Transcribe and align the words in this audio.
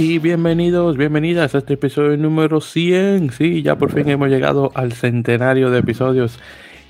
Y 0.00 0.20
bienvenidos, 0.20 0.96
bienvenidas 0.96 1.56
a 1.56 1.58
este 1.58 1.74
episodio 1.74 2.16
número 2.16 2.60
100. 2.60 3.32
Sí, 3.32 3.62
ya 3.62 3.76
por 3.76 3.90
fin 3.92 4.08
hemos 4.08 4.28
llegado 4.28 4.70
al 4.74 4.92
centenario 4.92 5.70
de 5.70 5.80
episodios. 5.80 6.38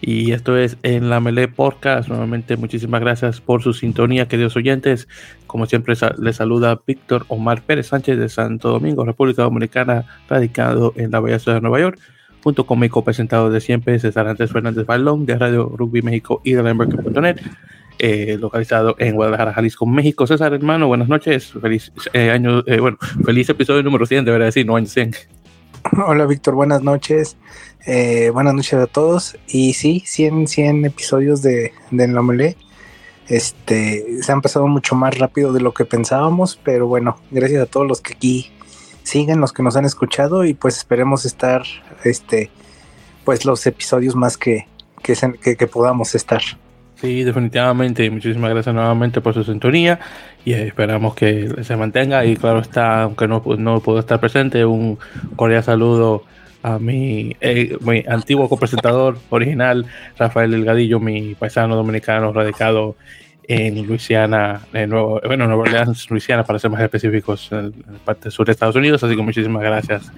Y 0.03 0.33
esto 0.33 0.59
es 0.59 0.77
en 0.83 1.09
la 1.09 1.19
Melee 1.19 1.49
Podcast. 1.49 2.09
Nuevamente, 2.11 2.59
muchísimas 2.59 3.01
gracias 3.01 3.41
por 3.41 3.63
su 3.63 3.73
sintonía, 3.73 4.29
queridos 4.29 4.57
oyentes. 4.57 5.09
Como 5.47 5.65
siempre, 5.65 5.95
les 6.19 6.37
saluda 6.37 6.83
Víctor 6.87 7.25
Omar 7.29 7.63
Pérez 7.63 7.87
Sánchez 7.87 8.19
de 8.19 8.29
Santo 8.29 8.69
Domingo, 8.69 9.07
República 9.07 9.43
Dominicana, 9.43 10.05
radicado 10.29 10.93
en 10.97 11.11
la 11.11 11.21
bella 11.21 11.39
ciudad 11.39 11.57
de 11.57 11.63
Nueva 11.63 11.81
York, 11.81 11.99
junto 12.45 12.67
con 12.67 12.79
mi 12.79 12.91
copresentado 12.91 13.51
de 13.51 13.61
siempre, 13.61 13.99
César 13.99 14.29
Antes 14.29 14.53
Fernández 14.53 14.87
Balón, 14.87 15.25
de 15.25 15.39
Radio 15.39 15.73
Rugby 15.75 16.03
México 16.03 16.43
y 16.45 16.53
de 16.53 16.63
la 16.63 16.71
eh, 17.99 18.37
localizado 18.39 18.95
en 18.99 19.17
Guadalajara, 19.17 19.53
Jalisco, 19.53 19.85
México. 19.85 20.27
César, 20.27 20.55
hermano, 20.55 20.87
buenas 20.87 21.09
noches. 21.09 21.53
Feliz 21.61 21.93
eh, 22.13 22.31
año, 22.31 22.63
eh, 22.67 22.79
bueno, 22.79 22.97
feliz 23.25 23.49
episodio 23.49 23.83
número 23.83 24.07
100, 24.07 24.25
debería 24.25 24.47
decir, 24.47 24.65
no 24.65 24.77
año 24.77 24.87
100. 24.87 25.15
Hola, 26.07 26.27
Víctor, 26.27 26.55
buenas 26.55 26.83
noches. 26.83 27.37
buenas 28.33 28.55
noches 28.55 28.75
a 28.75 28.87
todos. 28.87 29.37
Y 29.49 29.73
sí, 29.73 30.05
100, 30.07 30.47
100 30.47 30.85
episodios 30.85 31.43
de, 31.43 31.73
de 31.91 32.57
Este, 33.27 34.23
se 34.23 34.33
han 34.33 34.43
pasado 34.43 34.69
mucho 34.69 34.95
más 34.95 35.19
rápido 35.19 35.53
de 35.53 35.61
lo 35.61 35.75
que 35.75 35.85
pensábamos, 35.85 36.59
pero 36.63 36.87
bueno, 36.87 37.19
gracias 37.31 37.63
a 37.63 37.67
todos 37.67 37.87
los 37.89 38.01
que 38.01 38.15
aquí 38.15 38.53
siguen, 39.03 39.41
los 39.41 39.53
que 39.53 39.63
nos 39.63 39.77
han 39.77 39.85
escuchado 39.85 40.45
y 40.45 40.55
pues 40.55 40.77
esperemos 40.77 41.25
estar, 41.25 41.63
este, 42.05 42.51
pues 43.25 43.45
los 43.45 43.67
episodios 43.67 44.15
más 44.15 44.37
que, 44.37 44.69
que 45.03 45.67
podamos 45.67 46.15
estar. 46.15 46.43
Sí, 47.01 47.23
definitivamente. 47.23 48.11
Muchísimas 48.11 48.51
gracias 48.51 48.75
nuevamente 48.75 49.21
por 49.21 49.33
su 49.33 49.45
sintonía 49.45 50.01
y 50.45 50.53
esperamos 50.53 51.15
que 51.15 51.63
se 51.63 51.77
mantenga. 51.77 52.25
Y 52.25 52.37
claro 52.37 52.59
está, 52.59 53.03
aunque 53.03 53.29
no, 53.29 53.41
no 53.57 53.81
puedo 53.81 54.01
estar 54.01 54.19
presente, 54.19 54.65
un 54.65 54.99
cordial 55.37 55.63
saludo 55.63 56.25
a 56.65 56.81
mi, 56.81 57.37
eh, 57.41 57.77
mi 57.83 58.03
antiguo 58.09 58.49
copresentador 58.49 59.17
original, 59.31 59.87
Rafael 60.19 60.51
Delgadillo, 60.51 60.99
mi 60.99 61.37
paisano 61.37 61.77
dominicano 61.77 62.33
radicado 62.33 62.97
en 63.45 63.87
Luisiana, 63.87 64.63
en 64.73 64.91
Nuevo, 64.91 65.21
bueno, 65.25 65.47
Nueva 65.47 65.63
Orleans, 65.63 66.11
Luisiana, 66.11 66.43
para 66.43 66.59
ser 66.59 66.71
más 66.71 66.83
específicos, 66.83 67.49
en, 67.53 67.73
la 67.87 67.99
parte 68.05 68.33
sur 68.33 68.45
de 68.45 68.53
Estados 68.53 68.75
Unidos. 68.75 69.05
Así 69.05 69.15
que 69.15 69.23
muchísimas 69.23 69.63
gracias 69.63 70.11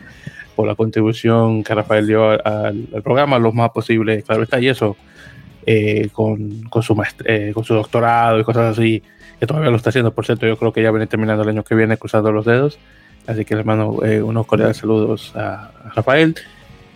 por 0.57 0.67
la 0.67 0.75
contribución 0.75 1.63
que 1.63 1.75
Rafael 1.75 2.07
dio 2.07 2.31
al, 2.31 2.89
al 2.95 3.03
programa, 3.03 3.39
lo 3.39 3.53
más 3.53 3.71
posible, 3.71 4.23
claro 4.23 4.45
está, 4.45 4.59
y 4.59 4.69
eso 4.69 4.97
eh, 5.67 6.09
con, 6.13 6.63
con, 6.65 6.83
su 6.83 7.01
eh, 7.25 7.53
con 7.53 7.65
su 7.65 7.75
doctorado 7.75 8.41
y 8.41 8.45
cosas 8.45 8.79
así, 8.79 9.03
que 9.39 9.47
todavía 9.47 9.71
lo 9.71 9.77
está 9.77 9.91
haciendo, 9.91 10.13
por 10.13 10.25
cierto, 10.25 10.47
yo 10.47 10.57
creo 10.57 10.73
que 10.73 10.83
ya 10.83 10.91
viene 10.91 11.07
terminando 11.07 11.43
el 11.43 11.51
año 11.51 11.65
que 11.65 11.75
viene 11.75 11.99
cruzando 11.99 12.33
los 12.33 12.47
dedos, 12.47 12.79
así 13.27 13.45
que 13.45 13.55
le 13.55 13.65
mando 13.65 14.03
eh, 14.05 14.23
unos 14.23 14.47
cordiales 14.47 14.79
saludos 14.79 15.33
a, 15.37 15.71
Rafael. 15.95 16.35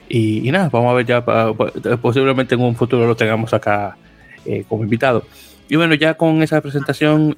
Y, 0.09 0.51
nada, 0.51 0.69
vamos 0.71 0.93
a 0.93 0.95
ver 0.95 1.07
ya, 1.07 1.25
posiblemente 2.01 2.55
en 2.55 2.61
un 2.61 2.77
futuro 2.77 3.07
lo 3.07 3.17
tengamos 3.17 3.53
acá 3.53 3.97
como 4.69 4.85
invitado. 4.85 5.25
Y 5.69 5.77
bueno, 5.77 5.95
ya 5.95 6.15
con 6.15 6.43
esa 6.43 6.61
presentación 6.61 7.35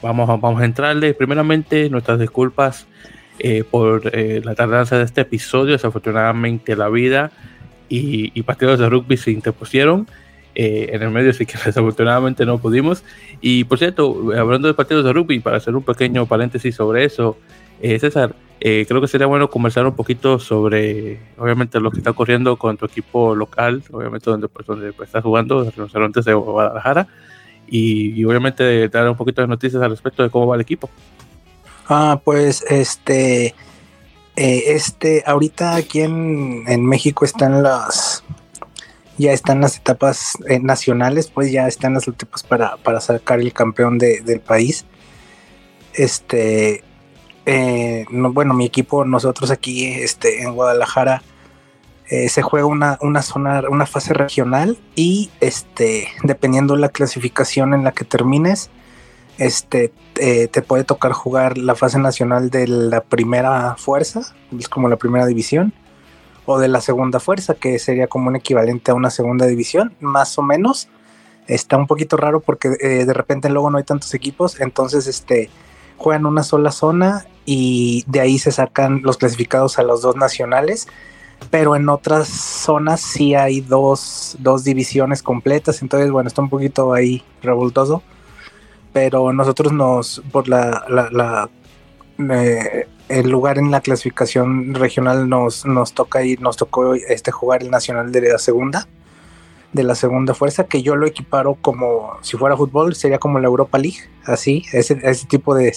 vamos, 0.00 0.30
a, 0.30 0.36
vamos 0.36 0.62
a 0.62 0.64
entrarle. 0.64 1.14
Primeramente, 1.14 1.90
nuestras 1.90 2.20
disculpas 2.20 2.86
por 3.70 4.14
la 4.14 4.54
tardanza 4.54 4.98
de 4.98 5.04
este 5.04 5.22
episodio. 5.22 5.72
Desafortunadamente, 5.72 6.76
la 6.76 6.88
vida 6.88 7.32
y, 7.88 8.42
partidos 8.42 8.78
de 8.78 8.88
rugby 8.88 9.16
se 9.16 9.30
interpusieron 9.30 10.06
eh, 10.54 10.90
en 10.92 11.02
el 11.02 11.10
medio, 11.10 11.30
así 11.30 11.46
que 11.46 11.56
desafortunadamente 11.64 12.44
no 12.46 12.58
pudimos. 12.58 13.04
Y 13.40 13.64
por 13.64 13.78
cierto, 13.78 14.30
hablando 14.36 14.68
de 14.68 14.74
partidos 14.74 15.04
de 15.04 15.12
rugby, 15.12 15.40
para 15.40 15.58
hacer 15.58 15.74
un 15.74 15.82
pequeño 15.82 16.26
paréntesis 16.26 16.74
sobre 16.74 17.04
eso, 17.04 17.36
eh, 17.80 17.98
César, 17.98 18.34
eh, 18.60 18.84
creo 18.88 19.00
que 19.00 19.06
sería 19.06 19.26
bueno 19.26 19.48
conversar 19.48 19.86
un 19.86 19.94
poquito 19.94 20.38
sobre, 20.38 21.20
obviamente, 21.38 21.78
lo 21.78 21.90
que 21.90 21.98
está 21.98 22.10
ocurriendo 22.10 22.56
con 22.56 22.76
tu 22.76 22.86
equipo 22.86 23.34
local, 23.34 23.82
obviamente 23.92 24.30
donde, 24.30 24.48
pues, 24.48 24.66
donde 24.66 24.92
pues, 24.92 25.08
estás 25.08 25.22
jugando, 25.22 25.62
los 25.62 25.76
restaurantes 25.76 26.24
de 26.24 26.34
Guadalajara, 26.34 27.06
y, 27.70 28.18
y, 28.18 28.24
obviamente 28.24 28.88
dar 28.88 29.08
un 29.08 29.16
poquito 29.16 29.42
de 29.42 29.48
noticias 29.48 29.80
al 29.82 29.90
respecto 29.90 30.22
de 30.22 30.30
cómo 30.30 30.46
va 30.46 30.56
el 30.56 30.62
equipo. 30.62 30.88
Ah, 31.88 32.20
pues 32.24 32.64
este 32.68 33.54
eh, 34.40 34.76
este, 34.76 35.24
ahorita 35.26 35.74
aquí 35.74 36.00
en, 36.00 36.86
México 36.86 37.24
están 37.24 37.64
las, 37.64 38.22
ya 39.16 39.32
están 39.32 39.60
las 39.60 39.78
etapas 39.78 40.38
eh, 40.46 40.60
nacionales, 40.60 41.26
pues 41.26 41.50
ya 41.50 41.66
están 41.66 41.94
las 41.94 42.06
etapas 42.06 42.44
para, 42.44 42.76
para 42.76 43.00
sacar 43.00 43.40
el 43.40 43.52
campeón 43.52 43.98
del 43.98 44.38
país. 44.38 44.84
Este, 45.92 46.84
eh, 47.46 48.06
bueno, 48.12 48.54
mi 48.54 48.66
equipo, 48.66 49.04
nosotros 49.04 49.50
aquí 49.50 49.86
este, 49.86 50.44
en 50.44 50.54
Guadalajara, 50.54 51.24
se 52.06 52.40
juega 52.40 52.64
una, 52.64 52.96
una, 53.02 53.20
zona, 53.20 53.64
una 53.68 53.84
fase 53.84 54.14
regional 54.14 54.78
y 54.94 55.30
este, 55.40 56.08
dependiendo 56.22 56.74
de 56.74 56.80
la 56.80 56.88
clasificación 56.88 57.74
en 57.74 57.82
la 57.84 57.92
que 57.92 58.04
termines, 58.04 58.70
este, 59.38 59.92
eh, 60.16 60.48
te 60.48 60.62
puede 60.62 60.84
tocar 60.84 61.12
jugar 61.12 61.58
la 61.58 61.74
fase 61.76 61.98
nacional 61.98 62.50
de 62.50 62.66
la 62.66 63.00
primera 63.00 63.76
fuerza, 63.76 64.34
es 64.56 64.68
como 64.68 64.88
la 64.88 64.96
primera 64.96 65.26
división, 65.26 65.72
o 66.44 66.58
de 66.58 66.68
la 66.68 66.80
segunda 66.80 67.20
fuerza, 67.20 67.54
que 67.54 67.78
sería 67.78 68.08
como 68.08 68.28
un 68.28 68.36
equivalente 68.36 68.90
a 68.90 68.94
una 68.94 69.10
segunda 69.10 69.46
división, 69.46 69.94
más 70.00 70.38
o 70.38 70.42
menos. 70.42 70.88
Está 71.46 71.76
un 71.76 71.86
poquito 71.86 72.16
raro 72.16 72.40
porque 72.40 72.76
eh, 72.80 73.04
de 73.06 73.12
repente 73.14 73.48
luego 73.48 73.70
no 73.70 73.78
hay 73.78 73.84
tantos 73.84 74.12
equipos, 74.12 74.60
entonces 74.60 75.06
este, 75.06 75.50
juegan 75.96 76.26
una 76.26 76.42
sola 76.42 76.72
zona 76.72 77.24
y 77.46 78.04
de 78.06 78.20
ahí 78.20 78.38
se 78.38 78.50
sacan 78.50 79.02
los 79.02 79.18
clasificados 79.18 79.78
a 79.78 79.82
los 79.82 80.02
dos 80.02 80.16
nacionales, 80.16 80.88
pero 81.50 81.76
en 81.76 81.88
otras 81.88 82.28
zonas 82.28 83.00
sí 83.00 83.34
hay 83.34 83.60
dos, 83.60 84.36
dos 84.40 84.64
divisiones 84.64 85.22
completas, 85.22 85.80
entonces 85.80 86.10
bueno, 86.10 86.28
está 86.28 86.42
un 86.42 86.50
poquito 86.50 86.92
ahí 86.92 87.22
revoltoso 87.40 88.02
pero 88.92 89.32
nosotros 89.32 89.72
nos, 89.72 90.22
por 90.32 90.48
la, 90.48 90.84
la, 90.88 91.48
eh, 92.18 92.86
el 93.08 93.30
lugar 93.30 93.58
en 93.58 93.70
la 93.70 93.80
clasificación 93.80 94.74
regional 94.74 95.28
nos, 95.28 95.64
nos 95.66 95.92
toca 95.92 96.22
ir, 96.22 96.40
nos 96.40 96.56
tocó 96.56 96.94
este 96.94 97.30
jugar 97.30 97.62
el 97.62 97.70
nacional 97.70 98.12
de 98.12 98.32
la 98.32 98.38
segunda, 98.38 98.88
de 99.72 99.82
la 99.82 99.94
segunda 99.94 100.34
fuerza, 100.34 100.64
que 100.64 100.82
yo 100.82 100.96
lo 100.96 101.06
equiparo 101.06 101.54
como 101.54 102.18
si 102.22 102.36
fuera 102.36 102.56
fútbol, 102.56 102.94
sería 102.94 103.18
como 103.18 103.38
la 103.38 103.46
Europa 103.46 103.78
League, 103.78 103.98
así, 104.24 104.64
ese, 104.72 104.98
ese 105.02 105.26
tipo 105.26 105.54
de, 105.54 105.74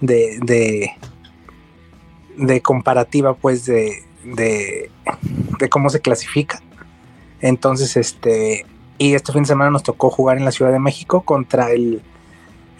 de, 0.00 0.90
de, 2.36 2.60
comparativa, 2.60 3.34
pues, 3.34 3.64
de, 3.64 4.02
de, 4.24 4.90
de 5.58 5.68
cómo 5.68 5.90
se 5.90 6.00
clasifica. 6.00 6.62
Entonces, 7.40 7.96
este, 7.96 8.64
y 8.98 9.14
este 9.14 9.32
fin 9.32 9.42
de 9.42 9.48
semana 9.48 9.70
nos 9.70 9.82
tocó 9.82 10.10
jugar 10.10 10.38
en 10.38 10.44
la 10.44 10.52
Ciudad 10.52 10.72
de 10.72 10.78
México 10.78 11.22
contra 11.22 11.72
el 11.72 12.02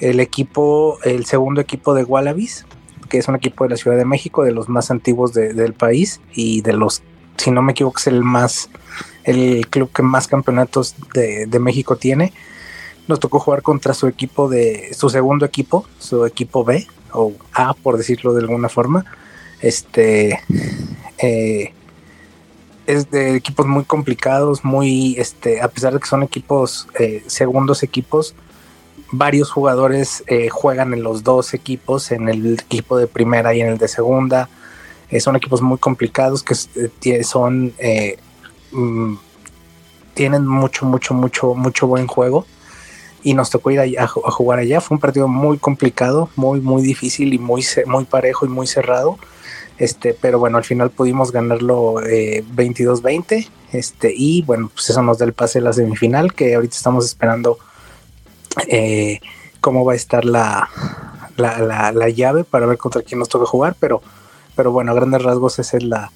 el 0.01 0.21
equipo, 0.21 0.99
el 1.05 1.27
segundo 1.27 1.61
equipo 1.61 1.95
de 1.95 2.05
Wallabies, 2.05 2.67
que 3.09 3.19
es 3.19 3.29
un 3.29 3.37
equipo 3.37 3.65
de 3.65 3.71
la 3.71 3.77
Ciudad 3.77 3.97
de 3.97 4.05
México, 4.05 4.45
de 4.45 4.53
los 4.53 4.69
más 4.69 4.91
antiguos 4.91 5.33
del 5.33 5.73
país 5.73 6.21
y 6.35 6.63
de 6.63 6.73
los, 6.73 7.03
si 7.37 7.51
no 7.51 7.63
me 7.63 7.73
equivoco, 7.73 7.99
es 7.99 8.07
el 8.07 8.23
más, 8.23 8.71
el 9.25 9.67
club 9.69 9.91
que 9.93 10.03
más 10.03 10.27
campeonatos 10.27 10.95
de, 11.15 11.59
México 11.59 11.97
tiene. 11.97 12.33
Nos 13.07 13.21
tocó 13.21 13.39
jugar 13.39 13.63
contra 13.63 13.93
su 13.95 14.07
equipo 14.07 14.49
de, 14.49 14.95
su 14.95 15.11
segundo 15.11 15.45
equipo, 15.45 15.87
su 15.99 16.25
equipo 16.25 16.65
B 16.65 16.87
o 17.13 17.33
A, 17.53 17.75
por 17.75 17.99
decirlo 17.99 18.33
de 18.33 18.41
alguna 18.41 18.69
forma. 18.69 19.05
Este, 19.61 20.41
eh, 21.19 21.73
es 22.87 23.11
de 23.11 23.37
equipos 23.37 23.67
muy 23.67 23.85
complicados, 23.85 24.65
muy, 24.65 25.17
este, 25.19 25.61
a 25.61 25.69
pesar 25.69 25.95
de 25.95 26.01
que 26.01 26.07
son 26.07 26.23
equipos, 26.23 26.89
eh, 26.99 27.23
segundos 27.27 27.83
equipos, 27.83 28.35
varios 29.17 29.51
jugadores 29.51 30.25
eh, 30.27 30.49
juegan 30.49 30.93
en 30.93 31.03
los 31.03 31.23
dos 31.23 31.55
equipos, 31.55 32.11
en 32.11 32.29
el 32.29 32.55
equipo 32.55 32.97
de 32.97 33.07
primera 33.07 33.55
y 33.55 33.61
en 33.61 33.69
el 33.69 33.79
de 33.79 33.89
segunda. 33.89 34.49
Eh, 35.11 35.21
son 35.21 35.37
equipos 35.37 35.63
muy 35.63 35.79
complicados 35.79 36.43
que 36.43 36.55
eh, 37.05 37.25
son 37.25 37.75
mm, 38.73 39.15
tienen 40.15 40.47
mucho, 40.47 40.87
mucho, 40.87 41.15
mucho, 41.15 41.55
mucho 41.55 41.87
buen 41.87 42.07
juego. 42.07 42.47
Y 43.23 43.33
nos 43.33 43.49
tocó 43.49 43.71
ir 43.71 43.81
a, 43.81 44.07
jugar 44.07 44.59
allá. 44.59 44.83
Fue 44.83 44.97
un 44.97 45.01
partido 45.01 45.29
muy 45.29 45.57
complicado, 45.57 46.29
muy, 46.37 46.61
muy 46.61 46.83
difícil 46.83 47.33
y 47.33 47.39
muy, 47.39 47.65
muy 47.87 48.05
parejo 48.05 48.45
y 48.45 48.51
muy 48.51 48.67
cerrado. 48.67 49.19
Este, 49.79 50.13
pero 50.13 50.39
bueno, 50.39 50.59
al 50.59 50.65
final 50.65 50.91
pudimos 50.91 51.33
ganarlo 51.33 51.95
22-20. 51.95 53.49
Este, 53.73 54.13
y 54.15 54.43
bueno, 54.43 54.71
pues 54.75 54.91
eso 54.91 55.03
nos 55.03 55.19
da 55.19 55.25
el 55.25 55.33
pase 55.33 55.59
a 55.59 55.63
la 55.63 55.73
semifinal, 55.73 56.35
que 56.35 56.55
ahorita 56.55 56.77
estamos 56.77 57.07
esperando 57.07 57.59
eh, 58.69 59.21
cómo 59.61 59.85
va 59.85 59.93
a 59.93 59.97
estar 59.97 60.25
la, 60.25 60.69
la, 61.37 62.09
llave 62.11 62.45
para 62.45 62.67
ver 62.67 62.79
contra 62.79 63.03
quién 63.03 63.19
nos 63.19 63.29
toca 63.29 63.47
jugar, 63.47 63.77
pero, 63.79 64.03
pero 64.55 64.73
bueno, 64.73 64.93
a 64.93 64.95
grandes 64.95 65.23
rasgos 65.23 65.59
esa 65.59 65.77
es 65.77 65.85
la, 65.85 66.11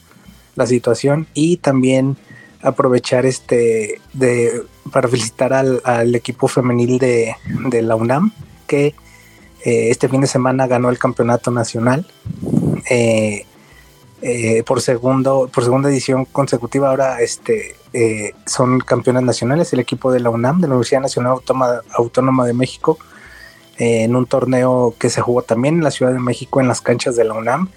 situación. 0.67 1.29
Y 1.35 1.59
también 1.59 2.17
aprovechar 2.63 3.25
este 3.27 4.01
de 4.13 4.65
para 4.91 5.09
felicitar 5.09 5.53
al, 5.53 6.15
equipo 6.15 6.49
femenil 6.49 6.99
de, 6.99 7.37
la 7.83 7.95
UNAM 7.95 8.33
que 8.67 8.87
eh, 9.65 9.91
este 9.91 10.09
fin 10.09 10.21
de 10.21 10.27
semana 10.27 10.67
ganó 10.67 10.91
el 10.91 10.99
campeonato 10.99 11.53
nacional 11.53 12.07
eh, 12.91 13.47
eh, 14.23 14.65
por 14.65 14.81
segundo 14.81 15.49
por 15.55 15.63
segunda 15.63 15.89
edición 15.89 16.25
consecutiva 16.25 16.91
ahora 16.91 17.21
este 17.21 17.77
son 18.47 18.81
campeones 18.81 19.23
nacionales 19.23 19.73
el 19.73 19.81
equipo 19.81 20.13
de 20.13 20.21
la 20.21 20.31
UNAM 20.31 20.61
de 20.61 20.69
la 20.69 20.75
Universidad 20.75 21.01
Nacional 21.01 21.39
Autónoma, 21.93 22.47
de 22.47 22.53
México 22.53 22.99
en 23.79 24.17
un 24.17 24.27
torneo 24.27 24.95
que 24.99 25.09
se 25.09 25.21
jugó 25.21 25.43
también 25.43 25.77
en 25.77 25.85
la 25.85 25.91
Ciudad 25.91 26.13
de 26.13 26.19
México 26.19 26.61
en 26.61 26.69
las 26.69 26.81
canchas 26.81 27.17
de 27.17 27.25
la 27.25 27.35
UNAM. 27.35 27.69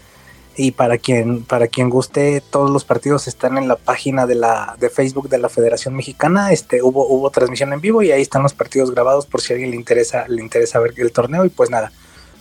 Y 0.57 0.71
para 0.71 0.97
quien 0.97 1.43
para 1.43 1.67
quien 1.67 1.89
guste 1.89 2.41
todos 2.41 2.69
los 2.69 2.83
partidos 2.83 3.27
están 3.27 3.57
en 3.57 3.69
la 3.69 3.77
página 3.77 4.27
de 4.27 4.35
la 4.35 4.75
de 4.79 4.89
Facebook 4.89 5.29
de 5.29 5.37
la 5.37 5.47
Federación 5.47 5.95
Mexicana. 5.95 6.51
Este 6.51 6.81
hubo 6.83 7.07
hubo 7.07 7.29
transmisión 7.29 7.71
en 7.71 7.79
vivo 7.79 8.01
y 8.01 8.11
ahí 8.11 8.21
están 8.21 8.43
los 8.43 8.53
partidos 8.53 8.91
grabados 8.91 9.25
por 9.25 9.39
si 9.39 9.53
a 9.53 9.55
alguien 9.55 9.71
le 9.71 9.77
interesa 9.77 10.25
le 10.27 10.41
interesa 10.41 10.79
ver 10.79 10.93
el 10.97 11.11
torneo. 11.13 11.45
Y 11.45 11.49
pues 11.49 11.69
nada 11.69 11.91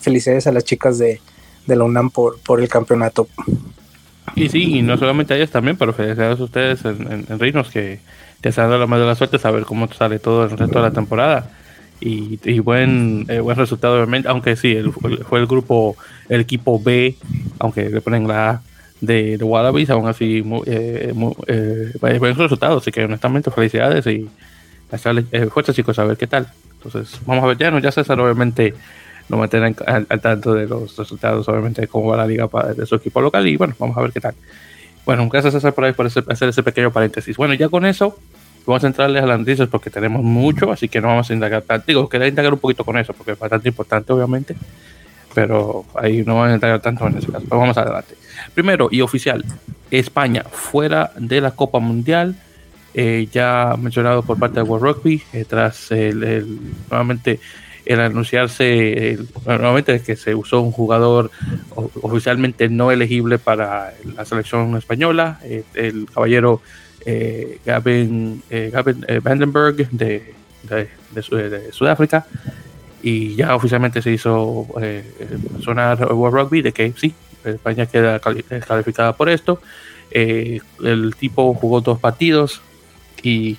felicidades 0.01 0.45
a 0.45 0.51
las 0.51 0.65
chicas 0.65 0.97
de, 0.97 1.21
la 1.67 1.83
UNAM 1.83 2.09
por 2.09 2.37
por 2.41 2.59
el 2.59 2.67
campeonato 2.67 3.27
y 4.35 4.49
sí 4.49 4.77
y 4.77 4.81
no 4.81 4.97
solamente 4.97 5.33
a 5.33 5.37
ellas 5.37 5.49
también 5.49 5.77
pero 5.77 5.93
felicidades 5.93 6.39
a 6.39 6.43
ustedes 6.43 6.85
en, 6.85 7.25
en, 7.27 7.39
Reinos 7.39 7.69
que 7.69 7.99
te 8.39 8.49
están 8.49 8.65
dando 8.65 8.79
la 8.79 8.87
más 8.87 8.99
de 8.99 9.05
la 9.05 9.15
suerte 9.15 9.39
saber 9.39 9.63
cómo 9.65 9.91
sale 9.91 10.19
todo 10.19 10.45
el 10.45 10.51
resto 10.51 10.79
de 10.79 10.85
la 10.85 10.91
temporada 10.91 11.49
y, 12.03 12.59
buen, 12.61 13.25
eh, 13.29 13.39
buen 13.39 13.55
resultado, 13.57 13.95
obviamente, 13.95 14.27
aunque 14.27 14.55
sí, 14.55 14.75
fue 15.29 15.39
el 15.39 15.45
grupo, 15.45 15.95
el 16.29 16.41
equipo 16.41 16.81
B, 16.81 17.15
aunque 17.59 17.91
le 17.91 18.01
ponen 18.01 18.27
la 18.27 18.49
A 18.49 18.61
de, 19.01 19.37
de 19.37 19.43
Wallabies, 19.43 19.89
aún 19.89 20.07
así, 20.07 20.41
muy, 20.43 20.61
eh, 20.65 21.13
eh, 21.47 22.17
buen 22.19 22.35
resultado, 22.35 22.77
así 22.77 22.91
que 22.91 23.03
honestamente 23.03 23.51
felicidades 23.51 24.05
y 24.07 24.27
eh, 25.31 25.47
fuerza 25.47 25.73
chicos, 25.73 25.97
a 25.99 26.05
ver 26.05 26.17
qué 26.17 26.27
tal. 26.27 26.47
Entonces, 26.83 27.19
vamos 27.25 27.43
a 27.43 27.47
ver, 27.47 27.57
ya, 27.57 27.71
no, 27.71 27.79
ya 27.79 27.91
César 27.91 28.19
obviamente 28.19 28.73
nos 29.31 29.39
mantiene 29.39 29.75
al, 29.87 30.05
tanto 30.21 30.53
de 30.53 30.67
los 30.67 30.95
resultados, 30.95 31.47
obviamente, 31.49 31.81
de 31.81 31.87
cómo 31.87 32.09
va 32.09 32.17
la 32.17 32.27
liga 32.27 32.47
para, 32.47 32.73
de 32.73 32.85
su 32.85 32.95
equipo 32.95 33.21
local 33.21 33.47
y 33.47 33.57
bueno, 33.57 33.73
vamos 33.79 33.97
a 33.97 34.01
ver 34.01 34.11
qué 34.11 34.21
tal. 34.21 34.35
Bueno, 35.05 35.27
gracias 35.29 35.53
César 35.53 35.73
por, 35.73 35.85
ahí, 35.85 35.93
por 35.93 36.05
hacer 36.05 36.49
ese 36.49 36.61
pequeño 36.61 36.91
paréntesis. 36.91 37.35
Bueno, 37.35 37.55
ya 37.55 37.69
con 37.69 37.85
eso 37.85 38.17
Vamos 38.65 38.83
a 38.83 38.87
entrarles 38.87 39.23
a 39.23 39.25
las 39.25 39.39
noticias 39.39 39.67
porque 39.69 39.89
tenemos 39.89 40.21
mucho, 40.23 40.71
así 40.71 40.87
que 40.87 41.01
no 41.01 41.07
vamos 41.07 41.29
a 41.29 41.33
indagar 41.33 41.63
tanto. 41.63 41.85
Digo, 41.87 42.07
quería 42.07 42.27
indagar 42.27 42.53
un 42.53 42.59
poquito 42.59 42.83
con 42.83 42.97
eso 42.97 43.13
porque 43.13 43.31
es 43.31 43.39
bastante 43.39 43.69
importante, 43.69 44.13
obviamente. 44.13 44.55
Pero 45.33 45.85
ahí 45.95 46.23
no 46.23 46.35
vamos 46.35 46.51
a 46.51 46.55
indagar 46.55 46.79
tanto 46.81 47.07
en 47.07 47.17
ese 47.17 47.31
caso. 47.31 47.45
Pero 47.49 47.59
vamos 47.59 47.77
adelante. 47.77 48.15
Primero 48.53 48.89
y 48.91 49.01
oficial, 49.01 49.43
España 49.89 50.43
fuera 50.43 51.11
de 51.17 51.41
la 51.41 51.51
Copa 51.51 51.79
Mundial. 51.79 52.35
Eh, 52.93 53.29
ya 53.31 53.75
mencionado 53.79 54.21
por 54.21 54.37
parte 54.37 54.59
de 54.59 54.63
World 54.63 54.97
Rugby, 54.97 55.23
eh, 55.31 55.45
tras 55.47 55.91
el, 55.91 56.59
nuevamente 56.89 57.39
el 57.85 57.99
anunciarse 57.99 59.17
nuevamente 59.45 60.01
que 60.01 60.15
se 60.15 60.35
usó 60.35 60.61
un 60.61 60.71
jugador 60.71 61.31
oficialmente 61.75 62.69
no 62.69 62.91
elegible 62.91 63.39
para 63.39 63.93
la 64.15 64.25
selección 64.25 64.77
española, 64.77 65.39
eh, 65.43 65.63
el 65.73 66.07
caballero 66.13 66.61
eh, 67.03 67.59
Gavin, 67.65 68.43
eh, 68.49 68.71
eh, 69.07 69.19
Vandenberg 69.23 69.89
de, 69.89 70.33
de, 70.63 71.71
Sudáfrica 71.71 72.27
y 73.01 73.35
ya 73.35 73.55
oficialmente 73.55 74.03
se 74.03 74.11
hizo 74.11 74.67
sonar 75.63 76.13
World 76.13 76.37
Rugby 76.37 76.61
de 76.61 76.71
que 76.71 76.93
sí, 76.95 77.15
España 77.43 77.87
queda 77.87 78.19
calificada 78.19 79.13
por 79.15 79.29
esto. 79.29 79.59
el 80.11 81.15
tipo 81.17 81.53
jugó 81.55 81.81
dos 81.81 81.99
partidos 81.99 82.61
y 83.23 83.57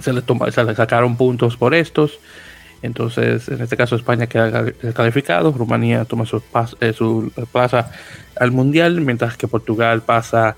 se 0.00 0.12
le, 0.12 0.22
toma, 0.22 0.50
se 0.50 0.64
le 0.64 0.74
sacaron 0.74 1.16
puntos 1.16 1.56
por 1.56 1.72
estos. 1.72 2.18
Entonces, 2.86 3.48
en 3.48 3.60
este 3.60 3.76
caso, 3.76 3.96
España 3.96 4.26
queda 4.26 4.62
descalificado, 4.62 5.52
Rumanía 5.52 6.04
toma 6.04 6.24
su, 6.24 6.42
su 6.94 7.32
plaza 7.52 7.90
al 8.38 8.52
Mundial, 8.52 9.00
mientras 9.00 9.36
que 9.36 9.48
Portugal 9.48 10.02
pasa 10.02 10.56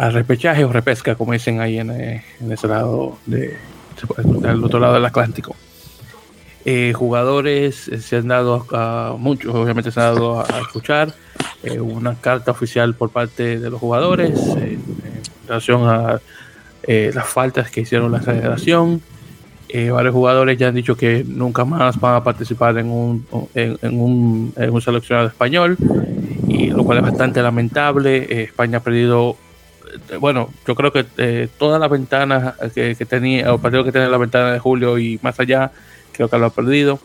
al 0.00 0.14
repechaje 0.14 0.64
o 0.64 0.72
repesca, 0.72 1.14
como 1.14 1.34
dicen 1.34 1.60
ahí 1.60 1.78
en, 1.78 1.90
eh, 1.90 2.24
ese 2.48 2.68
lado, 2.68 3.18
de, 3.26 3.58
del 4.40 4.64
otro 4.64 4.80
lado 4.80 4.94
del 4.94 5.04
Atlántico. 5.04 5.54
Eh, 6.64 6.94
jugadores 6.94 7.88
eh, 7.88 8.00
se 8.00 8.16
han 8.16 8.28
dado 8.28 8.66
a, 8.72 9.14
muchos, 9.18 9.54
obviamente 9.54 9.90
se 9.90 10.00
han 10.00 10.14
dado 10.14 10.40
a, 10.40 10.60
escuchar 10.60 11.12
una 11.78 12.14
carta 12.14 12.52
oficial 12.52 12.94
por 12.94 13.10
parte 13.10 13.58
de 13.58 13.68
los 13.68 13.78
jugadores 13.78 14.40
en 14.56 14.82
relación 15.46 15.86
a 15.86 16.18
las 16.84 17.26
faltas 17.28 17.70
que 17.70 17.82
hicieron 17.82 18.10
la 18.10 18.20
federación. 18.20 19.02
Varios 19.92 20.14
jugadores 20.14 20.58
ya 20.58 20.68
han 20.68 20.74
dicho 20.74 20.96
que 20.96 21.24
nunca 21.26 21.64
más 21.64 21.98
van 22.00 22.16
a 22.16 22.24
participar 22.24 22.76
en 22.78 22.90
un, 22.90 23.26
en, 23.54 24.00
un, 24.00 24.52
en 24.56 24.70
un 24.70 24.80
seleccionado 24.80 25.28
español, 25.28 25.76
y 26.48 26.70
lo 26.70 26.84
cual 26.84 26.98
es 26.98 27.04
bastante 27.04 27.42
lamentable. 27.42 28.42
España 28.42 28.78
ha 28.78 28.82
perdido 28.82 29.36
eh, 30.08 30.16
bueno, 30.16 30.50
yo 30.66 30.74
creo 30.74 30.92
que 30.92 31.04
eh, 31.18 31.48
todas 31.58 31.80
las 31.80 31.90
ventanas 31.90 32.54
que, 32.74 32.94
tenía, 33.08 33.52
o 33.52 33.58
partido 33.58 33.84
que 33.84 33.92
tenía 33.92 34.08
la 34.08 34.18
ventana 34.18 34.52
de 34.52 34.58
julio 34.58 34.98
y 34.98 35.18
más 35.22 35.38
allá, 35.40 35.72
creo 36.12 36.28
que 36.28 36.38
lo 36.38 36.46
ha 36.46 36.50
perdido. 36.50 36.98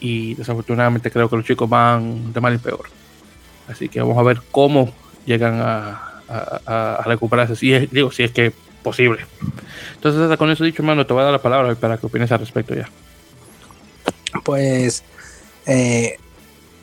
Y 0.00 0.34
desafortunadamente 0.34 1.10
creo 1.10 1.28
que 1.28 1.36
los 1.36 1.44
chicos 1.44 1.68
van 1.68 2.32
de 2.32 2.40
mal 2.40 2.52
en 2.52 2.60
peor. 2.60 2.86
Así 3.68 3.88
que 3.88 4.00
vamos 4.00 4.18
a 4.18 4.22
ver 4.22 4.40
cómo 4.50 4.92
llegan 5.24 5.60
a, 5.60 6.02
recuperarse. 7.04 7.54
Si 7.54 7.72
es, 7.72 7.90
digo, 7.90 8.10
si 8.10 8.24
es 8.24 8.32
que 8.32 8.52
posible. 8.86 9.26
Entonces, 9.94 10.36
con 10.38 10.50
eso 10.50 10.64
dicho, 10.64 10.82
hermano, 10.82 11.06
te 11.06 11.12
voy 11.12 11.22
a 11.22 11.24
dar 11.24 11.32
la 11.32 11.42
palabra 11.42 11.74
para 11.74 11.98
que 11.98 12.06
opines 12.06 12.30
al 12.30 12.38
respecto 12.38 12.74
ya. 12.74 12.88
Pues, 14.44 15.02
eh, 15.66 16.18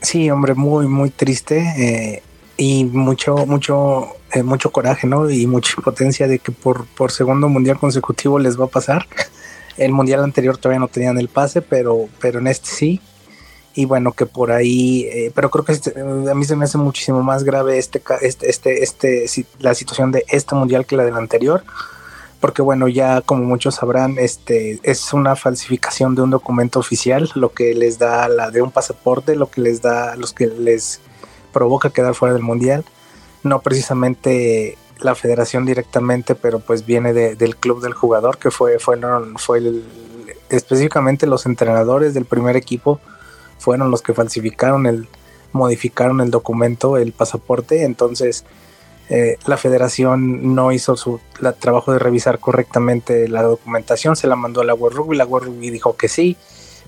sí, 0.01 0.29
hombre, 0.29 0.53
muy, 0.53 0.87
muy 0.87 1.09
triste. 1.09 2.21
y 2.57 2.85
mucho, 2.85 3.45
mucho 3.47 4.15
eh, 4.33 4.41
mucho 4.41 4.71
coraje, 4.71 5.05
¿no? 5.05 5.29
Y 5.29 5.45
mucha 5.45 5.75
impotencia 5.77 6.27
de 6.27 6.39
que 6.39 6.51
por, 6.51 6.87
por 6.87 7.11
segundo 7.11 7.49
mundial 7.49 7.77
consecutivo 7.77 8.39
les 8.39 8.59
va 8.59 8.65
a 8.65 8.67
pasar. 8.67 9.05
El 9.77 9.91
mundial 9.91 10.23
anterior 10.23 10.57
todavía 10.57 10.79
no 10.79 10.87
tenían 10.87 11.19
el 11.19 11.27
pase, 11.27 11.61
pero, 11.61 12.09
pero 12.19 12.39
en 12.39 12.47
este 12.47 12.67
sí. 12.67 13.01
Y 13.75 13.85
bueno, 13.85 14.11
que 14.13 14.25
por 14.25 14.51
ahí, 14.51 15.03
eh, 15.11 15.31
pero 15.35 15.51
creo 15.51 15.65
que 15.65 15.73
este, 15.73 15.93
a 15.99 16.33
mí 16.33 16.45
se 16.45 16.55
me 16.55 16.65
hace 16.65 16.79
muchísimo 16.79 17.21
más 17.21 17.43
grave 17.43 17.77
este, 17.77 18.01
este, 18.21 18.49
este, 18.49 18.83
este, 18.83 19.45
la 19.59 19.75
situación 19.75 20.11
de 20.11 20.25
este 20.29 20.55
mundial 20.55 20.87
que 20.87 20.97
la 20.97 21.05
del 21.05 21.15
anterior. 21.15 21.63
Porque 22.43 22.61
bueno, 22.61 22.89
ya 22.89 23.21
como 23.21 23.45
muchos 23.45 23.75
sabrán, 23.75 24.17
este 24.19 24.77
es 24.83 25.13
una 25.13 25.37
falsificación 25.37 26.13
de 26.13 26.23
un 26.23 26.29
documento 26.29 26.77
oficial, 26.77 27.31
lo 27.35 27.53
que 27.53 27.73
les 27.73 27.99
da 27.99 28.27
la 28.27 28.51
de 28.51 28.61
un 28.61 28.69
pasaporte, 28.69 29.37
lo 29.37 29.49
que 29.49 29.61
les 29.61 29.81
da, 29.81 30.17
los 30.17 30.33
que 30.33 30.47
les 30.47 30.99
provoca 31.53 31.91
quedar 31.91 32.15
fuera 32.15 32.33
del 32.33 32.43
mundial. 32.43 32.83
No 33.43 33.61
precisamente 33.61 34.77
la 34.99 35.15
federación 35.15 35.65
directamente, 35.65 36.35
pero 36.35 36.59
pues 36.59 36.85
viene 36.85 37.13
del 37.13 37.55
club 37.55 37.81
del 37.81 37.93
jugador, 37.93 38.37
que 38.37 38.51
fue, 38.51 38.77
fueron, 38.77 39.37
fue 39.37 39.61
específicamente 40.49 41.27
los 41.27 41.45
entrenadores 41.45 42.13
del 42.13 42.25
primer 42.25 42.57
equipo 42.57 42.99
fueron 43.57 43.89
los 43.89 44.01
que 44.01 44.13
falsificaron 44.13 44.85
el, 44.85 45.07
modificaron 45.53 46.19
el 46.19 46.29
documento, 46.29 46.97
el 46.97 47.13
pasaporte, 47.13 47.85
entonces 47.85 48.43
eh, 49.09 49.37
la 49.45 49.57
federación 49.57 50.55
no 50.55 50.71
hizo 50.71 50.95
su 50.95 51.19
trabajo 51.59 51.91
de 51.93 51.99
revisar 51.99 52.39
correctamente 52.39 53.27
la 53.27 53.43
documentación, 53.43 54.15
se 54.15 54.27
la 54.27 54.35
mandó 54.35 54.61
a 54.61 54.65
la 54.65 54.73
World 54.73 54.97
Rugby, 54.97 55.17
la 55.17 55.25
World 55.25 55.47
Rugby 55.47 55.69
dijo 55.69 55.95
que 55.95 56.07
sí, 56.07 56.37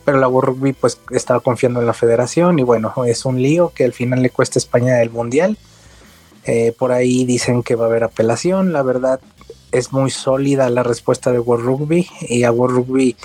pero 0.03 0.19
la 0.19 0.27
World 0.27 0.50
Rugby 0.50 0.74
pues 0.74 1.00
estaba 1.12 1.39
confiando 1.39 1.79
en 1.79 1.88
la 1.88 1.93
federación 1.93 2.60
y 2.60 2.63
bueno, 2.63 2.93
es 3.05 3.25
un 3.25 3.41
lío 3.41 3.72
que 3.75 3.86
al 3.86 3.93
final 3.93 4.22
le 4.22 4.29
cuesta 4.29 4.57
a 4.57 4.62
España 4.62 5.01
el 5.01 5.10
mundial 5.10 5.57
eh, 6.45 6.74
por 6.77 6.91
ahí 6.91 7.25
dicen 7.25 7.63
que 7.63 7.75
va 7.75 7.86
a 7.86 7.88
haber 7.88 8.03
apelación. 8.03 8.72
La 8.72 8.84
verdad 8.84 9.19
es 9.72 9.91
muy 9.91 10.12
sólida 10.12 10.69
la 10.69 10.84
respuesta 10.84 11.31
de 11.31 11.39
World 11.39 11.65
Rugby 11.65 12.07
y 12.22 12.43
a 12.43 12.51
World 12.51 12.77
Rugby, 12.77 13.15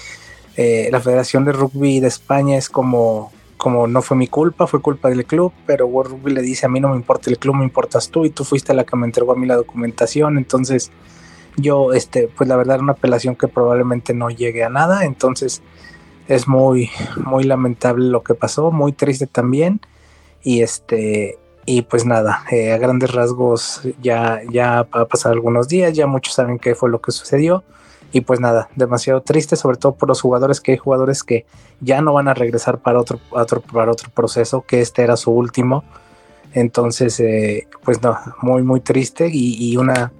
eh, 0.56 0.88
la 0.90 1.00
Federación 1.00 1.44
de 1.44 1.52
Rugby 1.52 2.00
de 2.00 2.08
España 2.08 2.56
es 2.56 2.68
como, 2.68 3.30
como 3.60 3.86
no 3.86 4.00
fue 4.00 4.16
mi 4.16 4.26
culpa, 4.26 4.66
fue 4.66 4.80
culpa 4.80 5.10
del 5.10 5.26
club, 5.26 5.52
pero 5.66 5.86
World 5.86 6.12
Rugby 6.12 6.32
le 6.32 6.40
dice 6.40 6.64
a 6.64 6.70
mí 6.70 6.80
no 6.80 6.88
me 6.88 6.96
importa 6.96 7.28
el 7.28 7.38
club, 7.38 7.56
me 7.56 7.64
importas 7.64 8.08
tú 8.08 8.24
y 8.24 8.30
tú 8.30 8.42
fuiste 8.42 8.72
la 8.72 8.84
que 8.84 8.96
me 8.96 9.04
entregó 9.06 9.32
a 9.32 9.36
mí 9.36 9.46
la 9.46 9.56
documentación. 9.56 10.38
Entonces 10.38 10.90
yo, 11.58 11.92
este, 11.92 12.28
pues 12.28 12.48
la 12.48 12.56
verdad 12.56 12.80
una 12.80 12.92
apelación 12.92 13.36
que 13.36 13.48
probablemente 13.48 14.14
no 14.14 14.30
llegue 14.30 14.64
a 14.64 14.70
nada. 14.70 15.04
Entonces 15.04 15.60
es 16.26 16.48
muy, 16.48 16.88
muy 17.22 17.44
lamentable 17.44 18.08
lo 18.08 18.22
que 18.22 18.34
pasó, 18.34 18.72
muy 18.72 18.92
triste 18.92 19.26
también. 19.26 19.82
Y 20.42 20.62
este, 20.62 21.38
y 21.66 21.82
pues 21.82 22.06
nada, 22.06 22.44
eh, 22.50 22.72
a 22.72 22.78
grandes 22.78 23.12
rasgos 23.12 23.82
ya, 24.00 24.40
ya 24.50 24.78
ha 24.90 25.04
pasado 25.04 25.34
algunos 25.34 25.68
días, 25.68 25.92
ya 25.92 26.06
muchos 26.06 26.32
saben 26.32 26.58
qué 26.58 26.74
fue 26.74 26.88
lo 26.88 27.02
que 27.02 27.12
sucedió. 27.12 27.62
Y 28.12 28.22
pues 28.22 28.40
nada, 28.40 28.68
demasiado 28.74 29.22
triste, 29.22 29.56
sobre 29.56 29.76
todo 29.76 29.94
por 29.94 30.08
los 30.08 30.20
jugadores, 30.20 30.60
que 30.60 30.72
hay 30.72 30.78
jugadores 30.78 31.22
que 31.22 31.46
ya 31.80 32.00
no 32.00 32.12
van 32.12 32.28
a 32.28 32.34
regresar 32.34 32.78
para 32.78 33.00
otro, 33.00 33.20
otro, 33.30 33.60
para 33.60 33.92
otro 33.92 34.10
proceso, 34.10 34.64
que 34.66 34.80
este 34.80 35.02
era 35.02 35.16
su 35.16 35.30
último. 35.30 35.84
Entonces, 36.52 37.20
eh, 37.20 37.68
pues 37.84 38.02
no, 38.02 38.18
muy, 38.42 38.62
muy 38.62 38.80
triste 38.80 39.28
y, 39.32 39.76
una, 39.76 40.12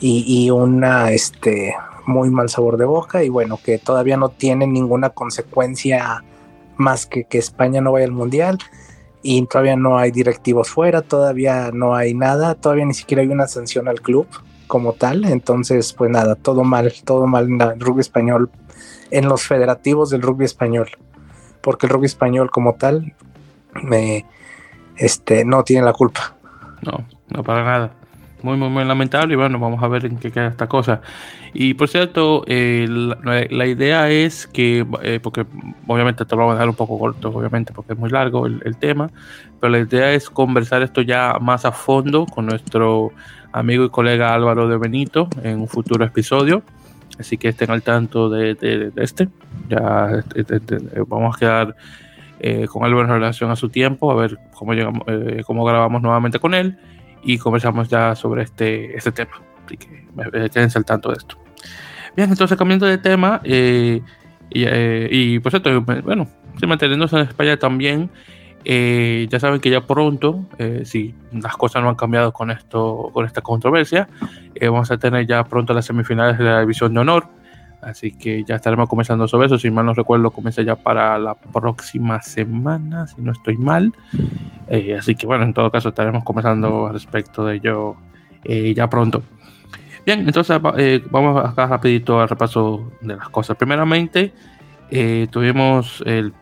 y, 0.00 0.24
y 0.26 0.50
una 0.50 1.10
este 1.10 1.74
muy 2.06 2.30
mal 2.30 2.48
sabor 2.48 2.76
de 2.76 2.84
boca 2.84 3.24
y 3.24 3.28
bueno 3.28 3.58
que 3.62 3.78
todavía 3.78 4.16
no 4.16 4.28
tiene 4.28 4.66
ninguna 4.66 5.10
consecuencia 5.10 6.22
más 6.76 7.04
que 7.04 7.24
que 7.24 7.38
España 7.38 7.80
no 7.80 7.92
vaya 7.92 8.06
al 8.06 8.12
mundial 8.12 8.58
y 9.22 9.44
todavía 9.46 9.74
no 9.74 9.98
hay 9.98 10.12
directivos 10.12 10.70
fuera, 10.70 11.02
todavía 11.02 11.72
no 11.72 11.96
hay 11.96 12.14
nada, 12.14 12.54
todavía 12.54 12.84
ni 12.84 12.94
siquiera 12.94 13.22
hay 13.22 13.28
una 13.28 13.48
sanción 13.48 13.88
al 13.88 14.00
club 14.00 14.28
como 14.66 14.92
tal, 14.92 15.24
entonces 15.24 15.92
pues 15.92 16.10
nada, 16.10 16.34
todo 16.34 16.64
mal, 16.64 16.92
todo 17.04 17.26
mal 17.26 17.46
en 17.46 17.60
el 17.60 17.80
rugby 17.80 18.00
español, 18.00 18.50
en 19.10 19.28
los 19.28 19.42
federativos 19.42 20.10
del 20.10 20.22
rugby 20.22 20.44
español, 20.44 20.90
porque 21.60 21.86
el 21.86 21.92
rugby 21.92 22.06
español 22.06 22.50
como 22.50 22.74
tal 22.74 23.14
me, 23.82 24.24
este, 24.96 25.44
no 25.44 25.64
tiene 25.64 25.84
la 25.84 25.92
culpa. 25.92 26.34
No, 26.82 27.04
no 27.28 27.42
para 27.42 27.64
nada 27.64 27.92
muy, 28.46 28.56
muy, 28.56 28.68
muy 28.68 28.84
lamentable 28.84 29.34
y 29.34 29.36
bueno, 29.36 29.58
vamos 29.58 29.82
a 29.82 29.88
ver 29.88 30.06
en 30.06 30.18
qué 30.18 30.30
queda 30.30 30.48
esta 30.48 30.68
cosa. 30.68 31.00
Y 31.52 31.74
por 31.74 31.88
cierto, 31.88 32.44
eh, 32.46 32.86
la, 32.88 33.66
idea 33.66 34.08
es 34.10 34.46
que, 34.46 34.86
eh, 35.02 35.20
porque 35.22 35.46
obviamente 35.86 36.24
te 36.24 36.36
lo 36.36 36.42
vamos 36.42 36.52
a 36.52 36.54
dejar 36.56 36.68
un 36.68 36.76
poco 36.76 36.98
corto, 36.98 37.30
obviamente, 37.30 37.72
porque 37.72 37.94
es 37.94 37.98
muy 37.98 38.10
largo 38.10 38.46
el, 38.46 38.76
tema, 38.78 39.10
pero 39.60 39.72
la 39.72 39.80
idea 39.80 40.12
es 40.12 40.30
conversar 40.30 40.82
esto 40.82 41.02
ya 41.02 41.38
más 41.40 41.64
a 41.64 41.72
fondo 41.72 42.26
con 42.26 42.46
nuestro 42.46 43.10
amigo 43.56 43.84
y 43.84 43.90
colega 43.90 44.34
Álvaro 44.34 44.68
de 44.68 44.76
Benito 44.76 45.28
en 45.42 45.60
un 45.60 45.68
futuro 45.68 46.04
episodio. 46.04 46.62
Así 47.18 47.38
que 47.38 47.48
estén 47.48 47.70
al 47.70 47.82
tanto 47.82 48.28
de, 48.28 48.92
este. 48.96 49.28
Ya 49.68 50.22
este, 50.34 50.56
este, 50.56 50.78
vamos 51.06 51.34
a 51.34 51.38
quedar 51.38 51.76
eh, 52.38 52.66
con 52.66 52.84
Álvaro 52.84 53.06
en 53.06 53.14
relación 53.14 53.50
a 53.50 53.56
su 53.56 53.70
tiempo, 53.70 54.12
a 54.12 54.14
ver 54.14 54.38
cómo, 54.54 54.74
llegamos, 54.74 55.04
cómo 55.46 55.64
grabamos 55.64 56.02
nuevamente 56.02 56.38
con 56.38 56.52
él 56.52 56.78
y 57.22 57.38
conversamos 57.38 57.88
ya 57.88 58.14
sobre 58.14 58.42
este, 58.42 58.94
este 58.94 59.12
tema. 59.12 59.32
Así 59.64 59.78
que 59.78 60.04
quédense 60.50 60.78
al 60.78 60.84
tanto 60.84 61.08
de 61.10 61.16
esto. 61.16 61.36
Bien, 62.14 62.30
entonces 62.30 62.56
cambiando 62.58 62.86
de 62.86 62.98
tema, 62.98 63.40
eh, 63.44 64.02
y, 64.50 64.64
eh, 64.64 65.08
y, 65.10 65.38
por 65.38 65.50
cierto, 65.50 65.80
bueno, 65.80 66.28
manteniéndose 66.66 67.16
en 67.16 67.22
España 67.22 67.56
también, 67.56 68.10
eh, 68.68 69.26
ya 69.30 69.38
saben 69.40 69.60
que 69.60 69.70
ya 69.70 69.86
pronto, 69.86 70.44
si 70.84 71.14
las 71.32 71.56
cosas 71.56 71.82
no 71.82 71.88
han 71.88 71.94
cambiado 71.94 72.32
con 72.32 72.50
esto, 72.50 73.10
con 73.12 73.24
esta 73.24 73.40
controversia, 73.40 74.08
vamos 74.60 74.90
a 74.90 74.98
tener 74.98 75.26
ya 75.26 75.44
pronto 75.44 75.72
las 75.72 75.86
semifinales 75.86 76.38
de 76.38 76.44
la 76.44 76.60
división 76.60 76.92
de 76.92 77.00
honor. 77.00 77.28
Así 77.86 78.10
que 78.10 78.42
ya 78.42 78.56
estaremos 78.56 78.88
comenzando 78.88 79.28
sobre 79.28 79.46
eso. 79.46 79.58
Si 79.58 79.70
mal 79.70 79.86
no 79.86 79.94
recuerdo, 79.94 80.32
comienza 80.32 80.60
ya 80.62 80.74
para 80.74 81.18
la 81.18 81.34
próxima 81.34 82.20
semana, 82.20 83.06
si 83.06 83.20
no 83.20 83.30
estoy 83.30 83.56
mal. 83.56 83.92
Eh, 84.68 84.96
así 84.98 85.14
que 85.14 85.24
bueno, 85.24 85.44
en 85.44 85.54
todo 85.54 85.70
caso 85.70 85.90
estaremos 85.90 86.24
comenzando 86.24 86.90
respecto 86.90 87.44
de 87.44 87.56
ello 87.56 87.94
eh, 88.42 88.74
ya 88.74 88.90
pronto. 88.90 89.22
Bien, 90.04 90.20
entonces 90.26 90.60
eh, 90.78 91.00
vamos 91.10 91.44
acá 91.44 91.66
rapidito 91.66 92.20
al 92.20 92.28
repaso 92.28 92.92
de 93.00 93.16
las 93.16 93.28
cosas. 93.28 93.56
Primeramente, 93.56 94.32
tuvimos 95.30 96.02
el, 96.06 96.32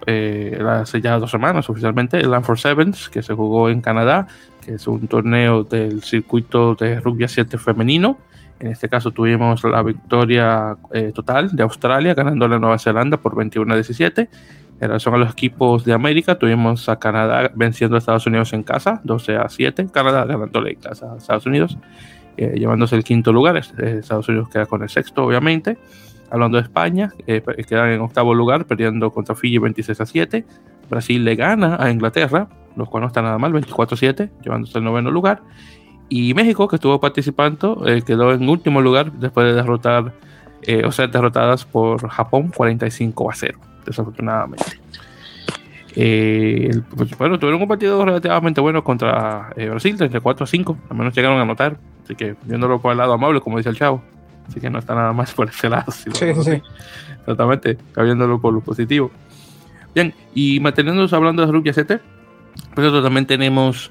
hace 0.66 1.00
ya 1.00 1.18
dos 1.18 1.30
semanas 1.30 1.68
oficialmente 1.70 2.18
el 2.18 2.30
Land 2.30 2.44
for 2.44 2.58
Sevens, 2.58 3.08
que 3.08 3.22
se 3.22 3.34
jugó 3.34 3.68
en 3.70 3.80
Canadá, 3.80 4.26
que 4.64 4.74
es 4.74 4.86
un 4.86 5.06
torneo 5.08 5.64
del 5.64 6.02
circuito 6.02 6.74
de 6.74 7.00
rugby 7.00 7.26
7 7.26 7.58
femenino. 7.58 8.18
En 8.60 8.68
este 8.68 8.88
caso 8.88 9.10
tuvimos 9.10 9.64
la 9.64 9.82
victoria 9.82 10.76
total 11.14 11.54
de 11.54 11.62
Australia, 11.62 12.14
ganando 12.14 12.44
a 12.44 12.58
Nueva 12.58 12.78
Zelanda 12.78 13.16
por 13.16 13.34
21 13.34 13.72
a 13.72 13.76
17. 13.76 14.28
En 14.80 14.88
relación 14.88 15.14
a 15.14 15.18
los 15.18 15.32
equipos 15.32 15.84
de 15.84 15.92
América, 15.92 16.36
tuvimos 16.36 16.88
a 16.88 16.98
Canadá 16.98 17.50
venciendo 17.54 17.96
a 17.96 17.98
Estados 17.98 18.26
Unidos 18.26 18.52
en 18.52 18.64
casa, 18.64 19.00
12 19.04 19.36
a 19.36 19.48
7. 19.48 19.86
Canadá 19.92 20.24
ganándole 20.24 20.72
en 20.72 20.80
casa 20.80 21.12
a 21.12 21.16
Estados 21.16 21.46
Unidos, 21.46 21.78
eh, 22.36 22.54
llevándose 22.56 22.96
el 22.96 23.04
quinto 23.04 23.32
lugar. 23.32 23.56
Eh, 23.56 23.98
Estados 24.00 24.28
Unidos 24.28 24.48
queda 24.48 24.66
con 24.66 24.82
el 24.82 24.88
sexto, 24.88 25.24
obviamente. 25.24 25.78
Hablando 26.34 26.58
de 26.58 26.64
España, 26.64 27.12
eh, 27.28 27.42
quedan 27.68 27.90
en 27.90 28.00
octavo 28.00 28.34
lugar, 28.34 28.66
perdiendo 28.66 29.12
contra 29.12 29.36
Fiji 29.36 29.58
26 29.58 30.00
a 30.00 30.06
7. 30.06 30.44
Brasil 30.90 31.24
le 31.24 31.36
gana 31.36 31.76
a 31.78 31.90
Inglaterra, 31.90 32.48
los 32.74 32.88
cuales 32.88 33.04
no 33.04 33.06
está 33.06 33.22
nada 33.22 33.38
mal, 33.38 33.52
24 33.52 33.94
a 33.94 33.98
7, 33.98 34.30
llevándose 34.42 34.78
el 34.78 34.84
noveno 34.84 35.12
lugar. 35.12 35.42
Y 36.08 36.34
México, 36.34 36.66
que 36.66 36.76
estuvo 36.76 36.98
participando, 36.98 37.84
quedó 38.04 38.32
en 38.32 38.48
último 38.48 38.82
lugar 38.82 39.12
después 39.12 39.46
de 39.46 39.54
derrotar, 39.54 40.12
o 40.84 40.90
ser 40.90 41.10
derrotadas 41.10 41.64
por 41.64 42.08
Japón 42.08 42.50
45 42.54 43.30
a 43.30 43.34
0 43.34 43.60
desafortunadamente. 43.86 44.80
Eh, 45.96 46.70
pues, 46.96 47.16
bueno, 47.16 47.38
tuvieron 47.38 47.62
un 47.62 47.68
partido 47.68 48.04
relativamente 48.04 48.60
bueno 48.60 48.82
contra 48.82 49.52
eh, 49.56 49.68
Brasil, 49.68 49.96
34 49.96 50.44
a 50.44 50.46
5, 50.46 50.78
al 50.90 50.96
menos 50.96 51.14
llegaron 51.14 51.38
a 51.38 51.42
anotar, 51.42 51.76
así 52.02 52.16
que 52.16 52.34
viéndolo 52.42 52.80
por 52.80 52.92
el 52.92 52.98
lado 52.98 53.12
amable, 53.12 53.40
como 53.40 53.58
dice 53.58 53.70
el 53.70 53.76
chavo, 53.76 54.02
así 54.48 54.60
que 54.60 54.70
no 54.70 54.78
está 54.78 54.94
nada 54.94 55.12
más 55.12 55.32
por 55.32 55.48
ese 55.48 55.68
lado. 55.68 55.90
sí, 55.92 56.10
sí. 56.12 56.62
Exactamente, 57.20 57.78
viéndolo 57.96 58.40
por 58.40 58.52
lo 58.52 58.60
positivo. 58.60 59.10
Bien, 59.94 60.12
y 60.34 60.60
manteniéndonos 60.60 61.12
hablando 61.12 61.46
de 61.46 61.52
Rugby 61.52 61.72
7, 61.72 62.00
pues 62.74 63.02
también 63.02 63.26
tenemos, 63.26 63.90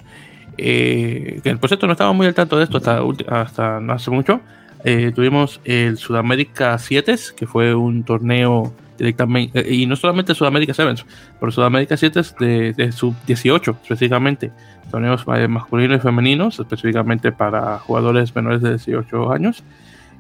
eh, 0.58 1.40
que 1.44 1.56
por 1.56 1.70
cierto 1.70 1.88
no 1.88 1.94
estaba 1.94 2.14
muy 2.14 2.28
al 2.28 2.34
tanto 2.34 2.58
de 2.58 2.66
esto 2.66 2.78
hasta, 2.78 3.02
hasta 3.30 3.80
no 3.80 3.94
hace 3.94 4.12
mucho, 4.12 4.42
eh, 4.84 5.12
tuvimos 5.16 5.62
el 5.64 5.98
Sudamérica 5.98 6.78
7, 6.78 7.16
que 7.36 7.48
fue 7.48 7.74
un 7.74 8.04
torneo 8.04 8.74
directamente, 8.98 9.62
eh, 9.62 9.74
y 9.74 9.86
no 9.86 9.96
solamente 9.96 10.36
Sudamérica 10.36 10.74
Sevens, 10.74 11.06
pero 11.40 11.52
Sudamérica 11.52 11.96
7 11.96 12.22
de, 12.40 12.74
de 12.74 12.92
sub 12.92 13.16
18 13.26 13.78
específicamente, 13.82 14.52
torneos 14.92 15.26
masculinos 15.50 15.98
y 15.98 16.02
femeninos, 16.02 16.60
específicamente 16.60 17.32
para 17.32 17.80
jugadores 17.80 18.36
menores 18.36 18.62
de 18.62 18.72
18 18.72 19.32
años. 19.32 19.64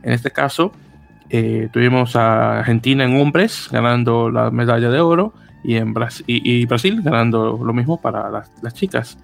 En 0.03 0.13
este 0.13 0.31
caso, 0.31 0.71
eh, 1.29 1.69
tuvimos 1.71 2.15
a 2.15 2.59
Argentina 2.59 3.03
en 3.03 3.19
hombres 3.19 3.69
ganando 3.71 4.29
la 4.29 4.51
medalla 4.51 4.89
de 4.89 4.99
oro 4.99 5.33
y, 5.63 5.75
en 5.77 5.93
Brasil, 5.93 6.25
y, 6.27 6.65
Brasil 6.65 7.01
ganando 7.01 7.59
lo 7.63 7.73
mismo 7.73 7.99
para 7.99 8.29
las, 8.29 8.73
chicas. 8.73 9.17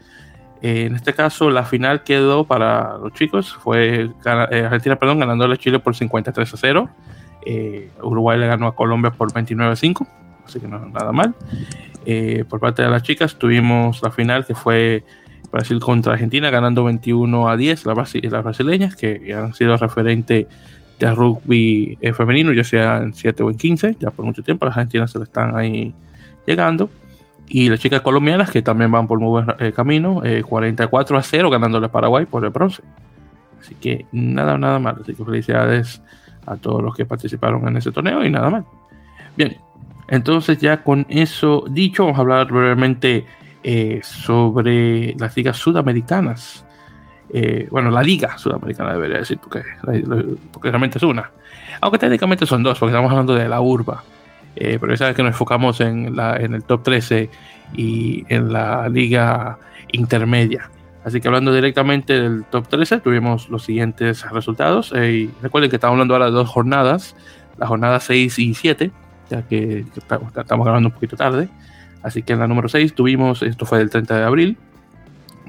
Eh, 0.61 0.85
en 0.87 0.95
este 0.95 1.13
caso, 1.13 1.49
la 1.49 1.63
final 1.63 2.03
quedó 2.03 2.45
para 2.45 2.97
los 2.97 3.13
chicos, 3.13 3.53
fue 3.53 4.09
Argentina, 4.25 4.95
perdón, 4.95 5.19
ganándole 5.19 5.53
a 5.53 5.57
Chile 5.57 5.79
por 5.79 5.95
53 5.95 6.53
a 6.53 6.57
0. 6.57 6.89
Eh, 7.45 7.91
Uruguay 8.01 8.37
le 8.39 8.47
ganó 8.47 8.67
a 8.67 8.75
Colombia 8.75 9.11
por 9.11 9.33
29 9.33 9.73
a 9.73 9.75
5, 9.75 10.07
así 10.45 10.59
que 10.59 10.67
no 10.67 10.79
nada 10.79 11.11
mal. 11.11 11.35
Eh, 12.05 12.45
por 12.47 12.59
parte 12.59 12.81
de 12.81 12.89
las 12.89 13.03
chicas 13.03 13.35
tuvimos 13.35 14.01
la 14.01 14.11
final 14.11 14.45
que 14.45 14.55
fue 14.55 15.03
Brasil 15.51 15.79
contra 15.79 16.13
Argentina, 16.13 16.49
ganando 16.49 16.83
21 16.83 17.49
a 17.49 17.57
10 17.57 17.85
las, 17.85 18.43
brasileñas, 18.43 18.95
que 18.95 19.33
han 19.33 19.53
sido 19.53 19.75
referente 19.77 20.47
de 20.99 21.15
rugby 21.15 21.97
eh, 22.01 22.13
femenino, 22.13 22.51
ya 22.53 22.63
sea 22.63 22.97
en 22.97 23.13
7 23.13 23.43
o 23.43 23.49
en 23.49 23.57
15, 23.57 23.97
ya 23.99 24.11
por 24.11 24.25
mucho 24.25 24.43
tiempo 24.43 24.65
las 24.65 24.77
argentinas 24.77 25.11
se 25.11 25.17
le 25.17 25.23
están 25.23 25.55
ahí 25.55 25.93
llegando. 26.45 26.89
Y 27.47 27.69
las 27.69 27.79
chicas 27.79 28.01
colombianas 28.01 28.51
que 28.51 28.61
también 28.61 28.91
van 28.91 29.07
por 29.07 29.19
muy 29.19 29.41
buen 29.41 29.71
camino, 29.71 30.21
44 30.47 31.17
a 31.17 31.23
0 31.23 31.49
ganándole 31.49 31.87
a 31.87 31.91
Paraguay 31.91 32.25
por 32.25 32.45
el 32.45 32.51
bronce. 32.51 32.83
Así 33.59 33.75
que 33.75 34.05
nada, 34.11 34.57
nada 34.57 34.77
mal. 34.77 34.97
Así 35.01 35.15
que 35.15 35.25
felicidades 35.25 36.01
a 36.45 36.57
todos 36.57 36.83
los 36.83 36.95
que 36.95 37.05
participaron 37.05 37.67
en 37.67 37.77
ese 37.77 37.91
torneo 37.91 38.23
y 38.23 38.29
nada 38.29 38.49
más. 38.49 38.65
Bien, 39.35 39.57
entonces 40.07 40.57
ya 40.57 40.83
con 40.83 41.05
eso 41.09 41.65
dicho, 41.69 42.03
vamos 42.03 42.17
a 42.17 42.21
hablar 42.21 42.51
brevemente 42.51 43.25
eh, 43.63 43.99
sobre 44.03 45.15
las 45.19 45.35
ligas 45.35 45.57
sudamericanas. 45.57 46.65
Eh, 47.31 47.67
bueno, 47.69 47.91
la 47.91 48.01
liga 48.01 48.37
sudamericana 48.37 48.93
debería 48.93 49.17
decir, 49.19 49.37
porque, 49.39 49.63
realmente 50.61 50.97
es 50.97 51.03
una. 51.03 51.29
Aunque 51.81 51.99
técnicamente 51.99 52.45
son 52.45 52.63
dos, 52.63 52.79
porque 52.79 52.91
estamos 52.91 53.11
hablando 53.11 53.35
de 53.35 53.47
la 53.49 53.61
urba. 53.61 54.03
Eh, 54.55 54.77
pero 54.79 54.93
ya 54.93 54.97
sabes 54.97 55.15
que 55.15 55.23
nos 55.23 55.31
enfocamos 55.31 55.79
en, 55.81 56.15
la, 56.15 56.37
en 56.37 56.53
el 56.53 56.63
top 56.63 56.83
13 56.83 57.29
y 57.75 58.25
en 58.29 58.51
la 58.51 58.89
liga 58.89 59.59
intermedia. 59.91 60.69
Así 61.03 61.21
que 61.21 61.27
hablando 61.27 61.53
directamente 61.53 62.19
del 62.19 62.45
top 62.45 62.67
13, 62.67 62.99
tuvimos 62.99 63.49
los 63.49 63.63
siguientes 63.63 64.29
resultados. 64.31 64.91
Recuerden 65.41 65.69
que 65.69 65.77
estamos 65.77 65.93
hablando 65.93 66.13
ahora 66.13 66.25
de 66.25 66.31
dos 66.31 66.49
jornadas, 66.49 67.15
la 67.57 67.67
jornada 67.67 67.99
6 67.99 68.39
y 68.39 68.53
7, 68.53 68.91
ya 69.29 69.41
que, 69.43 69.85
estamos 69.95 70.65
grabando 70.65 70.89
un 70.89 70.93
poquito 70.93 71.15
tarde. 71.15 71.49
Así 72.03 72.23
que 72.23 72.33
en 72.33 72.39
la 72.39 72.47
número 72.47 72.69
6 72.69 72.95
tuvimos, 72.95 73.43
esto 73.43 73.65
fue 73.65 73.79
del 73.79 73.89
30 73.89 74.17
de 74.17 74.23
abril, 74.23 74.57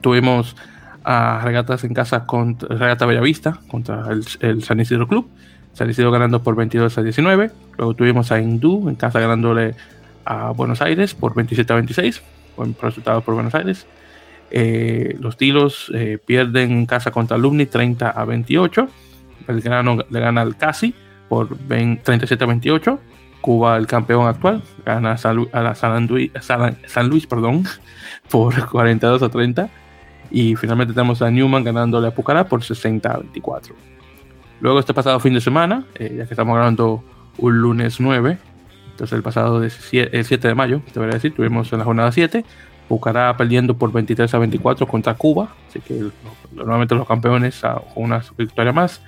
tuvimos 0.01 0.57
a 1.05 1.41
regatas 1.43 1.85
en 1.85 1.95
casa 1.95 2.27
contra 2.27 2.69
Regata 2.77 3.07
Bellavista 3.07 3.59
contra 3.69 4.07
el, 4.11 4.63
San 4.63 4.81
Isidro 4.81 5.09
Club. 5.09 5.29
San 5.73 5.89
Isidro 5.89 6.11
ganando 6.11 6.43
por 6.43 6.57
22 6.57 6.99
a 6.99 7.03
19. 7.03 7.51
Luego 7.79 7.95
tuvimos 7.95 8.33
a 8.33 8.41
Hindú 8.41 8.89
en 8.89 8.97
casa 8.97 9.21
ganándole 9.21 9.75
a 10.25 10.51
Buenos 10.51 10.83
Aires 10.83 11.15
por 11.15 11.35
27 11.35 11.73
a 11.73 11.77
26. 11.77 12.23
Buen 12.57 12.77
resultado 12.81 13.23
por 13.23 13.35
Buenos 13.35 13.55
Aires. 13.55 13.87
Eh, 14.51 15.17
los 15.21 15.37
Tilos 15.37 15.91
eh, 15.95 16.19
pierden 16.25 16.73
en 16.73 16.87
casa 16.87 17.13
contra 17.13 17.37
Alumni 17.37 17.67
30 17.67 18.11
a 18.11 18.25
28. 18.25 18.89
Belgrano 19.47 19.99
le 20.11 20.21
gana 20.21 20.43
al 20.43 20.57
Casi 20.57 20.95
por 21.29 21.57
37 21.57 22.43
a 22.43 22.47
28. 22.47 23.01
Cuba, 23.41 23.77
el 23.77 23.87
campeón 23.87 24.27
actual, 24.27 24.63
gana 24.85 25.13
a 25.13 25.17
San, 25.19 26.07
Luis, 27.09 27.27
perdón, 27.27 27.65
por 28.31 28.69
42 28.69 29.23
a 29.23 29.29
30. 29.29 29.69
Y 30.31 30.55
finalmente 30.57 30.95
tenemos 30.95 31.23
a 31.23 31.31
Newman 31.31 31.65
ganándole 31.65 32.09
a 32.09 32.15
Pucará 32.15 32.47
por 32.47 32.63
60 32.63 33.11
a 33.11 33.19
24. 33.19 33.75
Luego 34.61 34.79
este 34.79 34.95
pasado 34.95 35.19
fin 35.21 35.35
de 35.35 35.41
semana, 35.41 35.85
eh, 35.95 36.15
ya 36.19 36.27
que 36.27 36.35
estamos 36.35 36.55
grabando 36.55 37.03
un 37.39 37.59
lunes 37.59 37.99
9, 37.99 38.39
entonces 38.91 39.17
el 39.17 39.23
pasado 39.23 39.63
el 39.63 39.71
7 39.71 40.49
de 40.49 40.55
mayo, 40.55 40.83
te 40.93 41.01
voy 41.01 41.09
a 41.09 41.13
decir, 41.13 41.35
tuvimos 41.35 41.73
en 41.73 41.79
la 41.79 41.85
jornada 41.85 42.13
7, 42.13 42.45
Bucará 42.91 43.37
perdiendo 43.37 43.79
por 43.79 43.93
23 43.93 44.35
a 44.35 44.39
24 44.39 44.87
contra 44.89 45.15
Cuba, 45.15 45.55
así 45.69 45.79
que 45.79 46.07
normalmente 46.53 46.97
los 46.97 47.07
campeones 47.07 47.61
con 47.95 48.03
una 48.03 48.21
victoria 48.37 48.73
más. 48.73 49.01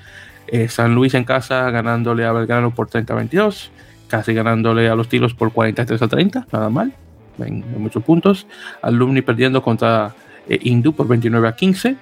Eh, 0.46 0.68
San 0.68 0.94
Luis 0.94 1.14
en 1.14 1.24
casa 1.24 1.68
ganándole 1.70 2.24
a 2.24 2.30
Belgrano 2.32 2.72
por 2.72 2.86
30 2.86 3.12
a 3.12 3.16
22, 3.16 3.72
casi 4.12 4.34
ganándole 4.34 4.90
a 4.90 4.94
los 4.94 5.08
tiros 5.08 5.32
por 5.32 5.52
43 5.52 6.02
a 6.02 6.06
30, 6.06 6.46
nada 6.52 6.68
mal, 6.68 6.92
en, 7.38 7.64
muchos 7.80 8.04
puntos. 8.04 8.46
Alumni 8.82 9.22
perdiendo 9.22 9.62
contra 9.62 10.14
eh, 10.46 10.82
por 10.94 11.08
29 11.08 11.48
a 11.48 11.56
15. 11.56 11.96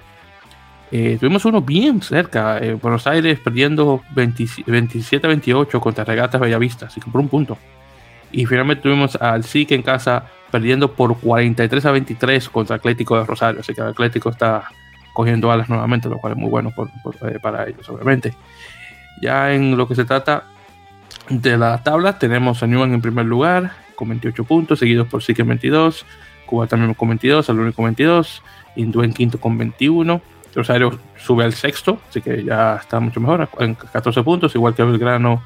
Eh, 0.91 1.17
tuvimos 1.17 1.45
uno 1.45 1.61
bien 1.61 2.01
cerca, 2.01 2.59
Buenos 2.81 3.07
Aires 3.07 3.39
perdiendo 3.39 4.01
27 4.13 5.25
a 5.25 5.29
28 5.29 5.79
contra 5.79 6.03
Regatas 6.03 6.41
Bellavista, 6.41 6.87
así 6.87 6.99
que 6.99 7.09
por 7.09 7.21
un 7.21 7.29
punto. 7.29 7.57
Y 8.33 8.45
finalmente 8.45 8.83
tuvimos 8.83 9.15
al 9.15 9.45
SIC 9.45 9.71
en 9.71 9.83
casa 9.83 10.25
perdiendo 10.51 10.91
por 10.91 11.17
43 11.17 11.85
a 11.85 11.91
23 11.91 12.49
contra 12.49 12.75
Atlético 12.75 13.17
de 13.17 13.25
Rosario, 13.25 13.61
así 13.61 13.73
que 13.73 13.81
Atlético 13.81 14.31
está 14.31 14.65
cogiendo 15.13 15.49
alas 15.49 15.69
nuevamente, 15.69 16.09
lo 16.09 16.17
cual 16.17 16.33
es 16.33 16.39
muy 16.39 16.49
bueno 16.49 16.73
eh, 17.21 17.39
para 17.41 17.69
ellos, 17.69 17.87
obviamente. 17.87 18.33
Ya 19.21 19.53
en 19.53 19.77
lo 19.77 19.87
que 19.87 19.95
se 19.95 20.03
trata 20.03 20.43
de 21.31 21.57
la 21.57 21.81
tabla, 21.81 22.19
tenemos 22.19 22.61
a 22.61 22.67
Newman 22.67 22.93
en 22.93 23.01
primer 23.01 23.25
lugar 23.25 23.71
con 23.95 24.09
28 24.09 24.43
puntos, 24.43 24.79
seguidos 24.79 25.07
por 25.07 25.21
en 25.25 25.47
22, 25.47 26.05
Cuba 26.45 26.67
también 26.67 26.93
con 26.93 27.07
22, 27.07 27.49
al 27.49 27.59
único 27.59 27.83
22, 27.83 28.43
Hindú 28.75 29.03
en 29.03 29.13
quinto 29.13 29.39
con 29.39 29.57
21. 29.57 30.21
Rosario 30.53 30.99
sube 31.17 31.45
al 31.45 31.53
sexto, 31.53 32.01
así 32.09 32.21
que 32.21 32.43
ya 32.43 32.75
está 32.75 32.99
mucho 32.99 33.21
mejor, 33.21 33.47
en 33.59 33.75
14 33.75 34.23
puntos, 34.23 34.53
igual 34.55 34.75
que 34.75 34.83
Belgrano 34.83 35.43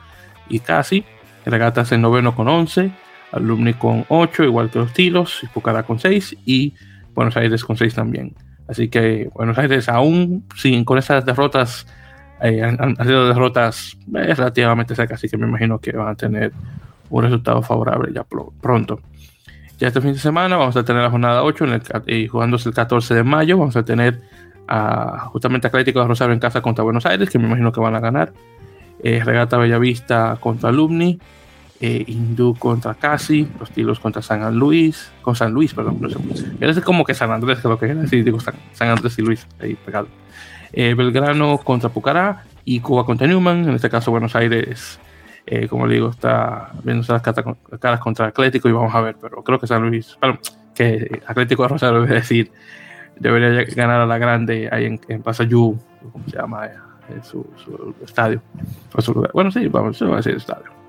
y 0.49 0.59
Casi. 0.59 1.05
Regatas 1.45 1.91
en 1.91 2.01
noveno 2.01 2.35
con 2.35 2.47
11, 2.47 2.91
Alumni 3.31 3.75
con 3.75 4.05
8, 4.07 4.43
igual 4.45 4.71
que 4.71 4.79
los 4.79 4.93
Tilos, 4.93 5.41
Pucará 5.53 5.83
con 5.83 5.99
6 5.99 6.37
y 6.45 6.73
Buenos 7.13 7.37
Aires 7.37 7.63
con 7.63 7.77
6 7.77 7.93
también. 7.93 8.33
Así 8.67 8.87
que 8.89 9.29
Buenos 9.35 9.57
Aires 9.59 9.87
aún 9.89 10.43
sin 10.55 10.83
con 10.83 10.97
esas 10.97 11.23
derrotas 11.23 11.85
eh, 12.41 12.61
han, 12.63 12.95
sido 12.97 13.27
derrotas 13.27 13.97
eh, 14.15 14.33
relativamente 14.33 14.95
secas, 14.95 15.19
así 15.19 15.29
que 15.29 15.37
me 15.37 15.47
imagino 15.47 15.79
que 15.79 15.91
van 15.91 16.09
a 16.09 16.15
tener 16.15 16.51
un 17.09 17.23
resultado 17.23 17.61
favorable 17.61 18.11
ya 18.13 18.23
pronto. 18.23 18.99
Ya 19.77 19.89
este 19.89 20.01
fin 20.01 20.13
de 20.13 20.19
semana 20.19 20.55
vamos 20.55 20.75
a 20.77 20.83
tener 20.83 21.03
la 21.03 21.09
jornada 21.09 21.43
8 21.43 21.65
y 22.07 22.27
jugándose 22.27 22.69
el 22.69 22.75
14 22.75 23.13
de 23.13 23.23
mayo 23.23 23.57
vamos 23.57 23.75
a 23.75 23.83
tener 23.83 24.21
a, 24.67 25.27
justamente 25.31 25.67
Atlético 25.67 25.99
de 25.99 26.07
Rosario 26.07 26.33
en 26.33 26.39
casa 26.39 26.61
contra 26.61 26.83
Buenos 26.83 27.05
Aires, 27.05 27.29
que 27.29 27.39
me 27.39 27.45
imagino 27.45 27.71
que 27.71 27.79
van 27.79 27.95
a 27.95 27.99
ganar. 27.99 28.33
Eh, 29.03 29.21
Regata 29.23 29.57
Bellavista 29.57 30.37
contra 30.39 30.69
Alumni, 30.69 31.19
eh, 31.81 32.03
Hindú 32.07 32.55
contra 32.55 32.93
Casi, 32.93 33.47
los 33.59 33.69
Tilos 33.69 33.99
contra 33.99 34.21
San 34.21 34.55
Luis, 34.55 35.11
con 35.21 35.35
San 35.35 35.51
Luis, 35.51 35.73
perdón, 35.73 35.97
no 35.99 36.09
sé. 36.09 36.81
como 36.81 37.03
que 37.03 37.13
San 37.13 37.31
Andrés, 37.31 37.63
lo 37.63 37.77
que 37.77 37.85
era 37.85 37.95
decir, 37.95 38.23
digo 38.23 38.39
San, 38.39 38.55
Andrés 38.79 39.19
y 39.19 39.21
Luis, 39.21 39.45
ahí 39.59 39.75
pegado. 39.75 40.07
Eh, 40.77 40.93
Belgrano 40.93 41.57
contra 41.59 41.89
Pucará 41.89 42.43
y 42.65 42.81
Cuba 42.81 43.05
contra 43.05 43.27
Newman, 43.27 43.69
en 43.69 43.75
este 43.75 43.89
caso 43.89 44.11
Buenos 44.11 44.35
Aires, 44.35 44.99
eh, 45.45 45.67
como 45.67 45.87
le 45.87 45.95
digo, 45.95 46.09
está 46.09 46.71
viendo 46.83 47.05
las 47.07 47.21
caras 47.21 47.99
contra 48.01 48.27
Atlético 48.27 48.67
y 48.67 48.73
vamos 48.73 48.93
a 48.93 49.01
ver, 49.01 49.15
pero 49.21 49.41
creo 49.41 49.57
que 49.59 49.67
San 49.67 49.89
Luis, 49.89 50.17
bueno, 50.19 50.37
que 50.73 51.21
Atlético 51.25 51.63
de 51.63 51.69
Rosario, 51.69 52.01
debe 52.01 52.15
decir, 52.15 52.51
debería 53.17 53.63
ganar 53.73 54.01
a 54.01 54.05
la 54.05 54.17
grande 54.17 54.67
ahí 54.71 54.85
en, 54.85 54.99
en 55.07 55.21
Pasayú, 55.23 55.79
¿cómo 56.11 56.25
se 56.27 56.37
llama? 56.37 56.69
en 57.09 57.23
su, 57.23 57.45
estadio. 58.03 58.41
Bueno, 59.33 59.51
sí, 59.51 59.67
vamos 59.67 60.01
a 60.01 60.15
decir 60.17 60.35
estadio. 60.35 60.84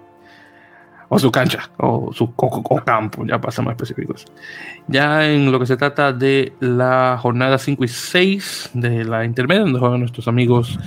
O 1.09 1.19
su 1.19 1.31
cancha, 1.31 1.71
o 1.79 2.13
su 2.13 2.35
campo, 2.85 3.25
ya 3.25 3.41
pasamos 3.41 3.71
específicos. 3.71 4.27
Ya 4.89 5.27
en 5.31 5.53
lo 5.53 5.61
que 5.61 5.67
se 5.67 5.77
trata 5.77 6.13
de 6.13 6.53
la 6.59 7.17
jornada 7.21 7.59
5 7.59 7.85
y 7.85 7.89
6 7.89 8.71
de 8.75 9.05
la 9.05 9.25
intermedia, 9.25 9.63
donde 9.63 9.79
juegan 9.79 10.01
nuestros 10.01 10.27
amigos 10.27 10.79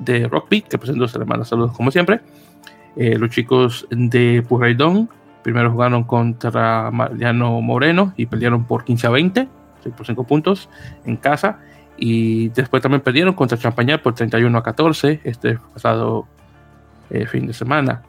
de 0.00 0.26
Rockbeat, 0.26 0.68
que 0.68 0.78
presento 0.78 1.06
se 1.06 1.18
les 1.18 1.28
manda 1.28 1.44
saludos 1.44 1.76
como 1.76 1.90
siempre. 1.90 2.20
Eh, 2.96 3.16
los 3.16 3.30
chicos 3.30 3.86
de 3.90 4.44
Purraidón 4.48 5.08
primero 5.42 5.70
jugaron 5.70 6.04
contra 6.04 6.90
Mariano 6.90 7.60
Moreno 7.60 8.12
y 8.16 8.26
perdieron 8.26 8.64
por 8.64 8.84
15 8.84 9.06
a 9.06 9.10
20, 9.10 9.48
por 9.96 10.06
5 10.06 10.24
puntos 10.24 10.68
en 11.04 11.16
casa. 11.16 11.60
Y 11.96 12.48
después 12.50 12.82
también 12.82 13.00
perdieron 13.00 13.34
contra 13.34 13.58
Champañar 13.58 14.02
por 14.02 14.14
31 14.14 14.56
a 14.56 14.62
14 14.62 15.20
este 15.24 15.58
pasado 15.72 16.26
eh, 17.10 17.26
fin 17.26 17.46
de 17.46 17.52
semana. 17.52 18.02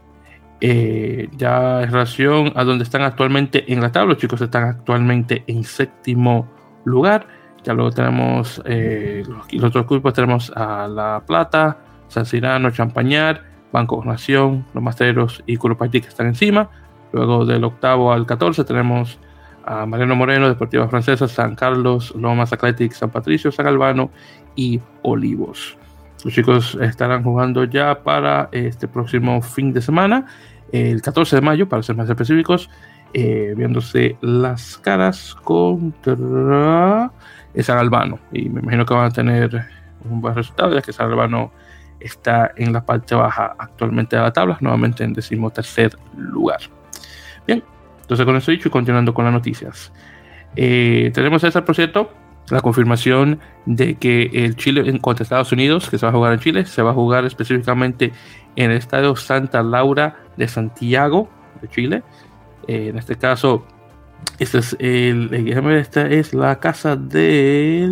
Eh, 0.62 1.30
ya 1.38 1.84
en 1.84 1.92
relación 1.92 2.52
a 2.56 2.66
donde 2.66 2.84
están 2.84 3.02
actualmente 3.04 3.72
en 3.72 3.80
la 3.80 3.92
tabla, 3.92 4.14
los 4.14 4.22
chicos 4.22 4.42
están 4.42 4.64
actualmente 4.64 5.44
en 5.48 5.64
séptimo 5.64 6.50
lugar. 6.86 7.28
Ya 7.64 7.74
luego 7.74 7.92
tenemos 7.92 8.62
eh, 8.66 9.24
los, 9.28 9.64
otros 9.64 9.88
grupos, 9.88 10.14
tenemos 10.14 10.52
a 10.56 10.88
La 10.88 11.24
Plata, 11.26 11.78
San 12.08 12.26
Cirano, 12.26 12.72
Champañar, 12.72 13.44
Banco 13.72 14.04
Nación, 14.04 14.66
Los 14.74 14.84
Masteros 14.84 15.44
y 15.46 15.58
Curupaytí 15.58 16.02
que 16.02 16.08
están 16.08 16.28
encima. 16.28 16.70
Luego 17.12 17.46
del 17.46 17.64
octavo 17.64 18.12
al 18.12 18.26
14 18.26 18.64
tenemos 18.64 19.20
a 19.66 19.86
Mariano 19.86 20.16
Moreno, 20.16 20.48
Deportiva 20.48 20.88
Francesa, 20.88 21.28
San 21.28 21.56
Carlos, 21.56 22.14
Lomas 22.16 22.54
Athletic, 22.54 22.94
San 22.94 23.10
Patricio, 23.10 23.52
San 23.52 23.68
Albano 23.68 24.12
y 24.56 24.80
Olivos. 25.04 25.78
Los 26.24 26.34
chicos 26.34 26.78
estarán 26.82 27.24
jugando 27.24 27.64
ya 27.64 28.04
para 28.04 28.50
este 28.52 28.88
próximo 28.88 29.42
fin 29.42 29.72
de 29.72 29.82
semana, 29.82 30.26
el 30.72 31.02
14 31.02 31.38
de 31.38 31.42
mayo, 31.42 31.70
para 31.70 31.84
ser 31.84 31.96
más 31.96 32.10
específicos, 32.10 32.70
eh, 33.14 33.54
viéndose 33.58 34.18
las 34.22 34.78
caras 34.78 35.36
contra 35.44 37.12
San 37.60 37.78
Albano. 37.78 38.20
Y 38.32 38.50
me 38.50 38.62
imagino 38.62 38.86
que 38.86 38.94
van 38.94 39.06
a 39.06 39.12
tener 39.12 39.66
un 40.10 40.22
buen 40.22 40.36
resultado, 40.36 40.74
ya 40.74 40.82
que 40.82 40.94
San 40.94 41.10
Albano 41.10 41.52
está 42.00 42.52
en 42.56 42.72
la 42.72 42.86
parte 42.86 43.16
baja 43.16 43.56
actualmente 43.58 44.16
de 44.16 44.22
la 44.22 44.32
tabla, 44.32 44.58
nuevamente 44.62 45.04
en 45.04 45.14
decimotercer 45.14 45.98
lugar. 46.16 46.60
Bien, 47.46 47.64
entonces, 48.02 48.26
con 48.26 48.36
eso 48.36 48.52
dicho 48.52 48.68
y 48.68 48.72
continuando 48.72 49.14
con 49.14 49.26
las 49.26 49.34
noticias. 49.34 49.92
Eh, 50.56 51.12
tenemos 51.14 51.44
esa, 51.44 51.64
por 51.64 51.76
la 52.50 52.62
confirmación 52.62 53.40
de 53.66 53.96
que 53.96 54.32
el 54.34 54.56
Chile 54.56 55.00
contra 55.00 55.24
Estados 55.24 55.52
Unidos, 55.52 55.90
que 55.90 55.98
se 55.98 56.06
va 56.06 56.12
a 56.12 56.16
jugar 56.16 56.34
en 56.34 56.40
Chile, 56.40 56.66
se 56.66 56.82
va 56.82 56.92
a 56.92 56.94
jugar 56.94 57.26
específicamente 57.26 58.12
en 58.60 58.72
el 58.72 58.78
Estadio 58.78 59.16
Santa 59.16 59.64
Laura 59.64 60.18
de 60.36 60.48
Santiago, 60.48 61.30
de 61.62 61.70
Chile. 61.70 62.04
Eh, 62.68 62.90
en 62.90 62.98
este 62.98 63.16
caso, 63.16 63.66
este 64.38 64.58
es 64.58 64.76
el, 64.80 65.34
esta 65.72 66.06
es 66.08 66.34
la 66.34 66.60
casa 66.60 66.98
de 66.98 67.88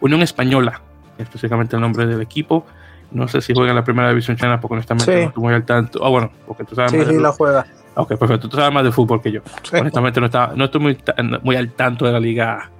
Unión 0.00 0.22
Española, 0.22 0.80
específicamente 1.18 1.74
el 1.74 1.82
nombre 1.82 2.06
del 2.06 2.22
equipo. 2.22 2.64
No 3.10 3.26
sé 3.26 3.40
si 3.40 3.52
juega 3.52 3.70
en 3.70 3.76
la 3.76 3.84
primera 3.84 4.08
división 4.08 4.36
china, 4.36 4.60
porque 4.60 4.74
honestamente 4.74 5.12
no 5.12 5.28
estoy 5.28 5.42
muy 5.42 5.54
al 5.54 5.64
tanto. 5.64 6.04
Ah, 6.04 6.08
bueno, 6.08 6.30
porque 6.46 6.62
tú 6.62 6.76
sabes. 6.76 6.92
Sí, 6.92 7.04
sí, 7.04 7.20
la 7.20 7.32
juega. 7.32 7.66
Ok, 7.96 8.16
perfecto. 8.16 8.48
Tú 8.48 8.56
sabes 8.56 8.72
más 8.72 8.84
de 8.84 8.92
fútbol 8.92 9.20
que 9.20 9.32
yo. 9.32 9.40
Honestamente, 9.72 10.20
no, 10.20 10.26
está, 10.26 10.52
no 10.54 10.66
estoy 10.66 10.80
muy, 10.80 10.98
muy 11.42 11.56
al 11.56 11.72
tanto 11.72 12.06
de 12.06 12.12
la 12.12 12.20
liga 12.20 12.70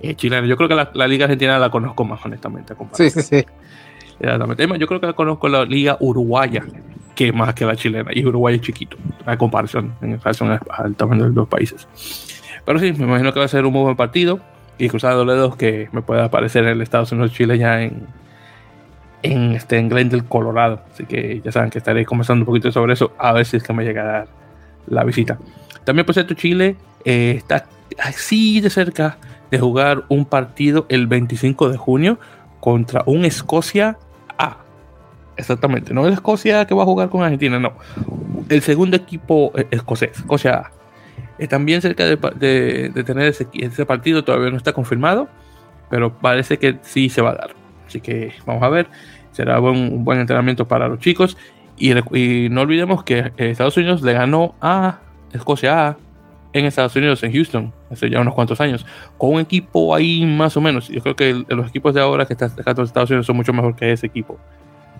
eh, 0.00 0.16
chilena. 0.16 0.46
Yo 0.46 0.56
creo 0.56 0.68
que 0.68 0.74
la, 0.74 1.06
liga 1.06 1.24
argentina 1.24 1.58
la 1.58 1.70
conozco 1.70 2.04
más, 2.04 2.24
honestamente. 2.24 2.74
Sí, 2.92 3.10
sí, 3.10 3.22
sí. 3.22 3.46
Yo 4.22 4.86
creo 4.86 5.00
que 5.00 5.12
conozco 5.14 5.48
la 5.48 5.64
liga 5.64 5.96
uruguaya 6.00 6.64
que 7.14 7.32
más 7.32 7.54
que 7.54 7.64
la 7.64 7.76
chilena. 7.76 8.10
Y 8.14 8.24
Uruguay 8.24 8.56
es 8.56 8.60
chiquito, 8.60 8.96
a 9.26 9.36
comparación, 9.36 9.94
en 10.00 10.18
relación 10.20 10.58
al 10.70 10.94
tamaño 10.94 11.22
de 11.22 11.28
los 11.28 11.34
dos 11.34 11.48
países. 11.48 11.86
Pero 12.64 12.78
sí, 12.78 12.92
me 12.92 13.04
imagino 13.04 13.32
que 13.32 13.38
va 13.38 13.44
a 13.44 13.48
ser 13.48 13.66
un 13.66 13.72
muy 13.72 13.82
buen 13.82 13.96
partido. 13.96 14.40
Y 14.78 14.88
cruzando 14.88 15.24
los 15.24 15.34
dedos 15.34 15.56
que 15.56 15.88
me 15.92 16.02
pueda 16.02 16.24
aparecer 16.24 16.64
en 16.64 16.70
el 16.70 16.82
Estados 16.82 17.12
Unidos 17.12 17.32
Chile 17.32 17.58
ya 17.58 17.82
en, 17.82 18.06
en, 19.22 19.52
este, 19.52 19.78
en 19.78 19.88
Glendale, 19.88 20.24
Colorado. 20.24 20.80
Así 20.92 21.04
que 21.04 21.40
ya 21.44 21.52
saben 21.52 21.70
que 21.70 21.78
estaré 21.78 22.04
conversando 22.04 22.42
un 22.42 22.46
poquito 22.46 22.72
sobre 22.72 22.94
eso, 22.94 23.12
a 23.18 23.32
ver 23.32 23.44
si 23.44 23.56
es 23.56 23.62
que 23.62 23.72
me 23.72 23.84
llega 23.84 24.02
a 24.02 24.06
dar 24.06 24.28
la 24.86 25.04
visita. 25.04 25.38
También, 25.84 26.06
por 26.06 26.14
cierto, 26.14 26.34
Chile 26.34 26.76
eh, 27.04 27.34
está 27.36 27.66
así 27.98 28.60
de 28.60 28.70
cerca 28.70 29.18
de 29.50 29.58
jugar 29.58 30.04
un 30.08 30.24
partido 30.24 30.86
el 30.88 31.06
25 31.06 31.68
de 31.68 31.76
junio 31.76 32.18
contra 32.60 33.02
un 33.06 33.24
Escocia. 33.24 33.98
Exactamente, 35.36 35.94
no 35.94 36.06
es 36.06 36.14
Escocia 36.14 36.66
que 36.66 36.74
va 36.74 36.82
a 36.82 36.86
jugar 36.86 37.08
con 37.08 37.22
Argentina, 37.22 37.58
no. 37.58 37.72
El 38.48 38.62
segundo 38.62 38.96
equipo 38.96 39.52
eh, 39.56 39.66
escocés, 39.70 40.10
Escocia 40.18 40.54
A. 40.54 40.72
Están 41.38 41.64
bien 41.64 41.80
cerca 41.80 42.04
de, 42.04 42.92
tener 43.04 43.26
ese, 43.26 43.48
ese, 43.54 43.86
partido, 43.86 44.22
todavía 44.22 44.50
no 44.50 44.56
está 44.56 44.72
confirmado, 44.72 45.28
pero 45.90 46.12
parece 46.18 46.58
que 46.58 46.78
sí 46.82 47.08
se 47.08 47.22
va 47.22 47.30
a 47.30 47.34
dar. 47.34 47.54
Así 47.86 48.00
que 48.00 48.32
vamos 48.46 48.62
a 48.62 48.68
ver, 48.68 48.86
será 49.32 49.58
un 49.60 50.04
buen 50.04 50.20
entrenamiento 50.20 50.68
para 50.68 50.88
los 50.88 50.98
chicos 51.00 51.36
y, 51.78 52.48
no 52.48 52.60
olvidemos 52.60 53.02
que 53.02 53.18
eh, 53.18 53.32
Estados 53.50 53.76
Unidos 53.76 54.02
le 54.02 54.12
ganó 54.12 54.54
a 54.60 55.00
Escocia 55.32 55.88
A 55.88 55.96
en 56.52 56.66
Estados 56.66 56.94
Unidos, 56.94 57.22
en 57.22 57.32
Houston, 57.32 57.72
hace 57.90 58.10
ya 58.10 58.20
unos 58.20 58.34
cuantos 58.34 58.60
años, 58.60 58.84
con 59.16 59.34
un 59.34 59.40
equipo 59.40 59.94
ahí 59.94 60.24
más 60.26 60.56
o 60.56 60.60
menos. 60.60 60.88
Yo 60.88 61.00
creo 61.00 61.16
que 61.16 61.44
los 61.48 61.68
equipos 61.68 61.94
de 61.94 62.00
ahora 62.00 62.26
que 62.26 62.34
están 62.34 62.50
sacando 62.50 62.82
Estados 62.82 63.10
Unidos 63.10 63.26
son 63.26 63.36
mucho 63.36 63.52
mejor 63.52 63.74
que 63.74 63.90
ese 63.90 64.06
equipo. 64.06 64.38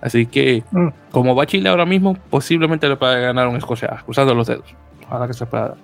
Así 0.03 0.25
que, 0.25 0.65
mm. 0.69 0.87
como 1.11 1.33
va 1.33 1.45
Chile 1.45 1.69
ahora 1.69 1.85
mismo, 1.85 2.17
posiblemente 2.29 2.89
le 2.89 2.97
pueda 2.97 3.15
ganar 3.19 3.47
un 3.47 3.55
Escocia, 3.55 4.01
cruzando 4.03 4.35
los 4.35 4.47
dedos. 4.47 4.75
Ojalá 5.07 5.27
que 5.27 5.33
se 5.33 5.45
pueda 5.45 5.75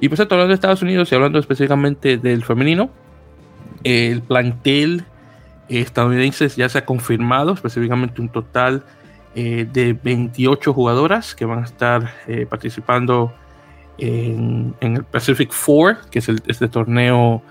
Y 0.00 0.08
pues 0.08 0.18
hablando 0.20 0.48
de 0.48 0.54
Estados 0.54 0.80
Unidos 0.80 1.12
y 1.12 1.14
hablando 1.14 1.38
específicamente 1.38 2.16
del 2.16 2.42
femenino, 2.42 2.88
el 3.84 4.22
plantel 4.22 5.04
estadounidense 5.68 6.48
ya 6.48 6.70
se 6.70 6.78
ha 6.78 6.86
confirmado, 6.86 7.52
específicamente 7.52 8.22
un 8.22 8.30
total 8.30 8.84
eh, 9.34 9.68
de 9.70 9.92
28 9.92 10.72
jugadoras 10.72 11.34
que 11.34 11.44
van 11.44 11.58
a 11.58 11.64
estar 11.64 12.14
eh, 12.26 12.46
participando 12.48 13.34
en, 13.98 14.74
el 14.80 15.04
Pacific 15.04 15.52
Four, 15.52 15.98
que 16.10 16.20
es 16.20 16.28
este 16.46 16.68
torneo 16.68 17.42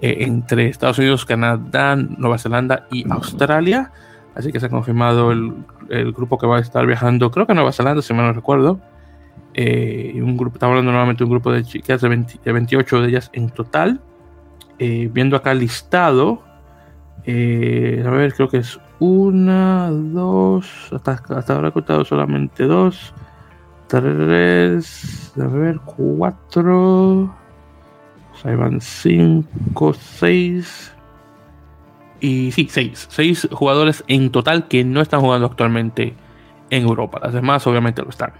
eh, 0.00 0.16
entre 0.20 0.68
Estados 0.68 0.98
Unidos, 0.98 1.26
Canadá, 1.26 1.94
Nueva 1.94 2.38
Zelanda 2.38 2.86
y 2.90 3.04
Australia. 3.12 3.92
Así 4.40 4.52
que 4.52 4.58
se 4.58 4.66
ha 4.66 4.70
confirmado 4.70 5.32
el, 5.32 5.64
grupo 6.12 6.38
que 6.38 6.46
va 6.46 6.56
a 6.56 6.60
estar 6.60 6.86
viajando, 6.86 7.30
creo 7.30 7.44
que 7.44 7.52
a 7.52 7.54
Nueva 7.54 7.72
Zelanda, 7.72 8.00
si 8.00 8.14
mal 8.14 8.26
no 8.26 8.32
recuerdo. 8.32 8.80
un 9.54 10.36
grupo, 10.38 10.56
estamos 10.56 10.72
hablando 10.72 10.92
nuevamente 10.92 11.18
de 11.18 11.24
un 11.24 11.30
grupo 11.30 11.52
de 11.52 11.62
chicas 11.62 12.00
de, 12.00 12.52
28 12.52 13.02
de 13.02 13.08
ellas 13.08 13.30
en 13.34 13.50
total. 13.50 14.00
viendo 14.78 15.36
acá 15.36 15.52
el 15.52 15.58
listado, 15.58 16.42
a 17.26 18.10
ver, 18.10 18.32
creo 18.32 18.48
que 18.48 18.58
es 18.58 18.80
una, 18.98 19.90
dos, 19.90 20.88
hasta, 20.90 21.20
hasta 21.36 21.54
ahora 21.54 21.68
he 21.68 21.72
contado 21.72 22.02
solamente 22.06 22.64
dos, 22.64 23.12
tres, 23.88 25.32
a 25.38 25.46
ver, 25.48 25.80
cuatro, 25.84 27.34
ahí 28.44 28.54
van 28.56 28.80
cinco, 28.80 29.92
seis, 29.92 30.94
y 32.20 32.52
sí, 32.52 32.68
seis, 32.70 33.06
seis 33.10 33.48
jugadores 33.50 34.04
en 34.08 34.30
total 34.30 34.68
que 34.68 34.84
no 34.84 35.00
están 35.00 35.20
jugando 35.20 35.46
actualmente 35.46 36.14
en 36.70 36.82
Europa. 36.82 37.20
Las 37.22 37.32
demás 37.32 37.66
obviamente 37.66 38.02
lo 38.02 38.10
están. 38.10 38.32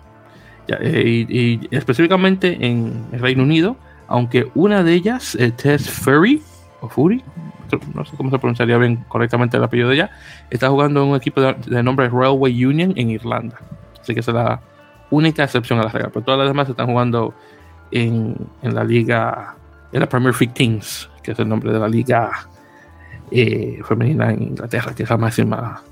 Eh, 0.69 1.27
y, 1.29 1.69
específicamente 1.75 2.59
en 2.61 3.07
el 3.12 3.21
Reino 3.21 3.43
Unido, 3.43 3.77
aunque 4.07 4.51
una 4.55 4.83
de 4.83 4.95
ellas, 4.95 5.35
eh, 5.35 5.51
Tess 5.51 5.90
Ferry, 5.90 6.43
o 6.81 6.88
Fury, 6.88 7.23
no 7.95 8.05
sé 8.05 8.16
cómo 8.16 8.31
se 8.31 8.38
pronunciaría 8.38 8.79
bien 8.79 9.05
correctamente 9.09 9.57
el 9.57 9.64
apellido 9.64 9.88
de 9.88 9.97
ella, 9.97 10.11
está 10.51 10.69
jugando 10.69 11.03
en 11.03 11.11
un 11.11 11.16
equipo 11.16 11.40
de, 11.40 11.83
nombre 11.83 12.09
Railway 12.09 12.64
Union 12.64 12.93
en 12.97 13.11
Irlanda. 13.11 13.57
Así 14.01 14.14
que 14.14 14.21
es 14.21 14.29
la 14.29 14.61
única 15.11 15.45
excepción 15.45 15.79
a 15.79 15.85
la 15.85 15.90
regla. 15.90 16.09
Pero 16.09 16.25
todas 16.25 16.38
las 16.38 16.49
demás 16.49 16.69
están 16.69 16.87
jugando 16.87 17.35
en, 17.90 18.37
la 18.62 18.83
liga, 18.83 19.57
en 19.93 20.01
la 20.01 20.09
Premier 20.09 20.35
League 20.35 20.55
Kings, 20.55 21.09
que 21.23 21.33
es 21.33 21.38
el 21.38 21.49
nombre 21.49 21.73
de 21.73 21.79
la 21.79 21.88
liga 21.88 22.49
eh, 23.31 23.81
femenina 23.85 24.31
en 24.31 24.43
Inglaterra, 24.43 24.95
que 24.95 25.05
es 25.05 25.11
la 25.11 25.16
máxima. 25.16 25.83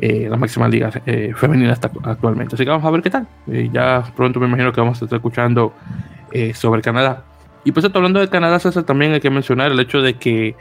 Eh, 0.00 0.28
la 0.30 0.36
máxima 0.36 0.68
liga 0.68 0.92
eh, 1.06 1.32
femenina 1.34 1.72
hasta 1.72 1.90
actualmente. 2.04 2.54
Así 2.54 2.64
que 2.64 2.70
vamos 2.70 2.86
a 2.86 2.90
ver 2.90 3.02
qué 3.02 3.10
tal. 3.10 3.26
ya 3.72 4.04
pronto 4.14 4.38
me 4.38 4.46
imagino 4.46 4.72
que 4.72 4.80
vamos 4.80 5.02
a 5.02 5.04
estar 5.04 5.16
escuchando 5.16 5.72
sobre 6.54 6.82
Canadá. 6.82 7.24
Y 7.64 7.72
pues 7.72 7.84
hablando 7.84 8.20
de 8.20 8.28
Canadá, 8.28 8.58
César, 8.60 8.84
también 8.84 9.12
hay 9.12 9.20
que 9.20 9.30
mencionar 9.30 9.72
el 9.72 9.80
hecho 9.80 10.00
de 10.00 10.14
que 10.14 10.54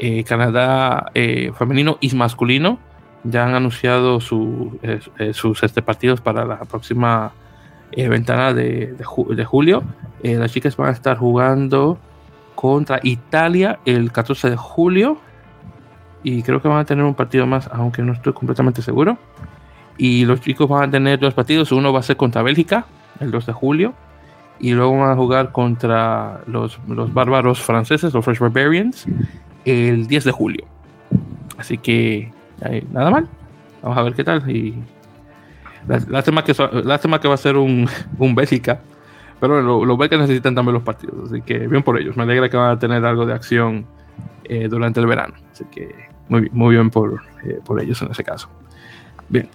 eh, 0.00 0.22
Canadá 0.22 1.10
eh, 1.14 1.52
femenino 1.58 1.98
y 2.00 2.14
masculino 2.14 2.78
ya 3.24 3.44
han 3.44 3.54
anunciado 3.54 4.20
eh, 4.82 5.32
sus 5.32 5.62
este, 5.64 5.82
partidos 5.82 6.20
para 6.20 6.44
la 6.44 6.60
próxima 6.60 7.32
ventana 7.96 8.52
de, 8.52 8.94
de 8.94 9.44
julio. 9.44 9.82
las 10.22 10.52
chicas 10.52 10.76
van 10.76 10.90
a 10.90 10.92
estar 10.92 11.16
jugando 11.16 11.98
contra 12.58 12.98
Italia 13.04 13.78
el 13.84 14.10
14 14.10 14.50
de 14.50 14.56
julio. 14.56 15.18
Y 16.24 16.42
creo 16.42 16.60
que 16.60 16.66
van 16.66 16.80
a 16.80 16.84
tener 16.84 17.04
un 17.04 17.14
partido 17.14 17.46
más, 17.46 17.70
aunque 17.72 18.02
no 18.02 18.12
estoy 18.12 18.32
completamente 18.32 18.82
seguro. 18.82 19.16
Y 19.96 20.24
los 20.24 20.40
chicos 20.40 20.68
van 20.68 20.88
a 20.88 20.90
tener 20.90 21.20
dos 21.20 21.34
partidos. 21.34 21.70
Uno 21.70 21.92
va 21.92 22.00
a 22.00 22.02
ser 22.02 22.16
contra 22.16 22.42
Bélgica 22.42 22.86
el 23.20 23.30
2 23.30 23.46
de 23.46 23.52
julio 23.52 23.94
y 24.58 24.72
luego 24.72 24.98
van 24.98 25.10
a 25.10 25.14
jugar 25.14 25.52
contra 25.52 26.40
los, 26.48 26.80
los 26.88 27.14
bárbaros 27.14 27.60
franceses, 27.62 28.12
los 28.12 28.24
French 28.24 28.40
Barbarians, 28.40 29.06
el 29.64 30.08
10 30.08 30.24
de 30.24 30.32
julio. 30.32 30.64
Así 31.58 31.78
que 31.78 32.32
nada 32.90 33.10
mal. 33.12 33.28
Vamos 33.82 33.98
a 33.98 34.02
ver 34.02 34.14
qué 34.14 34.24
tal. 34.24 34.50
Y 34.50 34.74
lástima 36.08 36.42
que, 36.42 36.56
lástima 36.82 37.20
que 37.20 37.28
va 37.28 37.34
a 37.34 37.38
ser 37.38 37.56
un, 37.56 37.88
un 38.18 38.34
Bélgica. 38.34 38.80
Pero 39.40 39.62
lo, 39.62 39.84
lo 39.84 39.96
necesitan 39.96 40.54
también 40.54 40.74
los 40.74 40.82
partidos. 40.82 41.30
Así 41.30 41.42
que 41.42 41.66
bien 41.66 41.82
por 41.82 41.98
ellos. 41.98 42.16
Me 42.16 42.24
alegra 42.24 42.48
que 42.48 42.56
van 42.56 42.70
a 42.70 42.78
tener 42.78 43.04
algo 43.04 43.24
de 43.24 43.34
acción 43.34 43.86
eh, 44.44 44.68
durante 44.68 45.00
el 45.00 45.06
verano. 45.06 45.34
Así 45.52 45.64
que 45.70 45.94
muy 46.28 46.48
muy 46.52 46.74
bien 46.74 46.90
por, 46.90 47.22
eh, 47.44 47.60
por 47.64 47.80
ellos 47.80 48.00
en 48.02 48.10
ese 48.10 48.24
caso. 48.24 48.48
Bien. 49.28 49.48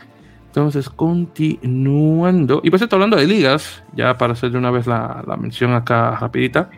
Entonces, 0.48 0.88
continuando. 0.88 2.62
Y 2.64 2.70
pues 2.70 2.82
está 2.84 2.96
hablando 2.96 3.18
de 3.18 3.26
ligas, 3.26 3.84
ya 3.96 4.20
para 4.20 4.34
hacer 4.34 4.52
de 4.52 4.60
una 4.60 4.70
vez 4.70 4.86
la, 4.86 5.24
mención 5.40 5.74
acá 5.74 6.16
rapidita. 6.20 6.70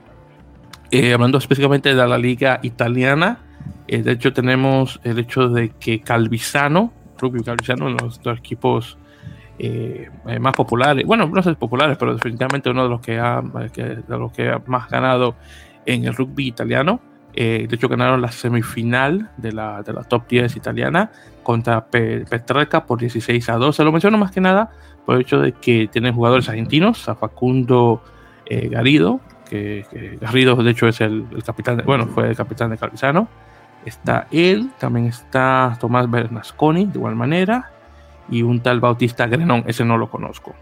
Eh, 0.91 1.13
hablando 1.13 1.38
específicamente 1.38 1.94
de 1.94 2.08
la 2.08 2.18
liga 2.18 2.62
italiana. 2.63 3.39
Eh, 3.88 4.02
de 4.02 4.13
hecho, 4.13 4.32
tenemos 4.32 5.02
el 5.04 5.20
hecho 5.20 5.50
de 5.50 5.72
que 5.72 6.00
Calvisano, 6.00 6.94
Rubio 7.20 7.44
Calvisano, 7.44 7.89
los 7.89 8.20
equipos 8.38 8.98
eh, 9.58 10.10
más 10.39 10.54
populares, 10.54 11.06
bueno, 11.06 11.28
no 11.28 11.41
sé 11.41 11.54
populares, 11.56 11.98
pero 11.98 12.13
definitivamente 12.13 12.70
uno 12.70 12.84
de 12.84 12.89
los 12.89 13.02
que 13.02 13.20
ha, 13.20 13.41
de 13.41 14.18
los 14.18 14.32
que 14.32 14.50
ha 14.50 14.62
más 14.68 14.89
ganado 14.89 15.36
en 15.86 16.06
el 16.06 16.13
rugby 16.13 16.48
italiano. 16.48 17.00
de 17.34 17.68
hecho, 17.70 17.88
ganaron 17.88 18.22
la 18.22 18.32
semifinal 18.32 19.32
de 19.38 19.52
la, 19.52 19.84
de 19.84 19.94
la 19.94 20.04
top 20.04 20.28
10 20.28 20.56
italiana 20.56 21.12
contra 21.44 21.86
Petrarca 21.86 22.86
por 22.86 23.00
16 23.00 23.50
a 23.50 23.56
2. 23.56 23.76
Se 23.76 23.84
lo 23.84 23.91
menciono 23.91 24.18
más 24.18 24.32
que 24.32 24.41
nada 24.41 24.72
por 25.06 25.15
el 25.15 25.22
hecho 25.22 25.39
de 25.39 25.54
que 25.54 25.88
tienen 25.88 26.13
jugadores 26.13 26.50
argentinos, 26.50 27.08
a 27.08 27.15
Facundo 27.15 28.02
eh, 28.48 28.68
Garrido, 28.70 29.22
que, 29.50 30.18
Garrido 30.20 30.56
de 30.56 30.72
hecho 30.72 30.88
es 30.88 31.00
el, 31.02 31.26
capitán, 31.46 31.82
bueno, 31.86 32.08
fue 32.08 32.30
el 32.30 32.36
capitán 32.36 32.72
de 32.72 32.78
Calvisano. 32.78 33.28
Está 33.86 34.28
él, 34.32 34.72
también 34.80 35.06
está 35.06 35.78
Tomás 35.80 36.10
Bernasconi, 36.10 36.88
de 36.88 36.98
igual 36.98 37.15
manera, 37.15 37.72
y 38.30 38.42
un 38.42 38.62
tal 38.62 38.80
Bautista 38.80 39.28
Grenón, 39.28 39.64
ese 39.68 39.86
no 39.86 39.98
lo 39.98 40.10
conozco. 40.10 40.56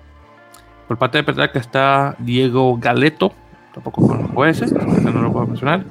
Por 0.87 0.97
parte 0.97 1.17
de 1.17 1.23
Petrarca 1.23 1.59
está 1.59 2.15
Diego 2.19 2.77
Galeto, 2.77 3.33
tampoco 3.73 4.07
conozco 4.07 4.45
ese, 4.45 4.73
no 4.73 5.21
lo 5.21 5.31
puedo 5.31 5.47
mencionar. 5.47 5.83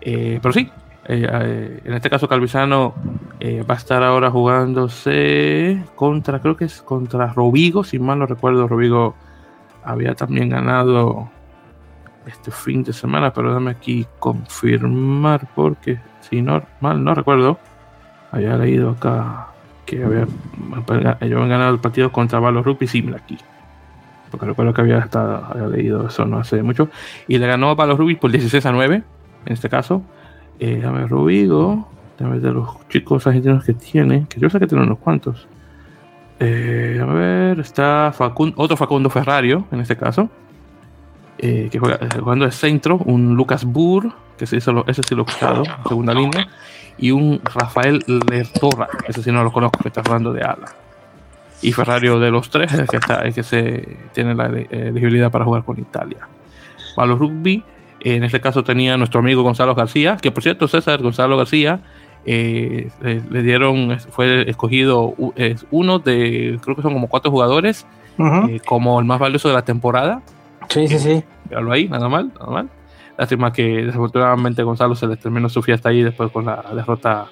Eh, 0.00 0.38
pero 0.42 0.52
sí, 0.52 0.70
eh, 1.12 1.26
eh, 1.28 1.80
en 1.84 1.94
este 1.94 2.08
caso 2.08 2.28
Calvisano 2.28 2.94
eh, 3.40 3.64
va 3.68 3.74
a 3.74 3.78
estar 3.78 4.02
ahora 4.02 4.30
jugándose 4.30 5.82
contra, 5.96 6.40
creo 6.40 6.56
que 6.56 6.66
es 6.66 6.82
contra 6.82 7.32
Robigo, 7.32 7.82
si 7.84 7.98
mal 7.98 8.18
no 8.18 8.26
recuerdo, 8.26 8.68
Robigo 8.68 9.16
había 9.82 10.14
también 10.14 10.50
ganado 10.50 11.28
este 12.26 12.50
fin 12.50 12.84
de 12.84 12.92
semana, 12.92 13.32
pero 13.32 13.48
déjame 13.48 13.72
aquí 13.72 14.06
confirmar 14.18 15.48
porque 15.54 15.98
si 16.20 16.42
no 16.42 16.62
mal 16.80 17.02
no 17.02 17.14
recuerdo, 17.14 17.58
había 18.30 18.56
leído 18.56 18.90
acá 18.90 19.48
que 19.90 20.04
había, 20.04 20.22
ellos 20.22 21.36
habían 21.36 21.48
ganado 21.48 21.74
el 21.74 21.80
partido 21.80 22.12
contra 22.12 22.38
Valos 22.38 22.64
Rugby 22.64 22.86
Simla 22.86 23.16
aquí. 23.16 23.36
Porque 24.30 24.46
recuerdo 24.46 24.72
que 24.72 24.82
había, 24.82 25.00
estado, 25.00 25.44
había 25.44 25.66
leído 25.66 26.06
eso 26.06 26.24
no 26.24 26.38
hace 26.38 26.62
mucho. 26.62 26.88
Y 27.26 27.38
le 27.38 27.46
ganó 27.48 27.70
a 27.70 27.74
Valos 27.74 27.98
Rugby 27.98 28.14
por 28.14 28.30
16 28.30 28.64
a 28.66 28.72
9, 28.72 29.02
en 29.46 29.52
este 29.52 29.68
caso. 29.68 30.02
Eh, 30.60 30.76
déjame 30.76 31.06
Rubigo. 31.08 31.88
Ver 32.20 32.40
de 32.40 32.52
los 32.52 32.86
chicos 32.88 33.26
argentinos 33.26 33.64
que 33.64 33.72
tiene. 33.72 34.26
Que 34.28 34.38
yo 34.38 34.48
sé 34.50 34.60
que 34.60 34.66
tiene 34.66 34.84
unos 34.84 34.98
cuantos. 34.98 35.48
Eh, 36.38 37.00
a 37.02 37.06
ver, 37.06 37.60
está 37.60 38.12
Facundo, 38.14 38.54
otro 38.58 38.76
Facundo 38.76 39.10
Ferrario, 39.10 39.66
en 39.72 39.80
este 39.80 39.96
caso. 39.96 40.28
Eh, 41.38 41.70
eh, 41.72 41.78
jugando 42.20 42.44
de 42.44 42.52
centro. 42.52 42.98
Un 42.98 43.34
Lucas 43.34 43.64
Burr, 43.64 44.12
que 44.38 44.46
se 44.46 44.58
hizo 44.58 44.84
ese 44.86 45.02
sí 45.02 45.14
lo 45.14 45.24
segunda 45.88 46.14
línea. 46.14 46.46
Y 47.00 47.12
un 47.12 47.40
Rafael 47.42 48.04
Lertora, 48.06 48.88
ese 49.08 49.22
sí 49.22 49.32
no 49.32 49.42
lo 49.42 49.50
conozco, 49.50 49.78
que 49.82 49.88
está 49.88 50.02
jugando 50.04 50.32
de 50.32 50.42
ala. 50.42 50.74
Y 51.62 51.72
Ferrario 51.72 52.20
de 52.20 52.30
los 52.30 52.50
tres 52.50 52.72
es 52.72 52.80
el 52.80 52.86
que, 52.86 52.96
está, 52.98 53.22
el 53.22 53.34
que 53.34 53.42
se 53.42 53.96
tiene 54.12 54.34
la 54.34 54.46
elegibilidad 54.46 55.30
para 55.30 55.44
jugar 55.44 55.64
con 55.64 55.78
Italia. 55.78 56.28
Para 56.94 57.08
los 57.08 57.18
rugby, 57.18 57.62
en 58.00 58.24
este 58.24 58.40
caso 58.40 58.64
tenía 58.64 58.96
nuestro 58.96 59.20
amigo 59.20 59.42
Gonzalo 59.42 59.74
García, 59.74 60.16
que 60.16 60.30
por 60.30 60.42
cierto, 60.42 60.68
César 60.68 61.02
Gonzalo 61.02 61.36
García 61.36 61.80
eh, 62.26 62.90
le, 63.02 63.42
dieron, 63.42 63.98
fue 64.10 64.48
escogido 64.48 65.14
uno 65.70 65.98
de, 65.98 66.58
creo 66.62 66.76
que 66.76 66.82
son 66.82 66.92
como 66.92 67.08
cuatro 67.08 67.30
jugadores, 67.30 67.86
eh, 68.18 68.60
como 68.66 68.98
el 69.00 69.06
más 69.06 69.18
valioso 69.18 69.48
de 69.48 69.54
la 69.54 69.62
temporada. 69.62 70.22
Sí, 70.68 70.86
sí, 70.88 70.98
sí. 70.98 71.24
Véalo 71.48 71.72
ahí, 71.72 71.88
nada 71.88 72.08
mal, 72.08 72.30
nada 72.38 72.50
mal. 72.50 72.68
Lástima 73.20 73.52
que 73.52 73.84
desafortunadamente 73.84 74.64
Gonzalo 74.64 74.96
se 74.96 75.06
le 75.06 75.16
terminó 75.16 75.48
su 75.48 75.62
fiesta 75.62 75.90
ahí 75.90 76.02
después 76.02 76.32
con 76.32 76.46
la 76.46 76.64
derrota 76.74 77.26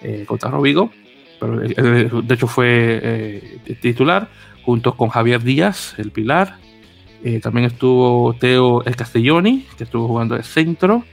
eh, 0.00 0.24
contra 0.26 0.50
Rovigo. 0.50 0.92
Pero 1.40 1.56
de 1.56 2.34
hecho 2.34 2.46
fue 2.46 3.58
titular 3.80 4.28
junto 4.64 4.94
con 4.94 5.08
Javier 5.08 5.42
Díaz, 5.42 5.94
el 5.98 6.12
Pilar, 6.12 6.56
eh, 7.24 7.38
también 7.40 7.66
estuvo 7.66 8.34
Teo 8.34 8.82
El 8.84 8.96
Castelloni, 8.96 9.66
que 9.76 9.84
estuvo 9.84 10.08
jugando 10.08 10.34
de 10.34 10.42
centro. 10.42 11.04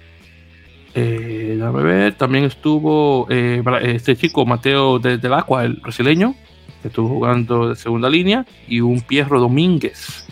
Eh, 0.95 1.55
déjame 1.57 1.83
ver, 1.83 2.13
también 2.15 2.45
estuvo 2.45 3.27
eh, 3.29 3.63
este 3.83 4.15
chico 4.15 4.45
Mateo 4.45 4.97
de, 4.97 5.19
del 5.19 5.33
Aqua, 5.33 5.65
el 5.65 5.75
brasileño, 5.75 6.33
que 6.81 6.87
estuvo 6.87 7.09
jugando 7.09 7.69
de 7.69 7.75
segunda 7.75 8.09
línea, 8.09 8.45
y 8.67 8.81
un 8.81 9.01
Pierro 9.01 9.39
Domínguez, 9.39 10.27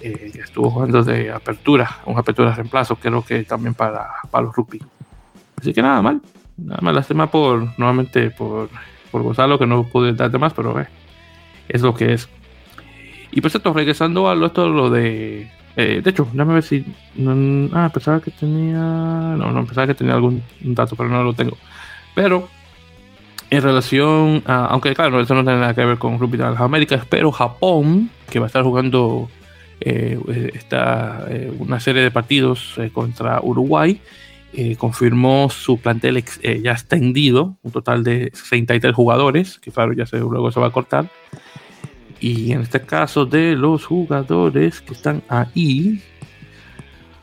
eh, 0.00 0.32
estuvo 0.42 0.70
jugando 0.70 1.02
de 1.02 1.30
apertura, 1.30 1.98
un 2.06 2.18
apertura 2.18 2.50
de 2.50 2.56
reemplazo, 2.56 2.96
creo 2.96 3.24
que 3.24 3.44
también 3.44 3.74
para, 3.74 4.08
para 4.30 4.44
los 4.44 4.54
rugby. 4.54 4.80
Así 5.60 5.72
que 5.72 5.82
nada 5.82 6.00
mal, 6.00 6.20
nada 6.56 6.80
más 6.82 6.94
lástima 6.94 7.30
por, 7.30 7.78
nuevamente 7.78 8.30
por, 8.30 8.70
por 9.10 9.22
Gonzalo, 9.22 9.58
que 9.58 9.66
no 9.66 9.84
pude 9.84 10.12
darte 10.12 10.38
más, 10.38 10.54
pero 10.54 10.80
eh, 10.80 10.88
es 11.68 11.82
lo 11.82 11.94
que 11.94 12.14
es. 12.14 12.28
Y 13.32 13.40
por 13.40 13.50
cierto, 13.50 13.72
regresando 13.72 14.28
a 14.28 14.34
lo, 14.34 14.46
esto, 14.46 14.68
lo 14.68 14.90
de. 14.90 15.50
Eh, 15.76 16.00
de 16.02 16.10
hecho, 16.10 16.26
déjame 16.32 16.54
ver 16.54 16.62
si. 16.62 16.84
ah, 17.72 17.90
pensaba 17.92 18.20
que 18.20 18.30
tenía. 18.30 18.78
No, 18.78 19.52
no, 19.52 19.64
pensaba 19.64 19.86
que 19.86 19.94
tenía 19.94 20.14
algún 20.14 20.42
dato, 20.60 20.96
pero 20.96 21.08
no 21.08 21.22
lo 21.22 21.32
tengo. 21.32 21.56
Pero 22.14 22.48
en 23.50 23.62
relación 23.62 24.42
a, 24.46 24.66
aunque 24.66 24.94
claro, 24.94 25.20
eso 25.20 25.34
no 25.34 25.44
tiene 25.44 25.60
nada 25.60 25.74
que 25.74 25.84
ver 25.84 25.98
con 25.98 26.18
Rugby 26.18 26.38
de 26.38 26.44
las 26.44 26.60
Américas, 26.60 27.04
pero 27.08 27.30
Japón, 27.30 28.10
que 28.30 28.38
va 28.38 28.46
a 28.46 28.48
estar 28.48 28.62
jugando 28.62 29.28
eh, 29.80 30.50
esta, 30.54 31.26
eh, 31.28 31.52
una 31.58 31.80
serie 31.80 32.02
de 32.02 32.10
partidos 32.10 32.74
eh, 32.76 32.90
contra 32.92 33.40
Uruguay, 33.42 34.00
confirmó 34.78 35.48
su 35.48 35.78
plantel 35.78 36.24
ya 36.60 36.72
extendido, 36.72 37.56
un 37.62 37.70
total 37.70 38.02
de 38.02 38.32
63 38.34 38.92
jugadores, 38.92 39.60
que 39.60 39.70
claro, 39.70 39.92
ya 39.92 40.06
se, 40.06 40.18
luego 40.18 40.50
se 40.50 40.58
va 40.58 40.66
a 40.66 40.72
cortar. 40.72 41.08
Y 42.18 42.50
en 42.50 42.62
este 42.62 42.80
caso 42.80 43.24
de 43.24 43.54
los 43.54 43.86
jugadores 43.86 44.80
que 44.80 44.94
están 44.94 45.22
ahí, 45.28 46.02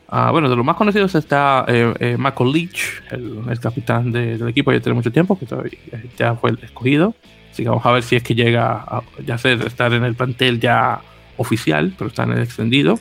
ah, 0.08 0.32
bueno, 0.32 0.50
de 0.50 0.56
los 0.56 0.65
más 0.65 0.78
conocidos 0.78 1.15
está 1.15 1.65
eh, 1.67 2.15
Michael 2.17 2.52
Leach, 2.54 3.04
el, 3.12 3.41
el 3.50 3.60
capitán 3.60 4.13
de, 4.13 4.38
del 4.38 4.48
equipo, 4.48 4.72
ya 4.72 4.80
tiene 4.80 4.96
mucho 4.96 5.12
tiempo, 5.12 5.38
que 5.38 5.46
todavía, 5.46 5.78
ya 6.17 6.34
fue 6.36 6.52
el 6.52 6.60
escogido. 6.63 7.13
Así 7.52 7.63
que 7.63 7.70
vamos 7.70 7.86
a 7.86 7.91
ver 7.91 8.04
si 8.04 8.15
es 8.15 8.24
que 8.24 8.36
llega 8.36 8.72
a 8.72 9.04
ya 9.26 9.38
ser, 9.38 9.62
estar 9.67 9.91
en 9.91 10.06
el 10.06 10.15
plantel 10.15 10.62
ya 10.62 11.02
oficial, 11.38 11.93
pero 11.97 12.10
está 12.10 12.23
en 12.23 12.32
el 12.32 12.43
extendido. 12.43 13.00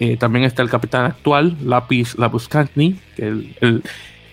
Eh, 0.00 0.16
también 0.16 0.44
está 0.44 0.62
el 0.62 0.70
capitán 0.70 1.06
actual, 1.06 1.56
Lapis 1.64 2.16
Labuscantni, 2.18 2.96
que 3.16 3.26
el, 3.26 3.56
el 3.60 3.82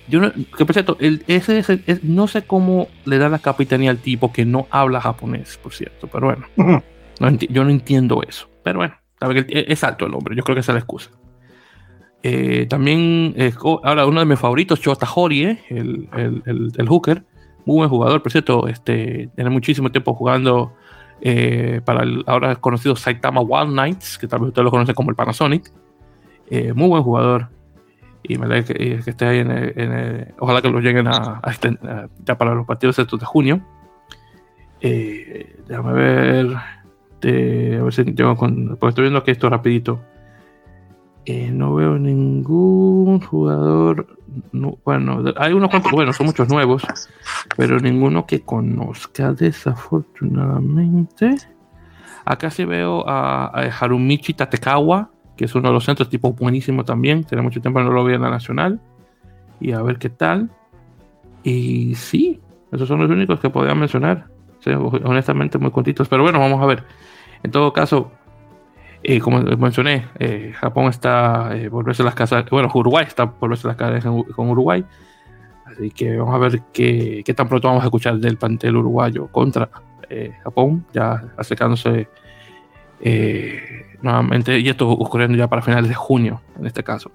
yo 0.08 0.22
no, 0.22 0.32
que 0.32 0.66
por 0.66 0.74
cierto, 0.74 0.98
el, 1.00 1.24
ese, 1.28 1.58
ese, 1.58 1.82
es, 1.88 2.04
no 2.04 2.28
sé 2.28 2.44
cómo 2.44 2.88
le 3.06 3.18
da 3.18 3.30
la 3.30 3.40
capitanía 3.40 3.90
al 3.90 3.98
tipo 3.98 4.32
que 4.32 4.46
no 4.46 4.68
habla 4.70 5.02
japonés, 5.02 5.58
por 5.58 5.74
cierto, 5.74 6.08
pero 6.08 6.28
bueno, 6.28 6.46
uh 6.58 6.64
-huh. 6.64 6.84
no 7.20 7.32
yo 7.32 7.64
no 7.64 7.72
entiendo 7.72 8.22
eso. 8.28 8.48
Pero 8.64 8.80
bueno, 8.80 8.96
es 9.48 9.84
alto 9.84 10.06
el 10.06 10.14
hombre, 10.14 10.36
yo 10.36 10.44
creo 10.44 10.56
que 10.56 10.60
esa 10.60 10.72
es 10.72 10.76
la 10.76 10.80
excusa. 10.80 11.10
Eh, 12.22 12.66
también, 12.68 13.34
eh, 13.38 13.54
ahora 13.84 14.06
uno 14.06 14.20
de 14.20 14.26
mis 14.26 14.40
favoritos, 14.40 14.82
Chota 14.82 15.08
Horie, 15.14 15.60
el, 15.70 16.10
el, 16.14 16.44
el, 16.46 16.72
el, 16.76 16.88
hooker, 16.88 17.24
muy 17.66 17.78
buen 17.78 17.90
jugador, 17.90 18.22
por 18.22 18.32
cierto, 18.32 18.68
este, 18.68 19.30
tiene 19.36 19.50
muchísimo 19.50 19.92
tiempo 19.92 20.14
jugando 20.14 20.74
eh, 21.22 21.82
para 21.84 22.04
el 22.04 22.24
ahora 22.28 22.56
conocido 22.56 22.96
Saitama 22.96 23.42
Wild 23.42 23.72
Knights, 23.72 24.18
que 24.18 24.28
tal 24.28 24.40
vez 24.40 24.50
ustedes 24.50 24.64
lo 24.64 24.72
conocen 24.72 24.96
como 24.96 25.10
el 25.10 25.16
Panasonic. 25.16 25.72
Eh, 26.50 26.74
muy 26.74 26.88
buen 26.88 27.04
jugador. 27.04 27.50
Y 28.24 28.38
me 28.38 28.46
alegra 28.46 28.66
que, 28.66 28.74
eh, 28.74 29.02
que, 29.04 29.10
esté 29.12 29.26
ahí 29.26 29.40
en 29.40 29.52
el, 29.52 30.34
Ojalá 30.40 30.62
que 30.62 30.70
lo 30.70 30.80
lleguen 30.80 31.08
a, 31.08 31.12
a, 31.12 31.42
a, 31.44 32.08
ya 32.26 32.38
para 32.38 32.56
los 32.56 32.66
partidos 32.66 32.98
estos 33.00 33.20
de 33.20 33.26
junio. 33.26 33.62
Eh, 34.82 35.56
déjame 35.68 35.94
ver. 35.94 36.56
A 36.56 37.84
ver 37.84 37.94
si 37.94 38.04
llego 38.04 38.36
con. 38.36 38.78
Pues 38.78 38.92
estoy 38.92 39.04
viendo 39.04 39.20
aquí 39.20 39.32
esto 39.32 39.50
rapidito. 39.50 40.00
Eh, 41.26 41.50
no 41.52 41.74
veo 41.74 41.98
ningún 41.98 43.20
jugador. 43.20 44.16
No, 44.52 44.78
bueno, 44.86 45.24
hay 45.38 45.54
unos 45.54 45.72
cuantos, 45.72 45.92
bueno, 45.92 46.14
son 46.14 46.28
muchos 46.28 46.48
nuevos, 46.50 46.84
pero 47.58 47.80
ninguno 47.80 48.28
que 48.28 48.42
conozca, 48.42 49.34
desafortunadamente. 49.34 51.38
Acá 52.26 52.52
sí 52.52 52.66
veo 52.66 53.08
a, 53.08 53.48
Harumichi 53.80 54.34
Tatekawa, 54.34 55.10
que 55.36 55.46
es 55.46 55.56
uno 55.56 55.70
de 55.70 55.74
los 55.74 55.86
centros, 55.86 56.10
tipo 56.10 56.34
buenísimo 56.34 56.84
también. 56.84 57.24
Tiene 57.24 57.42
mucho 57.42 57.62
tiempo 57.62 57.82
no 57.82 57.92
lo 57.92 58.06
vi 58.06 58.14
en 58.14 58.22
la 58.22 58.30
nacional. 58.30 58.80
Y 59.60 59.72
a 59.72 59.82
ver 59.82 59.98
qué 59.98 60.10
tal. 60.10 60.52
Y 61.44 61.96
sí, 61.96 62.40
esos 62.72 62.88
son 62.88 63.00
los 63.00 63.10
únicos 63.10 63.40
que 63.40 63.50
podría 63.50 63.74
mencionar. 63.74 64.28
Honestamente, 65.04 65.58
muy 65.58 65.72
contitos. 65.72 66.08
Pero 66.08 66.24
bueno, 66.24 66.40
vamos 66.40 66.62
a 66.62 66.66
ver. 66.66 66.84
En 67.44 67.52
todo 67.52 67.74
caso, 67.74 68.12
eh, 69.08 69.20
como 69.20 69.40
mencioné, 69.42 70.08
eh, 70.18 70.52
Japón 70.56 70.88
está 70.88 71.56
eh, 71.56 71.70
volverse 71.70 72.04
las 72.04 72.16
casas, 72.16 72.46
bueno, 72.50 72.70
Uruguay 72.74 73.06
está 73.08 73.26
volverse 73.26 73.68
las 73.68 73.78
casas 73.78 74.04
con 74.04 74.50
Uruguay, 74.50 74.84
así 75.66 75.92
que 75.92 76.18
vamos 76.18 76.34
a 76.34 76.40
ver 76.40 76.62
qué, 76.74 77.22
qué, 77.24 77.34
tan 77.34 77.48
pronto 77.48 77.68
vamos 77.68 77.84
a 77.84 77.86
escuchar 77.86 78.18
del 78.18 78.38
plantel 78.38 78.78
uruguayo 78.78 79.28
contra 79.28 79.70
eh, 80.10 80.34
Japón, 80.44 80.86
ya 80.94 81.24
acercándose 81.38 82.08
eh, 83.02 83.98
nuevamente, 84.02 84.60
y 84.60 84.70
esto 84.70 84.90
ocurriendo 84.90 85.38
ya 85.38 85.48
para 85.48 85.62
finales 85.62 85.90
de 85.90 85.96
junio, 85.96 86.42
en 86.58 86.66
este 86.66 86.84
caso. 86.84 87.12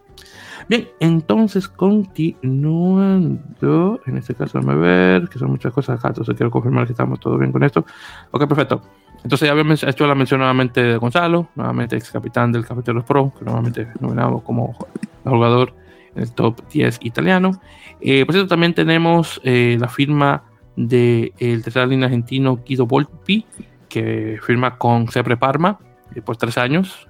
Bien, 0.69 0.89
entonces 1.01 1.69
continuando, 1.69 4.01
en 4.07 4.17
este 4.17 4.35
caso, 4.35 4.59
déjame 4.59 4.77
ver, 4.77 5.29
que 5.29 5.41
son 5.41 5.51
muchas 5.51 5.73
cosas 5.73 5.99
acá, 5.99 6.09
entonces 6.09 6.37
quiero 6.37 6.51
confirmar 6.51 6.87
que 6.87 6.93
estamos 6.93 7.19
todo 7.19 7.39
bien 7.39 7.51
con 7.51 7.65
esto. 7.65 7.85
Ok, 8.31 8.47
perfecto. 8.47 8.81
Entonces 9.23 9.47
ya 9.47 9.53
habíamos 9.53 9.83
hecho 9.83 10.07
la 10.07 10.15
mención 10.15 10.39
nuevamente 10.39 10.83
de 10.83 10.97
Gonzalo, 10.97 11.49
nuevamente 11.55 11.97
ex 11.97 12.11
capitán 12.11 12.53
del 12.53 12.67
Cafeteros 12.67 13.05
Pro, 13.05 13.33
que 13.39 13.45
nuevamente 13.45 13.89
nominado 14.01 14.41
como 14.41 14.77
jugador 15.25 15.75
en 16.15 16.23
el 16.23 16.33
top 16.33 16.67
10 16.71 17.01
italiano. 17.03 17.61
Eh, 18.01 18.25
por 18.25 18.35
cierto, 18.35 18.49
también 18.49 18.75
tenemos 18.75 19.41
eh, 19.45 19.77
la 19.79 19.89
firma 19.89 20.45
del 20.77 21.33
de 21.37 21.61
tercer 21.63 21.89
línea 21.89 22.07
argentino 22.07 22.61
Guido 22.65 22.87
Volpi, 22.87 23.45
que 23.89 24.39
firma 24.43 24.79
con 24.79 25.09
Sepre 25.09 25.37
Parma 25.37 25.79
eh, 26.15 26.23
por 26.23 26.37
tres 26.39 26.57
años. 26.57 27.07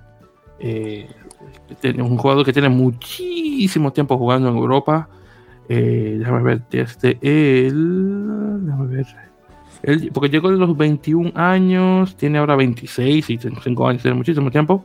Eh, 0.59 1.09
un 1.99 2.19
jugador 2.19 2.45
que 2.45 2.53
tiene 2.53 2.69
muchísimo 2.69 3.93
tiempo 3.93 4.19
jugando 4.19 4.49
en 4.49 4.57
Europa. 4.57 5.09
Eh, 5.69 6.17
déjame 6.19 6.43
ver, 6.43 6.63
desde 6.69 7.19
él. 7.23 8.67
Déjame 8.67 8.87
ver. 8.89 9.07
Él, 9.83 10.11
porque 10.13 10.29
llegó 10.29 10.51
de 10.51 10.57
los 10.57 10.77
21 10.77 11.33
años, 11.35 12.17
tiene 12.17 12.39
ahora 12.39 12.57
26 12.57 13.31
y 13.31 13.39
5 13.39 13.89
años, 13.89 14.03
tiene 14.03 14.17
muchísimo 14.17 14.51
tiempo. 14.51 14.85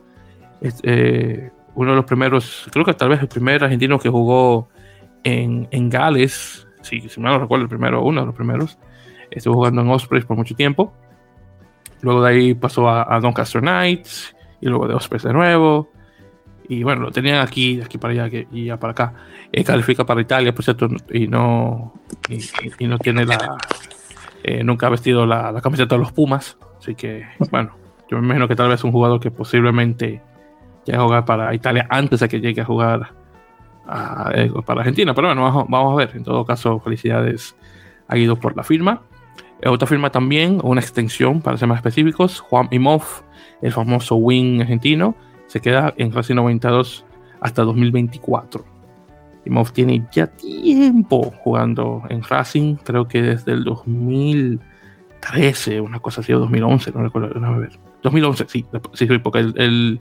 Es, 0.61 0.79
eh, 0.83 1.51
uno 1.75 1.91
de 1.91 1.95
los 1.97 2.05
primeros, 2.05 2.67
creo 2.71 2.85
que 2.85 2.93
tal 2.93 3.09
vez 3.09 3.21
el 3.21 3.27
primer 3.27 3.63
argentino 3.63 3.99
que 3.99 4.09
jugó 4.09 4.69
en, 5.23 5.67
en 5.71 5.89
Gales, 5.89 6.67
si, 6.81 7.01
si 7.09 7.19
no 7.19 7.37
recuerdo, 7.37 7.63
el 7.63 7.69
primero, 7.69 8.03
uno 8.03 8.21
de 8.21 8.27
los 8.27 8.35
primeros. 8.35 8.77
Estuvo 9.29 9.55
jugando 9.55 9.81
en 9.81 9.89
Ospreys 9.89 10.25
por 10.25 10.37
mucho 10.37 10.55
tiempo. 10.55 10.93
Luego 12.01 12.23
de 12.23 12.29
ahí 12.29 12.53
pasó 12.53 12.87
a, 12.87 13.13
a 13.13 13.19
Doncaster 13.19 13.61
Knights 13.61 14.35
y 14.61 14.67
luego 14.67 14.87
de 14.87 14.93
Ospreys 14.93 15.23
de 15.23 15.33
nuevo. 15.33 15.91
Y 16.67 16.83
bueno, 16.83 17.03
lo 17.03 17.11
tenían 17.11 17.39
aquí, 17.39 17.81
aquí 17.81 17.97
para 17.97 18.13
allá 18.13 18.45
y 18.51 18.65
ya 18.65 18.77
para 18.77 18.91
acá. 18.91 19.13
Eh, 19.51 19.63
califica 19.63 20.05
para 20.05 20.21
Italia, 20.21 20.53
por 20.53 20.63
cierto, 20.63 20.87
y 21.11 21.27
no, 21.27 21.93
y, 22.29 22.39
y 22.79 22.87
no 22.87 22.97
tiene 22.97 23.25
la. 23.25 23.57
Eh, 24.47 24.63
nunca 24.63 24.85
ha 24.85 24.89
vestido 24.91 25.25
la, 25.25 25.51
la, 25.51 25.59
camiseta 25.59 25.95
de 25.95 26.01
los 26.01 26.11
Pumas. 26.11 26.55
Así 26.77 26.93
que, 26.93 27.25
bueno, 27.51 27.71
yo 28.07 28.19
me 28.19 28.25
imagino 28.25 28.47
que 28.47 28.55
tal 28.55 28.69
vez 28.69 28.83
un 28.83 28.91
jugador 28.91 29.19
que 29.19 29.31
posiblemente 29.31 30.21
llegue 30.85 30.99
a 30.99 31.01
jugar 31.01 31.25
para 31.25 31.51
Italia 31.55 31.87
antes 31.89 32.19
de 32.19 32.29
que 32.29 32.39
llegue 32.39 32.61
a 32.61 32.65
jugar 32.65 33.09
a, 33.87 34.31
eh, 34.35 34.51
para 34.63 34.81
Argentina. 34.81 35.15
Pero 35.15 35.29
bueno, 35.29 35.41
vamos, 35.41 35.65
vamos, 35.67 35.93
a 35.93 35.95
ver. 35.95 36.15
En 36.15 36.23
todo 36.23 36.45
caso, 36.45 36.79
felicidades 36.79 37.55
a 38.07 38.15
Guido 38.15 38.35
por 38.35 38.55
la 38.55 38.61
firma. 38.61 39.01
Eh, 39.63 39.69
otra 39.69 39.87
firma 39.87 40.11
también, 40.11 40.59
una 40.63 40.79
extensión 40.79 41.41
para 41.41 41.57
ser 41.57 41.67
más 41.67 41.77
específicos, 41.77 42.39
Juan 42.39 42.67
Imov, 42.69 43.01
el 43.63 43.71
famoso 43.71 44.15
wing 44.15 44.61
argentino, 44.61 45.15
se 45.47 45.59
queda 45.59 45.91
en 45.97 46.11
Racing 46.11 46.35
92 46.35 47.03
hasta 47.41 47.63
2024. 47.63 48.74
Imov 49.45 49.71
tiene 49.71 50.05
ya 50.11 50.27
tiempo 50.27 51.33
jugando 51.39 52.03
en 52.09 52.21
Racing, 52.23 52.75
creo 52.75 53.07
que 53.07 53.21
desde 53.21 53.53
el 53.53 53.63
2013, 53.63 55.79
una 55.81 55.99
cosa 55.99 56.21
así, 56.21 56.33
o 56.33 56.39
2011, 56.39 56.91
no 56.91 57.03
recuerdo, 57.03 57.45
a 57.45 57.57
ver. 57.57 57.79
2011, 58.03 58.45
sí, 58.47 58.65
sí, 58.93 59.07
porque 59.19 59.39
él, 59.39 59.99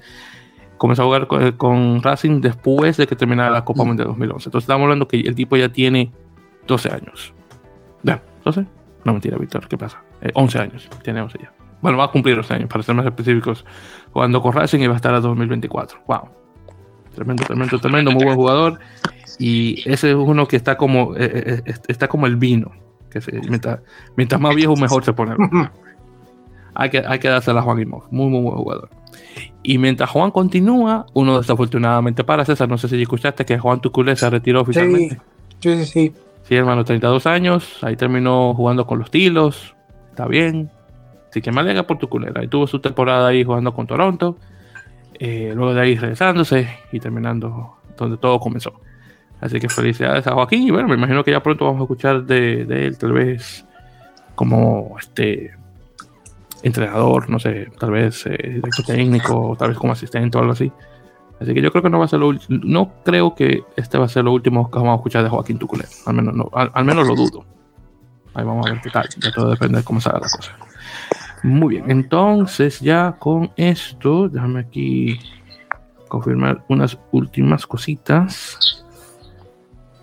comenzó 0.76 1.02
a 1.02 1.04
jugar 1.06 1.26
con, 1.56 2.02
Racing 2.02 2.40
después 2.40 2.96
de 2.96 3.06
que 3.06 3.14
terminara 3.16 3.50
la 3.50 3.64
Copa 3.64 3.84
Mundial 3.84 4.06
de 4.06 4.12
2011. 4.12 4.48
Entonces 4.48 4.64
estamos 4.64 4.84
hablando 4.84 5.08
que 5.08 5.20
el 5.20 5.34
tipo 5.34 5.56
ya 5.56 5.70
tiene 5.70 6.12
12 6.66 6.90
años. 6.90 7.32
¿Ya? 8.02 8.22
¿12? 8.44 8.66
No, 9.04 9.12
mentira, 9.12 9.38
Víctor, 9.38 9.68
¿qué 9.68 9.78
pasa? 9.78 10.02
Eh, 10.20 10.30
11 10.34 10.58
años, 10.58 10.90
tiene 11.02 11.20
11 11.20 11.38
ya. 11.40 11.52
Bueno, 11.80 11.98
va 11.98 12.04
a 12.04 12.10
cumplir 12.10 12.36
12 12.36 12.54
años, 12.54 12.68
para 12.68 12.82
ser 12.82 12.94
más 12.94 13.04
específicos, 13.04 13.64
jugando 14.12 14.40
con 14.40 14.52
Racing 14.52 14.80
y 14.80 14.86
va 14.86 14.94
a 14.94 14.96
estar 14.96 15.14
a 15.14 15.20
2024. 15.20 16.00
¡Wow! 16.06 16.43
Tremendo, 17.14 17.44
tremendo, 17.44 17.78
tremendo, 17.78 18.10
muy 18.10 18.24
buen 18.24 18.36
jugador. 18.36 18.78
Y 19.38 19.88
ese 19.88 20.10
es 20.10 20.16
uno 20.16 20.46
que 20.46 20.56
está 20.56 20.76
como, 20.76 21.14
eh, 21.16 21.62
eh, 21.66 21.74
está 21.88 22.08
como 22.08 22.26
el 22.26 22.36
vino. 22.36 22.72
Que 23.10 23.20
se, 23.20 23.32
mientras, 23.32 23.80
mientras, 24.16 24.40
más 24.40 24.54
viejo, 24.54 24.76
mejor 24.76 25.04
se 25.04 25.12
pone. 25.12 25.34
hay, 26.74 26.90
que, 26.90 27.04
hay 27.06 27.18
que 27.18 27.28
darse 27.28 27.50
a 27.50 27.62
Juan 27.62 27.80
Imov. 27.80 28.04
Muy, 28.10 28.28
muy 28.28 28.42
buen 28.42 28.56
jugador. 28.56 28.90
Y 29.62 29.78
mientras 29.78 30.10
Juan 30.10 30.30
continúa, 30.30 31.06
uno 31.14 31.38
desafortunadamente 31.38 32.24
para 32.24 32.44
César, 32.44 32.68
no 32.68 32.78
sé 32.78 32.88
si 32.88 33.00
escuchaste 33.00 33.44
que 33.44 33.58
Juan 33.58 33.80
Tuculé 33.80 34.16
se 34.16 34.28
retiró 34.28 34.60
oficialmente. 34.60 35.20
Sí, 35.60 35.76
sí, 35.76 35.84
sí. 35.86 36.12
Sí, 36.42 36.54
hermano, 36.54 36.84
32 36.84 37.26
años, 37.26 37.78
ahí 37.82 37.96
terminó 37.96 38.52
jugando 38.54 38.86
con 38.86 38.98
los 38.98 39.10
Tilos, 39.10 39.74
está 40.10 40.26
bien. 40.26 40.70
Así 41.30 41.40
que 41.40 41.50
me 41.50 41.60
alegra 41.62 41.86
por 41.86 41.98
Tuculé. 41.98 42.30
Ahí 42.34 42.48
tuvo 42.48 42.66
su 42.66 42.80
temporada 42.80 43.28
ahí 43.28 43.42
jugando 43.42 43.72
con 43.72 43.86
Toronto. 43.86 44.36
Eh, 45.18 45.52
luego 45.54 45.74
de 45.74 45.80
ahí 45.80 45.96
regresándose 45.96 46.68
y 46.92 47.00
terminando 47.00 47.76
donde 47.96 48.16
todo 48.16 48.40
comenzó. 48.40 48.72
Así 49.40 49.60
que 49.60 49.68
felicidades 49.68 50.26
a 50.26 50.32
Joaquín 50.32 50.62
y 50.62 50.70
bueno, 50.70 50.88
me 50.88 50.94
imagino 50.94 51.22
que 51.22 51.30
ya 51.30 51.42
pronto 51.42 51.64
vamos 51.64 51.80
a 51.80 51.84
escuchar 51.84 52.24
de, 52.24 52.64
de 52.64 52.86
él, 52.86 52.98
tal 52.98 53.12
vez 53.12 53.64
como 54.34 54.96
este 54.98 55.54
entrenador, 56.62 57.28
no 57.28 57.38
sé, 57.38 57.70
tal 57.78 57.90
vez 57.90 58.24
eh, 58.26 58.54
director 58.54 58.86
técnico, 58.86 59.54
tal 59.58 59.68
vez 59.68 59.78
como 59.78 59.92
asistente 59.92 60.36
o 60.38 60.40
algo 60.40 60.52
así. 60.52 60.72
Así 61.40 61.52
que 61.52 61.60
yo 61.60 61.70
creo 61.70 61.82
que 61.82 61.90
no 61.90 61.98
va 61.98 62.06
a 62.06 62.08
ser 62.08 62.20
lo 62.20 62.32
no 62.48 62.92
creo 63.04 63.34
que 63.34 63.64
este 63.76 63.98
va 63.98 64.06
a 64.06 64.08
ser 64.08 64.24
lo 64.24 64.32
último 64.32 64.70
que 64.70 64.78
vamos 64.78 64.92
a 64.92 64.96
escuchar 64.96 65.22
de 65.24 65.28
Joaquín 65.28 65.58
Tuculé. 65.58 65.84
Al 66.06 66.14
menos 66.14 66.34
no, 66.34 66.48
al, 66.52 66.84
menos 66.84 67.06
lo 67.06 67.14
dudo. 67.14 67.44
Ahí 68.32 68.44
vamos 68.44 68.66
a 68.66 68.70
ver 68.70 68.80
qué 68.80 68.90
tal. 68.90 69.08
Ya 69.18 69.30
todo 69.30 69.50
depende 69.50 69.78
de 69.78 69.84
cómo 69.84 70.00
salga 70.00 70.20
la 70.20 70.28
cosa. 70.28 70.56
Muy 71.44 71.74
bien, 71.74 71.90
entonces 71.90 72.80
ya 72.80 73.16
con 73.18 73.50
esto, 73.56 74.30
déjame 74.30 74.60
aquí 74.60 75.18
confirmar 76.08 76.64
unas 76.68 76.98
últimas 77.12 77.66
cositas. 77.66 78.82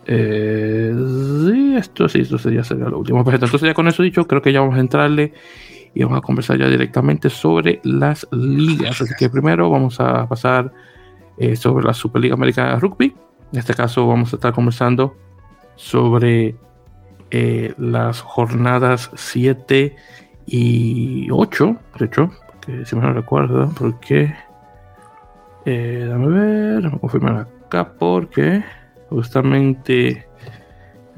Eh, 0.06 0.94
sí, 0.94 1.76
esto 1.76 2.08
sí, 2.08 2.20
esto 2.20 2.38
ya 2.52 2.64
sería 2.64 2.90
lo 2.90 3.00
último. 3.00 3.24
Entonces, 3.28 3.60
ya 3.60 3.74
con 3.74 3.88
eso 3.88 4.04
dicho, 4.04 4.28
creo 4.28 4.44
que 4.44 4.54
ya 4.54 4.60
vamos 4.60 4.76
a 4.76 4.82
entrarle 4.82 5.34
y 5.96 6.04
vamos 6.04 6.20
a 6.20 6.22
conversar 6.22 6.60
ya 6.60 6.68
directamente 6.68 7.28
sobre 7.32 7.80
las 7.84 8.28
ligas. 8.32 9.02
Así 9.02 9.16
que 9.18 9.28
primero 9.28 9.68
vamos 9.68 10.00
a 10.00 10.28
pasar 10.28 10.72
eh, 11.40 11.56
sobre 11.56 11.84
la 11.84 11.96
Superliga 11.96 12.36
Americana 12.36 12.76
de 12.76 12.80
Rugby. 12.82 13.16
En 13.52 13.58
este 13.58 13.74
caso, 13.74 14.06
vamos 14.06 14.32
a 14.32 14.36
estar 14.36 14.54
conversando 14.54 15.18
sobre 15.76 16.56
eh, 17.32 17.74
las 17.80 18.22
jornadas 18.22 19.10
7 19.16 19.96
y 20.54 21.30
8, 21.32 21.78
de 21.98 22.06
hecho, 22.06 22.30
que 22.60 22.86
si 22.86 22.96
me 22.96 23.02
no 23.02 23.14
recuerdo, 23.14 23.72
porque. 23.78 24.36
Eh, 25.66 26.06
dame 26.10 26.28
ver, 26.28 26.82
vamos 26.82 26.98
a 26.98 27.00
confirmar 27.00 27.48
acá 27.66 27.94
porque 27.98 28.62
justamente. 29.10 30.28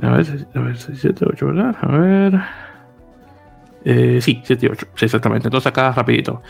A 0.02 0.12
ver, 0.12 0.48
a 0.54 0.60
ver, 0.60 0.78
7, 0.78 1.26
8, 1.28 1.46
¿verdad? 1.48 1.76
A 1.82 1.88
ver. 1.88 2.42
Eh, 3.86 4.20
sí, 4.22 4.40
7 4.44 4.66
y 4.68 4.70
8, 4.70 4.88
sí, 4.96 5.06
exactamente. 5.06 5.48
Entonces 5.48 5.68
acá 5.68 5.92
rapidito. 5.92 6.44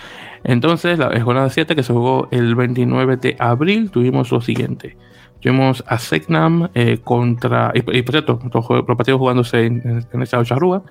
Entonces, 0.43 0.99
la 0.99 1.19
jornada 1.21 1.49
7 1.49 1.77
que 1.77 1.83
se 1.83 1.93
jugó 1.93 2.27
el 2.31 2.55
29 2.55 3.15
de 3.15 3.37
abril, 3.39 3.91
tuvimos 3.91 4.29
lo 4.29 4.41
siguiente. 4.41 4.97
Tuvimos 5.39 5.83
a 5.87 5.97
Segnam 5.97 6.69
eh, 6.73 6.99
contra... 7.01 7.71
Y, 7.73 7.81
por 7.81 8.11
cierto, 8.11 8.39
los, 8.53 8.85
partidos 8.97 9.19
jugándose 9.19 9.65
en, 9.65 10.05
en, 10.11 10.21
esta 10.21 10.43
charrúa. 10.43 10.83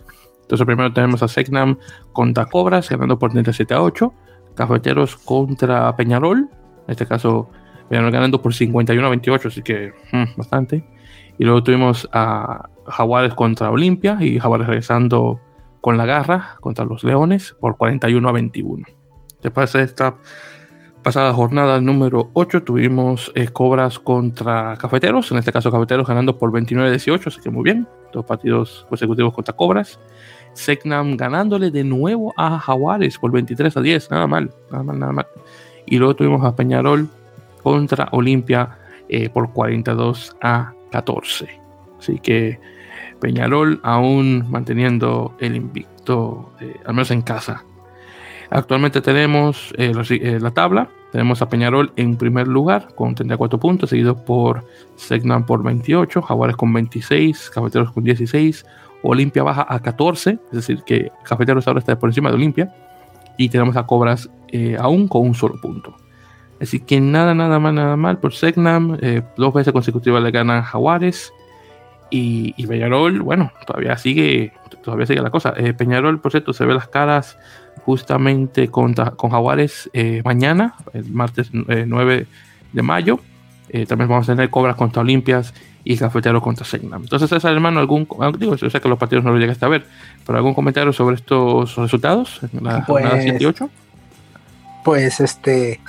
Entonces 0.42 0.66
primero 0.66 0.92
tenemos 0.92 1.22
a 1.22 1.28
Segnam 1.28 1.78
contra 2.12 2.46
Cobras, 2.46 2.88
ganando 2.90 3.18
por 3.18 3.30
37 3.30 3.74
a 3.74 3.82
8. 3.82 4.12
Cafeteros 4.54 5.16
contra 5.16 5.94
Peñarol. 5.96 6.48
En 6.86 6.90
este 6.90 7.06
caso, 7.06 7.48
Peñarol 7.88 8.10
ganando 8.10 8.42
por 8.42 8.52
51 8.52 9.06
a 9.06 9.10
28, 9.10 9.48
así 9.48 9.62
que 9.62 9.92
mm, 10.12 10.36
bastante. 10.36 10.84
Y 11.38 11.44
luego 11.44 11.62
tuvimos 11.62 12.08
a 12.12 12.68
Jaguares 12.86 13.34
contra 13.34 13.70
Olimpia 13.70 14.18
y 14.20 14.38
Jaguares 14.38 14.66
regresando 14.66 15.40
con 15.80 15.96
la 15.96 16.06
garra 16.06 16.56
contra 16.60 16.84
los 16.84 17.04
Leones 17.04 17.56
por 17.60 17.76
41 17.76 18.28
a 18.28 18.32
21. 18.32 18.84
Después 19.42 19.72
de 19.72 19.82
esta 19.82 20.16
pasada 21.02 21.32
jornada 21.32 21.80
número 21.80 22.30
8 22.32 22.62
tuvimos 22.62 23.32
eh, 23.34 23.48
Cobras 23.48 23.98
contra 23.98 24.76
Cafeteros, 24.76 25.32
en 25.32 25.38
este 25.38 25.52
caso 25.52 25.70
Cafeteros 25.72 26.06
ganando 26.06 26.38
por 26.38 26.52
29 26.52 26.88
a 26.88 26.92
18, 26.92 27.28
así 27.28 27.40
que 27.40 27.50
muy 27.50 27.64
bien, 27.64 27.88
dos 28.12 28.24
partidos 28.24 28.86
consecutivos 28.88 29.34
contra 29.34 29.54
Cobras. 29.54 29.98
Segnam 30.54 31.16
ganándole 31.16 31.70
de 31.70 31.84
nuevo 31.84 32.34
a 32.36 32.58
Jaguares 32.58 33.18
por 33.18 33.32
23 33.32 33.76
a 33.76 33.80
10, 33.80 34.10
nada 34.10 34.26
mal, 34.26 34.50
nada 34.70 34.84
mal, 34.84 34.98
nada 34.98 35.12
mal. 35.12 35.26
Y 35.86 35.98
luego 35.98 36.14
tuvimos 36.14 36.44
a 36.44 36.54
Peñarol 36.54 37.08
contra 37.62 38.08
Olimpia 38.12 38.78
eh, 39.08 39.28
por 39.28 39.52
42 39.52 40.36
a 40.40 40.72
14. 40.90 41.48
Así 41.98 42.18
que 42.18 42.58
Peñarol 43.20 43.80
aún 43.82 44.50
manteniendo 44.50 45.34
el 45.38 45.56
invicto, 45.56 46.52
eh, 46.60 46.74
al 46.84 46.94
menos 46.94 47.10
en 47.10 47.22
casa. 47.22 47.64
Actualmente 48.50 49.00
tenemos 49.00 49.72
eh, 49.78 50.38
la 50.40 50.50
tabla. 50.50 50.88
Tenemos 51.10 51.40
a 51.42 51.48
Peñarol 51.48 51.92
en 51.96 52.16
primer 52.16 52.48
lugar 52.48 52.88
con 52.94 53.14
34 53.14 53.60
puntos, 53.60 53.90
seguido 53.90 54.24
por 54.24 54.64
Segnan 54.96 55.46
por 55.46 55.62
28, 55.62 56.22
Jaguares 56.22 56.56
con 56.56 56.72
26, 56.72 57.50
Cafeteros 57.50 57.92
con 57.92 58.02
16, 58.02 58.64
Olimpia 59.02 59.42
baja 59.42 59.66
a 59.68 59.80
14, 59.80 60.38
es 60.46 60.52
decir, 60.52 60.82
que 60.84 61.10
Cafeteros 61.24 61.66
ahora 61.66 61.80
está 61.80 61.98
por 61.98 62.08
encima 62.08 62.30
de 62.30 62.36
Olimpia, 62.36 62.74
y 63.36 63.48
tenemos 63.48 63.76
a 63.76 63.86
Cobras 63.86 64.30
aún 64.78 65.08
con 65.08 65.22
un 65.22 65.34
solo 65.34 65.60
punto. 65.60 65.96
Así 66.60 66.78
que 66.80 67.00
nada, 67.00 67.34
nada 67.34 67.58
mal, 67.58 67.74
nada 67.74 67.96
mal 67.96 68.18
por 68.18 68.34
Segnam. 68.34 68.98
dos 69.36 69.54
veces 69.54 69.72
consecutivas 69.72 70.22
le 70.22 70.30
ganan 70.30 70.62
Jaguares. 70.62 71.32
Y, 72.14 72.66
Peñarol, 72.66 73.22
bueno, 73.22 73.50
todavía 73.66 73.96
sigue, 73.96 74.52
todavía 74.84 75.06
sigue 75.06 75.22
la 75.22 75.30
cosa. 75.30 75.54
Eh, 75.56 75.72
Peñarol, 75.72 76.20
por 76.20 76.30
cierto, 76.30 76.52
se 76.52 76.66
ve 76.66 76.74
las 76.74 76.86
caras 76.86 77.38
justamente 77.86 78.68
con, 78.68 78.92
con 78.92 79.30
Jaguares 79.30 79.88
eh, 79.94 80.20
mañana, 80.22 80.74
el 80.92 81.10
martes 81.10 81.48
9 81.52 82.14
eh, 82.14 82.26
de 82.72 82.82
mayo. 82.82 83.18
también 83.88 84.10
vamos 84.10 84.28
a 84.28 84.34
tener 84.34 84.50
Cobras 84.50 84.76
contra 84.76 85.00
Olimpias 85.00 85.54
y 85.84 85.96
Cafetero 85.96 86.40
contra 86.40 86.64
Segnam. 86.64 87.02
Entonces, 87.02 87.32
esa 87.32 87.50
hermano, 87.50 87.80
algún, 87.80 88.06
digo, 88.38 88.54
yo 88.56 88.70
sé 88.70 88.80
que 88.80 88.88
los 88.88 88.98
partidos 88.98 89.24
no 89.24 89.32
lo 89.32 89.38
llegaste 89.38 89.64
a 89.64 89.68
ver, 89.68 89.86
pero 90.24 90.38
algún 90.38 90.54
comentario 90.54 90.92
sobre 90.92 91.16
estos 91.16 91.76
resultados 91.76 92.40
en 92.42 92.64
la 92.64 92.84
pues, 92.86 93.04
jornada 93.04 93.20
7 93.20 93.38
y 93.40 93.46
8? 93.46 93.70
Pues, 94.84 95.20
este, 95.20 95.80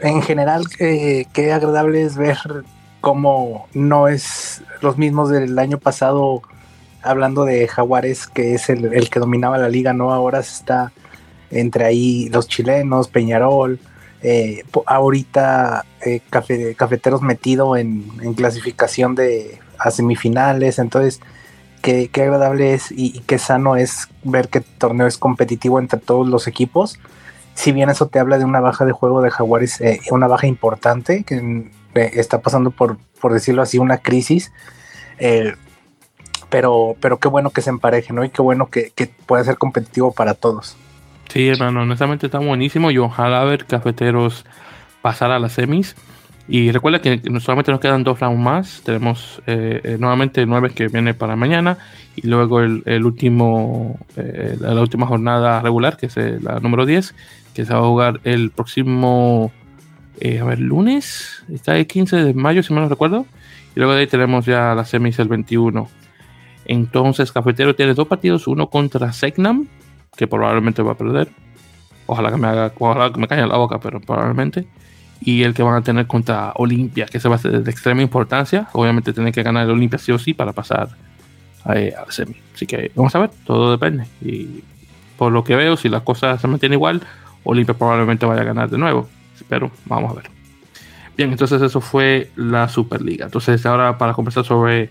en 0.00 0.22
general, 0.22 0.64
qué 0.68 1.52
agradable 1.52 2.02
es 2.02 2.16
ver 2.16 2.38
como 3.06 3.68
no 3.72 4.08
es 4.08 4.62
los 4.80 4.98
mismos 4.98 5.30
del 5.30 5.56
año 5.60 5.78
pasado, 5.78 6.42
hablando 7.02 7.44
de 7.44 7.68
Jaguares, 7.68 8.26
que 8.26 8.54
es 8.54 8.68
el, 8.68 9.08
que 9.10 9.20
dominaba 9.20 9.58
la 9.58 9.68
liga, 9.68 9.92
¿no? 9.92 10.12
Ahora 10.12 10.40
está 10.40 10.90
entre 11.52 11.84
ahí 11.84 12.28
los 12.30 12.48
chilenos, 12.48 13.06
Peñarol, 13.06 13.78
eh, 14.22 14.64
ahorita 14.86 15.84
eh, 16.04 16.20
Cafeteros 16.30 17.22
metido 17.22 17.76
en, 17.76 18.04
clasificación 18.34 19.14
de 19.14 19.58
a 19.78 19.90
semifinales, 19.90 20.78
entonces 20.78 21.20
qué, 21.82 22.10
agradable 22.14 22.74
es 22.74 22.90
y, 22.90 23.20
qué 23.20 23.38
sano 23.38 23.76
es 23.76 24.08
ver 24.24 24.48
que 24.48 24.58
el 24.58 24.64
torneo 24.64 25.06
es 25.06 25.18
competitivo 25.18 25.78
entre 25.78 26.00
todos 26.00 26.26
los 26.28 26.46
equipos. 26.46 26.98
Si 27.54 27.72
bien 27.72 27.88
eso 27.88 28.08
te 28.08 28.18
habla 28.18 28.38
de 28.38 28.44
una 28.44 28.60
baja 28.60 28.84
de 28.84 28.92
juego 28.92 29.22
de 29.22 29.30
Jaguares, 29.30 29.80
eh, 29.80 30.00
una 30.10 30.26
baja 30.26 30.46
importante, 30.46 31.24
que 31.24 31.70
está 31.94 32.40
pasando 32.40 32.70
por, 32.70 32.98
por 33.20 33.32
decirlo 33.32 33.62
así, 33.62 33.78
una 33.78 33.98
crisis. 33.98 34.52
Eh, 35.18 35.54
pero, 36.50 36.96
pero 37.00 37.18
qué 37.18 37.28
bueno 37.28 37.50
que 37.50 37.62
se 37.62 37.70
empareje, 37.70 38.12
¿no? 38.12 38.24
Y 38.24 38.30
qué 38.30 38.42
bueno 38.42 38.68
que 38.68 38.92
pueda 39.26 39.44
ser 39.44 39.56
competitivo 39.56 40.12
para 40.12 40.34
todos. 40.34 40.76
Sí, 41.28 41.48
hermano, 41.48 41.82
honestamente 41.82 42.26
está 42.26 42.38
buenísimo 42.38 42.90
y 42.90 42.98
ojalá 42.98 43.44
ver 43.44 43.66
cafeteros 43.66 44.44
pasar 45.02 45.30
a 45.30 45.38
las 45.38 45.52
semis. 45.52 45.96
Y 46.48 46.70
recuerda 46.70 47.00
que 47.00 47.20
solamente 47.40 47.72
nos 47.72 47.80
quedan 47.80 48.04
dos 48.04 48.20
rounds 48.20 48.40
más. 48.40 48.82
Tenemos 48.84 49.42
eh, 49.46 49.80
eh, 49.82 49.96
nuevamente 49.98 50.46
nueve 50.46 50.70
que 50.70 50.86
viene 50.86 51.12
para 51.12 51.34
mañana. 51.34 51.76
Y 52.14 52.26
luego 52.28 52.60
el, 52.60 53.04
último, 53.04 53.98
la 54.14 54.80
última 54.80 55.06
jornada 55.06 55.60
regular, 55.60 55.96
que 55.96 56.06
es 56.06 56.16
la 56.16 56.60
número 56.60 56.86
10, 56.86 57.14
que 57.52 57.64
se 57.64 57.74
va 57.74 57.80
a 57.80 57.82
jugar 57.82 58.20
el 58.24 58.50
próximo 58.50 59.52
eh, 60.20 60.40
a 60.40 60.44
ver, 60.44 60.60
lunes, 60.60 61.44
está 61.52 61.76
el 61.76 61.86
15 61.86 62.16
de 62.16 62.34
mayo, 62.34 62.62
si 62.62 62.72
mal 62.72 62.84
no 62.84 62.88
recuerdo. 62.88 63.26
Y 63.74 63.80
luego 63.80 63.94
de 63.94 64.00
ahí 64.00 64.06
tenemos 64.06 64.46
ya 64.46 64.74
la 64.74 64.84
semis 64.84 65.18
el 65.18 65.28
21. 65.28 65.88
Entonces, 66.64 67.32
Cafetero 67.32 67.74
tiene 67.74 67.94
dos 67.94 68.08
partidos: 68.08 68.46
uno 68.46 68.68
contra 68.68 69.12
Segnam, 69.12 69.68
que 70.16 70.26
probablemente 70.26 70.82
va 70.82 70.92
a 70.92 70.96
perder. 70.96 71.30
Ojalá 72.06 72.30
que 72.30 72.36
me 72.36 72.46
haga, 72.46 72.72
ojalá 72.78 73.12
que 73.12 73.20
me 73.20 73.28
caiga 73.28 73.46
la 73.46 73.56
boca, 73.56 73.78
pero 73.80 74.00
probablemente. 74.00 74.66
Y 75.20 75.42
el 75.42 75.54
que 75.54 75.62
van 75.62 75.74
a 75.74 75.82
tener 75.82 76.06
contra 76.06 76.52
Olimpia, 76.56 77.06
que 77.06 77.18
se 77.20 77.28
va 77.28 77.36
a 77.36 77.38
ser 77.38 77.62
de 77.62 77.70
extrema 77.70 78.02
importancia. 78.02 78.68
Obviamente, 78.72 79.12
tiene 79.12 79.32
que 79.32 79.42
ganar 79.42 79.64
el 79.64 79.70
Olimpia 79.70 79.98
sí 79.98 80.12
o 80.12 80.18
sí 80.18 80.34
para 80.34 80.52
pasar 80.52 80.90
a, 81.64 81.72
a 81.72 81.74
la 81.74 82.10
semi. 82.10 82.36
Así 82.54 82.66
que 82.66 82.92
vamos 82.94 83.14
a 83.14 83.20
ver, 83.20 83.30
todo 83.44 83.70
depende. 83.70 84.04
Y 84.20 84.62
por 85.16 85.32
lo 85.32 85.42
que 85.42 85.56
veo, 85.56 85.76
si 85.76 85.88
las 85.88 86.02
cosas 86.02 86.40
se 86.40 86.48
mantienen 86.48 86.76
igual, 86.76 87.02
Olimpia 87.44 87.74
probablemente 87.74 88.26
vaya 88.26 88.42
a 88.42 88.44
ganar 88.44 88.68
de 88.68 88.78
nuevo 88.78 89.08
pero 89.48 89.70
vamos 89.84 90.12
a 90.12 90.14
ver. 90.14 90.30
Bien, 91.16 91.30
entonces 91.30 91.62
eso 91.62 91.80
fue 91.80 92.30
la 92.36 92.68
Superliga. 92.68 93.26
Entonces 93.26 93.64
ahora 93.66 93.96
para 93.98 94.12
conversar 94.12 94.44
sobre 94.44 94.90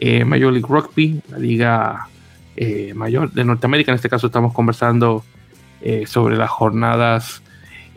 eh, 0.00 0.24
Major 0.24 0.52
League 0.52 0.68
Rugby, 0.68 1.20
la 1.28 1.38
liga 1.38 2.08
eh, 2.60 2.94
mayor 2.94 3.32
de 3.32 3.44
Norteamérica, 3.44 3.92
en 3.92 3.96
este 3.96 4.08
caso 4.08 4.26
estamos 4.26 4.52
conversando 4.52 5.24
eh, 5.80 6.06
sobre 6.06 6.36
las 6.36 6.50
jornadas 6.50 7.42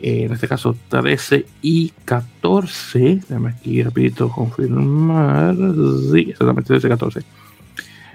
en 0.04 0.32
este 0.32 0.48
caso 0.48 0.76
13 0.88 1.46
y 1.62 1.90
14. 2.04 3.20
Déjame 3.28 3.50
aquí 3.50 3.84
rapidito 3.84 4.28
confirmar. 4.28 5.54
Sí, 6.10 6.26
exactamente 6.30 6.68
13 6.68 6.86
y 6.88 6.90
14. 6.90 7.22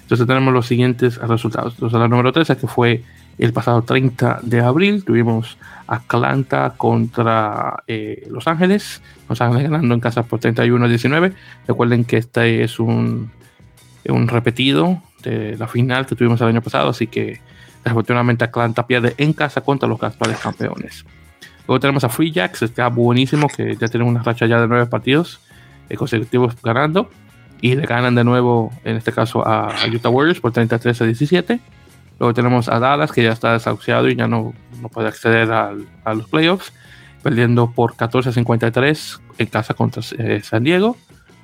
Entonces 0.01 0.27
tenemos 0.27 0.53
los 0.53 0.67
siguientes 0.67 1.17
resultados. 1.17 1.75
Entonces 1.75 1.97
la 1.97 2.09
número 2.09 2.33
13 2.33 2.57
que 2.57 2.67
fue 2.67 3.03
el 3.37 3.53
pasado 3.53 3.83
30 3.83 4.39
de 4.41 4.61
abril 4.61 5.03
tuvimos 5.03 5.57
Atlanta 5.85 6.73
contra 6.75 7.83
eh, 7.87 8.27
Los 8.31 8.47
Ángeles. 8.47 9.01
Los 9.29 9.41
Ángeles 9.41 9.69
ganando 9.69 9.93
en 9.93 9.99
casa 9.99 10.23
por 10.23 10.39
31 10.39 10.85
a 10.85 10.87
19. 10.87 11.33
Recuerden 11.67 12.03
que 12.03 12.17
este 12.17 12.63
es 12.63 12.79
un, 12.79 13.31
un 14.09 14.27
repetido 14.27 15.01
de 15.23 15.57
la 15.57 15.67
final 15.67 16.05
que 16.05 16.15
tuvimos 16.15 16.39
el 16.41 16.47
año 16.47 16.61
pasado, 16.61 16.89
así 16.89 17.07
que 17.07 17.39
desafortunadamente 17.83 18.45
Atlanta 18.45 18.85
pierde 18.85 19.15
en 19.17 19.33
casa 19.33 19.61
contra 19.61 19.87
los 19.87 20.01
actuales 20.01 20.39
campeones. 20.39 21.05
Luego 21.67 21.79
tenemos 21.79 22.03
a 22.03 22.09
Free 22.09 22.31
Jacks, 22.31 22.61
está 22.61 22.87
buenísimo, 22.87 23.49
que 23.49 23.75
ya 23.75 23.87
tienen 23.87 24.07
una 24.07 24.23
racha 24.23 24.45
ya 24.45 24.61
de 24.61 24.67
nueve 24.67 24.85
partidos 24.85 25.41
eh, 25.89 25.95
consecutivos 25.95 26.55
ganando. 26.61 27.09
Y 27.59 27.75
le 27.75 27.87
ganan 27.87 28.13
de 28.13 28.23
nuevo, 28.23 28.71
en 28.83 28.97
este 28.97 29.11
caso, 29.11 29.45
a, 29.45 29.73
Utah 29.91 30.09
Warriors 30.09 30.39
por 30.39 30.51
33 30.51 31.01
a 31.01 31.05
17. 31.05 31.59
Luego 32.19 32.33
tenemos 32.33 32.69
a 32.69 32.79
Dallas, 32.79 33.11
que 33.11 33.23
ya 33.23 33.31
está 33.31 33.53
desahuciado 33.53 34.07
y 34.09 34.15
ya 34.15 34.27
no, 34.27 34.53
no 34.81 34.89
puede 34.89 35.07
acceder 35.07 35.51
a 35.51 35.73
los 36.13 36.27
playoffs, 36.27 36.71
perdiendo 37.23 37.71
por 37.71 37.95
14 37.95 38.29
a 38.29 38.31
53 38.31 39.19
en 39.39 39.47
casa 39.47 39.73
contra 39.73 40.03
eh, 40.17 40.41
San 40.43 40.63
Diego. 40.63 40.97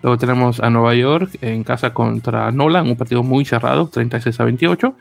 Luego 0.04 0.18
tenemos 0.18 0.60
a 0.60 0.70
Nueva 0.70 0.94
York 0.96 1.38
en 1.42 1.64
casa 1.64 1.94
contra 1.94 2.52
Nolan, 2.52 2.88
un 2.88 2.98
partido 2.98 3.24
muy 3.24 3.46
cerrado, 3.46 3.88
36 3.88 4.38
a 4.38 4.44
28. 4.44 4.96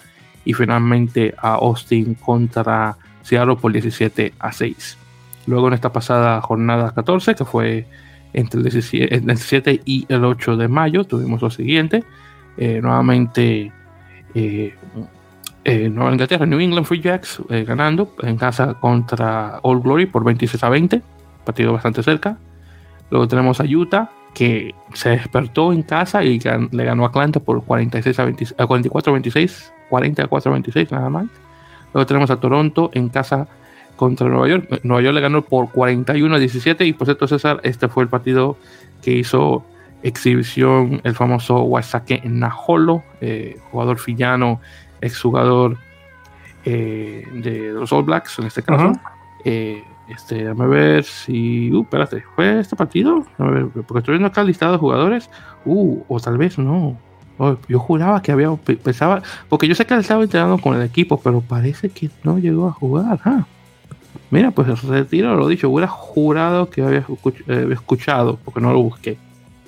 Y 0.44 0.54
finalmente 0.54 1.34
a 1.38 1.54
Austin 1.54 2.14
contra 2.14 2.96
Seattle 3.22 3.56
por 3.56 3.72
17 3.72 4.34
a 4.38 4.52
6. 4.52 4.98
Luego 5.46 5.68
en 5.68 5.74
esta 5.74 5.92
pasada 5.92 6.40
jornada 6.40 6.92
14, 6.94 7.34
que 7.34 7.44
fue 7.44 7.86
entre 8.32 8.60
el 8.60 8.64
17, 8.64 9.82
y 9.84 10.06
el 10.08 10.24
8 10.24 10.56
de 10.56 10.68
mayo, 10.68 11.04
tuvimos 11.04 11.42
lo 11.42 11.50
siguiente. 11.50 12.04
Eh, 12.56 12.80
nuevamente 12.80 13.72
eh, 14.34 14.74
eh, 15.64 15.88
Nueva 15.88 16.12
Inglaterra, 16.12 16.46
New 16.46 16.60
England 16.60 16.86
Free 16.86 17.00
Jacks 17.00 17.40
ganando 17.48 18.14
en 18.22 18.36
casa 18.36 18.74
contra 18.74 19.58
All 19.62 19.80
Glory 19.80 20.06
por 20.06 20.22
26 20.22 20.62
a 20.62 20.68
20, 20.68 21.02
partido 21.44 21.72
bastante 21.72 22.04
cerca. 22.04 22.36
Luego 23.10 23.26
tenemos 23.26 23.60
a 23.60 23.64
Utah 23.64 24.10
que 24.34 24.74
se 24.94 25.10
despertó 25.10 25.72
en 25.72 25.82
casa 25.82 26.24
y 26.24 26.38
le 26.70 26.84
ganó 26.84 27.04
a 27.04 27.08
Atlanta 27.08 27.40
por 27.40 27.62
46 27.64 28.18
a, 28.58 28.66
44 28.66 29.10
a 29.10 29.12
26, 29.12 29.72
44 29.90 30.50
a 30.50 30.52
26 30.52 30.92
nada 30.92 31.10
más. 31.10 31.26
Luego 31.92 32.06
tenemos 32.06 32.30
a 32.30 32.36
Toronto 32.36 32.90
en 32.94 33.08
casa 33.08 33.48
contra 33.96 34.28
Nueva 34.28 34.48
York. 34.48 34.80
Nueva 34.82 35.02
York 35.02 35.14
le 35.14 35.20
ganó 35.20 35.42
por 35.42 35.70
41 35.70 36.34
a 36.34 36.38
17 36.38 36.86
y 36.86 36.92
por 36.92 37.06
cierto 37.06 37.28
César, 37.28 37.60
este 37.62 37.88
fue 37.88 38.04
el 38.04 38.08
partido 38.08 38.56
que 39.02 39.12
hizo 39.12 39.64
exhibición 40.02 41.00
el 41.04 41.14
famoso 41.14 41.62
Wasake 41.62 42.22
Najolo, 42.24 43.02
eh, 43.20 43.58
jugador 43.70 43.98
fillano, 43.98 44.60
exjugador 45.00 45.76
eh, 46.64 47.26
de 47.32 47.72
los 47.72 47.92
All 47.92 48.04
Blacks 48.04 48.38
en 48.38 48.46
este 48.46 48.62
caso. 48.62 48.92
Eh, 49.44 49.84
este, 50.14 50.36
déjame 50.36 50.66
ver 50.66 51.04
si. 51.04 51.72
Uh, 51.72 51.82
espérate, 51.82 52.22
¿fue 52.34 52.60
este 52.60 52.76
partido? 52.76 53.24
porque 53.36 53.98
estoy 53.98 54.12
viendo 54.12 54.28
acá 54.28 54.44
listado 54.44 54.72
de 54.72 54.78
jugadores. 54.78 55.30
Uh, 55.64 56.02
o 56.08 56.20
tal 56.20 56.38
vez 56.38 56.58
no. 56.58 56.98
Oh, 57.38 57.56
yo 57.68 57.78
juraba 57.78 58.22
que 58.22 58.32
había. 58.32 58.54
Pensaba. 58.56 59.22
Porque 59.48 59.66
yo 59.66 59.74
sé 59.74 59.86
que 59.86 59.94
él 59.94 60.00
estaba 60.00 60.22
entrenando 60.22 60.58
con 60.58 60.76
el 60.76 60.82
equipo, 60.82 61.20
pero 61.20 61.40
parece 61.40 61.88
que 61.90 62.10
no 62.24 62.38
llegó 62.38 62.68
a 62.68 62.72
jugar. 62.72 63.20
Ah. 63.24 63.46
Mira, 64.30 64.50
pues 64.50 64.82
retiro 64.82 65.34
lo 65.36 65.48
dicho. 65.48 65.68
Hubiera 65.68 65.88
jurado 65.88 66.68
que 66.68 66.82
había 66.82 67.04
eh, 67.48 67.68
escuchado, 67.72 68.38
porque 68.44 68.60
no 68.60 68.72
lo 68.72 68.82
busqué. 68.82 69.18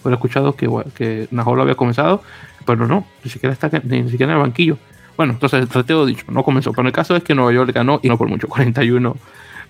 Hubiera 0.03 0.17
escuchado 0.17 0.55
que, 0.55 0.69
que 0.95 1.29
Najolo 1.31 1.63
había 1.63 1.75
comenzado, 1.75 2.23
pero 2.67 2.87
no, 2.87 3.07
ni 3.23 3.31
siquiera 3.31 3.53
está 3.53 3.71
ni 3.85 4.09
siquiera 4.11 4.33
en 4.33 4.39
el 4.39 4.43
banquillo. 4.43 4.79
Bueno, 5.17 5.35
entonces 5.35 5.69
retiro 5.73 6.05
dicho, 6.07 6.25
no 6.29 6.43
comenzó. 6.43 6.73
Pero 6.73 6.89
el 6.89 6.93
caso 6.93 7.17
es 7.17 7.23
que 7.23 7.35
Nueva 7.35 7.53
York 7.53 7.73
ganó 7.73 8.01
y 8.03 8.09
no 8.09 8.19
por 8.19 8.29
mucho, 8.29 8.49
41 8.49 9.17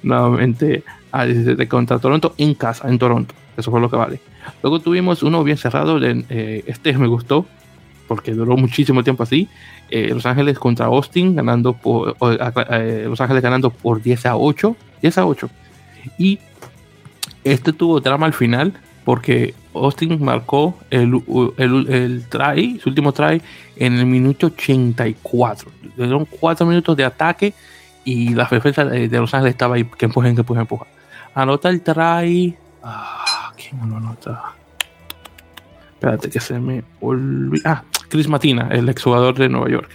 nuevamente 0.05 0.84
a 1.11 1.24
17 1.24 1.66
contra 1.68 1.98
Toronto 1.98 2.34
en 2.38 2.55
casa, 2.55 2.88
en 2.88 2.98
Toronto. 2.98 3.34
Eso 3.57 3.70
fue 3.70 3.80
lo 3.80 3.90
que 3.90 3.96
vale. 3.96 4.20
Luego 4.62 4.80
tuvimos 4.80 5.22
uno 5.22 5.42
bien 5.44 5.57
cerrado. 5.57 5.98
Eh, 6.02 6.64
este 6.66 6.92
me 6.96 7.07
gustó 7.07 7.46
porque 8.07 8.32
duró 8.32 8.57
muchísimo 8.57 9.02
tiempo 9.02 9.22
así. 9.22 9.48
Eh, 9.90 10.11
Los 10.11 10.26
Ángeles 10.26 10.59
contra 10.59 10.86
Austin, 10.86 11.36
ganando 11.36 11.72
por 11.72 12.16
eh, 12.20 13.07
Los 13.09 13.20
Ángeles 13.20 13.42
ganando 13.42 13.70
por 13.70 14.02
10 14.02 14.26
a 14.26 14.36
8. 14.36 14.76
10 15.02 15.18
a 15.18 15.26
8. 15.26 15.50
Y 16.18 16.38
este 17.44 17.72
tuvo 17.72 18.00
drama 18.00 18.26
al 18.26 18.32
final 18.32 18.74
porque 19.05 19.55
Austin 19.74 20.22
marcó 20.24 20.78
el, 20.90 21.22
el, 21.59 21.92
el, 21.92 22.24
try, 22.28 22.78
su 22.80 22.88
último 22.88 23.12
try, 23.12 23.40
en 23.76 23.98
el 23.98 24.07
minuto 24.07 24.46
84. 24.46 25.70
Le 25.96 26.05
dieron 26.05 26.24
4 26.24 26.66
minutos 26.66 26.96
de 26.96 27.05
ataque 27.05 27.52
y 28.05 28.34
la 28.34 28.44
defensa 28.44 28.84
de, 28.84 29.09
Los 29.09 29.32
Ángeles 29.34 29.55
estaba 29.55 29.76
ahí, 29.76 29.84
que 29.84 30.05
empujen, 30.05 30.34
que 30.34 30.42
empujen, 30.42 30.61
empuja. 30.62 30.86
Anota 31.34 31.68
el 31.70 31.80
try. 31.82 32.57
Ah, 32.82 33.52
¿quién 33.57 33.88
lo 33.88 33.96
anota? 33.96 34.52
Espérate 35.94 36.28
que 36.30 36.40
se 36.40 36.59
me 36.61 36.84
olvida. 37.00 37.62
Ah, 37.64 37.84
Chris 38.09 38.28
Matina, 38.28 38.68
el 38.70 38.88
exjugador 38.88 39.36
de 39.36 39.48
Nueva 39.48 39.70
York. 39.70 39.90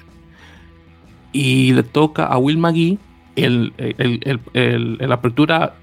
Y 1.32 1.74
le 1.74 1.84
toca 1.84 2.26
a 2.26 2.38
Will 2.40 2.58
McGee 2.58 2.98
el, 3.36 3.74
el, 3.78 4.42
el, 4.54 5.12
apertura, 5.12 5.76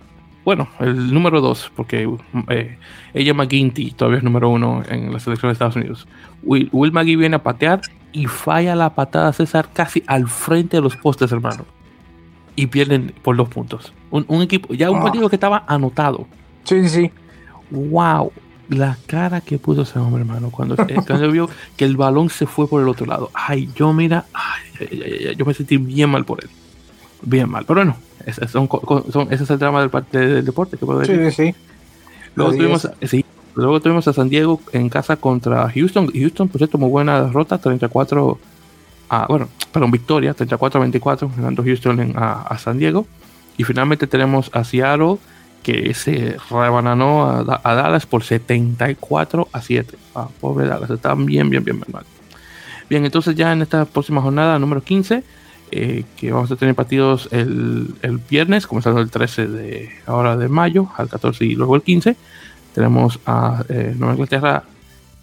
bueno, 0.44 0.68
el 0.80 1.14
número 1.14 1.40
2, 1.40 1.72
porque 1.76 2.08
eh, 2.48 2.78
ella 3.14 3.34
McGuinty 3.34 3.92
todavía 3.92 4.18
es 4.18 4.24
número 4.24 4.50
1 4.50 4.82
en 4.88 5.12
la 5.12 5.20
selección 5.20 5.50
de 5.50 5.52
Estados 5.52 5.76
Unidos. 5.76 6.08
Will, 6.42 6.68
Will 6.72 6.92
McGee 6.92 7.16
viene 7.16 7.36
a 7.36 7.42
patear 7.42 7.80
y 8.12 8.26
falla 8.26 8.74
la 8.74 8.94
patada 8.94 9.32
César 9.32 9.68
casi 9.72 10.02
al 10.08 10.26
frente 10.26 10.78
de 10.78 10.82
los 10.82 10.96
postes, 10.96 11.30
hermano 11.30 11.75
y 12.56 12.66
pierden 12.66 13.14
por 13.22 13.36
dos 13.36 13.48
puntos. 13.48 13.92
Un, 14.10 14.42
equipo, 14.42 14.72
ya 14.74 14.90
un 14.90 14.98
ah. 14.98 15.02
partido 15.02 15.28
que 15.28 15.36
estaba 15.36 15.64
anotado. 15.68 16.26
Sí, 16.64 16.82
sí, 16.82 16.88
sí. 16.88 17.10
Wow, 17.70 18.32
la 18.70 18.96
cara 19.06 19.40
que 19.40 19.58
puso 19.58 19.82
ese 19.82 19.98
hombre, 19.98 20.22
hermano, 20.22 20.50
cuando, 20.50 20.74
eh, 20.74 20.96
cuando 21.06 21.30
vio 21.30 21.48
que 21.76 21.84
el 21.84 21.96
balón 21.96 22.30
se 22.30 22.46
fue 22.46 22.66
por 22.66 22.82
el 22.82 22.88
otro 22.88 23.06
lado. 23.06 23.30
Ay, 23.34 23.68
yo 23.74 23.92
mira, 23.92 24.24
yo 25.36 25.44
me 25.44 25.54
sentí 25.54 25.76
bien 25.76 26.10
mal 26.10 26.24
por 26.24 26.42
él. 26.42 26.50
Bien 27.22 27.48
mal. 27.48 27.64
Pero 27.66 27.80
bueno, 27.80 27.96
ese, 28.24 28.48
son, 28.48 28.68
ese 29.30 29.44
es 29.44 29.50
el 29.50 29.58
drama 29.58 29.86
del, 29.86 30.04
del 30.10 30.44
deporte 30.44 30.76
que 30.76 30.86
puedo 30.86 31.00
decir. 31.00 31.30
Sí, 31.32 31.52
sí, 31.52 31.54
Luego 32.34 32.52
tuvimos, 32.52 32.88
sí, 33.02 33.24
luego 33.54 33.80
tuvimos 33.80 34.06
a 34.08 34.12
San 34.12 34.28
Diego 34.28 34.60
en 34.72 34.88
casa 34.88 35.16
contra 35.16 35.70
Houston. 35.70 36.10
Houston, 36.12 36.48
por 36.48 36.58
cierto, 36.58 36.78
muy 36.78 36.90
buena 36.90 37.22
derrota, 37.22 37.58
34 37.58 38.38
a, 39.08 39.26
bueno, 39.26 39.48
perdón, 39.72 39.90
victoria, 39.90 40.34
34-24, 40.34 41.36
ganando 41.36 41.62
Houston 41.62 42.14
a, 42.16 42.56
San 42.58 42.78
Diego. 42.78 43.06
Y 43.56 43.64
finalmente 43.64 44.06
tenemos 44.06 44.50
a 44.52 44.64
Seattle, 44.64 45.18
que 45.62 45.94
se 45.94 46.36
rebananó 46.50 47.28
a, 47.28 47.74
Dallas 47.74 48.06
por 48.06 48.22
74 48.22 49.48
a 49.52 49.60
7. 49.60 49.96
Ah, 50.14 50.28
pobre 50.40 50.66
Dallas, 50.66 50.90
está 50.90 51.14
bien, 51.14 51.50
bien, 51.50 51.64
bien, 51.64 51.82
mal. 51.92 52.04
Bien, 52.88 53.04
entonces 53.04 53.34
ya 53.34 53.52
en 53.52 53.62
esta 53.62 53.84
próxima 53.84 54.20
jornada, 54.22 54.58
número 54.58 54.82
15, 54.82 55.24
eh, 55.72 56.04
que 56.16 56.32
vamos 56.32 56.50
a 56.52 56.56
tener 56.56 56.74
partidos 56.74 57.28
el, 57.32 57.94
el, 58.02 58.18
viernes, 58.18 58.66
comenzando 58.66 59.00
el 59.00 59.10
13 59.10 59.48
de 59.48 59.90
ahora 60.06 60.36
de 60.36 60.48
mayo, 60.48 60.88
al 60.96 61.08
14 61.08 61.44
y 61.44 61.54
luego 61.54 61.74
el 61.74 61.82
15. 61.82 62.16
Tenemos 62.74 63.18
a 63.26 63.64
eh, 63.68 63.94
Nueva 63.96 64.14
Inglaterra, 64.14 64.62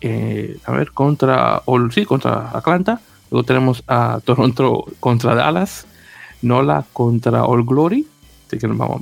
eh, 0.01 0.57
a 0.65 0.71
ver, 0.73 0.91
contra, 0.91 1.61
o, 1.65 1.89
sí, 1.91 2.03
contra 2.03 2.49
Atlanta 2.49 2.99
Luego 3.33 3.45
tenemos 3.47 3.83
a 3.87 4.19
Toronto 4.25 4.85
contra 4.99 5.33
Dallas, 5.33 5.87
Nola 6.43 6.85
contra 6.93 7.45
All 7.45 7.65
Glory, 7.65 8.05
así 8.45 8.59
que 8.59 8.67
vamos, 8.67 9.01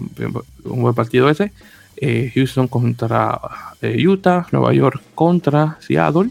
un 0.63 0.81
buen 0.81 0.95
partido 0.95 1.29
ese. 1.29 1.51
Eh, 1.97 2.31
Houston 2.33 2.69
contra 2.69 3.39
eh, 3.81 4.07
Utah, 4.07 4.47
Nueva 4.53 4.73
York 4.73 5.01
contra 5.13 5.77
Seattle 5.81 6.29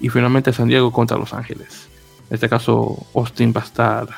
y 0.00 0.08
finalmente 0.08 0.52
San 0.54 0.66
Diego 0.66 0.90
contra 0.90 1.18
Los 1.18 1.34
Ángeles. 1.34 1.88
En 2.30 2.36
este 2.36 2.48
caso, 2.48 3.06
Austin 3.14 3.52
va 3.54 3.60
a 3.60 3.64
estar 3.64 4.08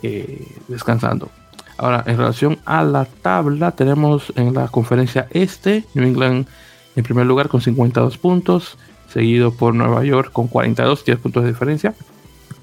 eh, 0.00 0.46
descansando. 0.68 1.30
Ahora, 1.76 2.04
en 2.06 2.18
relación 2.18 2.58
a 2.64 2.84
la 2.84 3.04
tabla, 3.04 3.72
tenemos 3.72 4.32
en 4.36 4.54
la 4.54 4.68
conferencia 4.68 5.26
este 5.30 5.84
New 5.94 6.06
England 6.06 6.46
en 6.94 7.02
primer 7.02 7.26
lugar 7.26 7.48
con 7.48 7.60
52 7.60 8.16
puntos, 8.16 8.78
seguido 9.12 9.50
por 9.50 9.74
Nueva 9.74 10.04
York 10.04 10.30
con 10.32 10.46
42, 10.46 11.04
10 11.04 11.18
puntos 11.18 11.42
de 11.42 11.48
diferencia. 11.50 11.94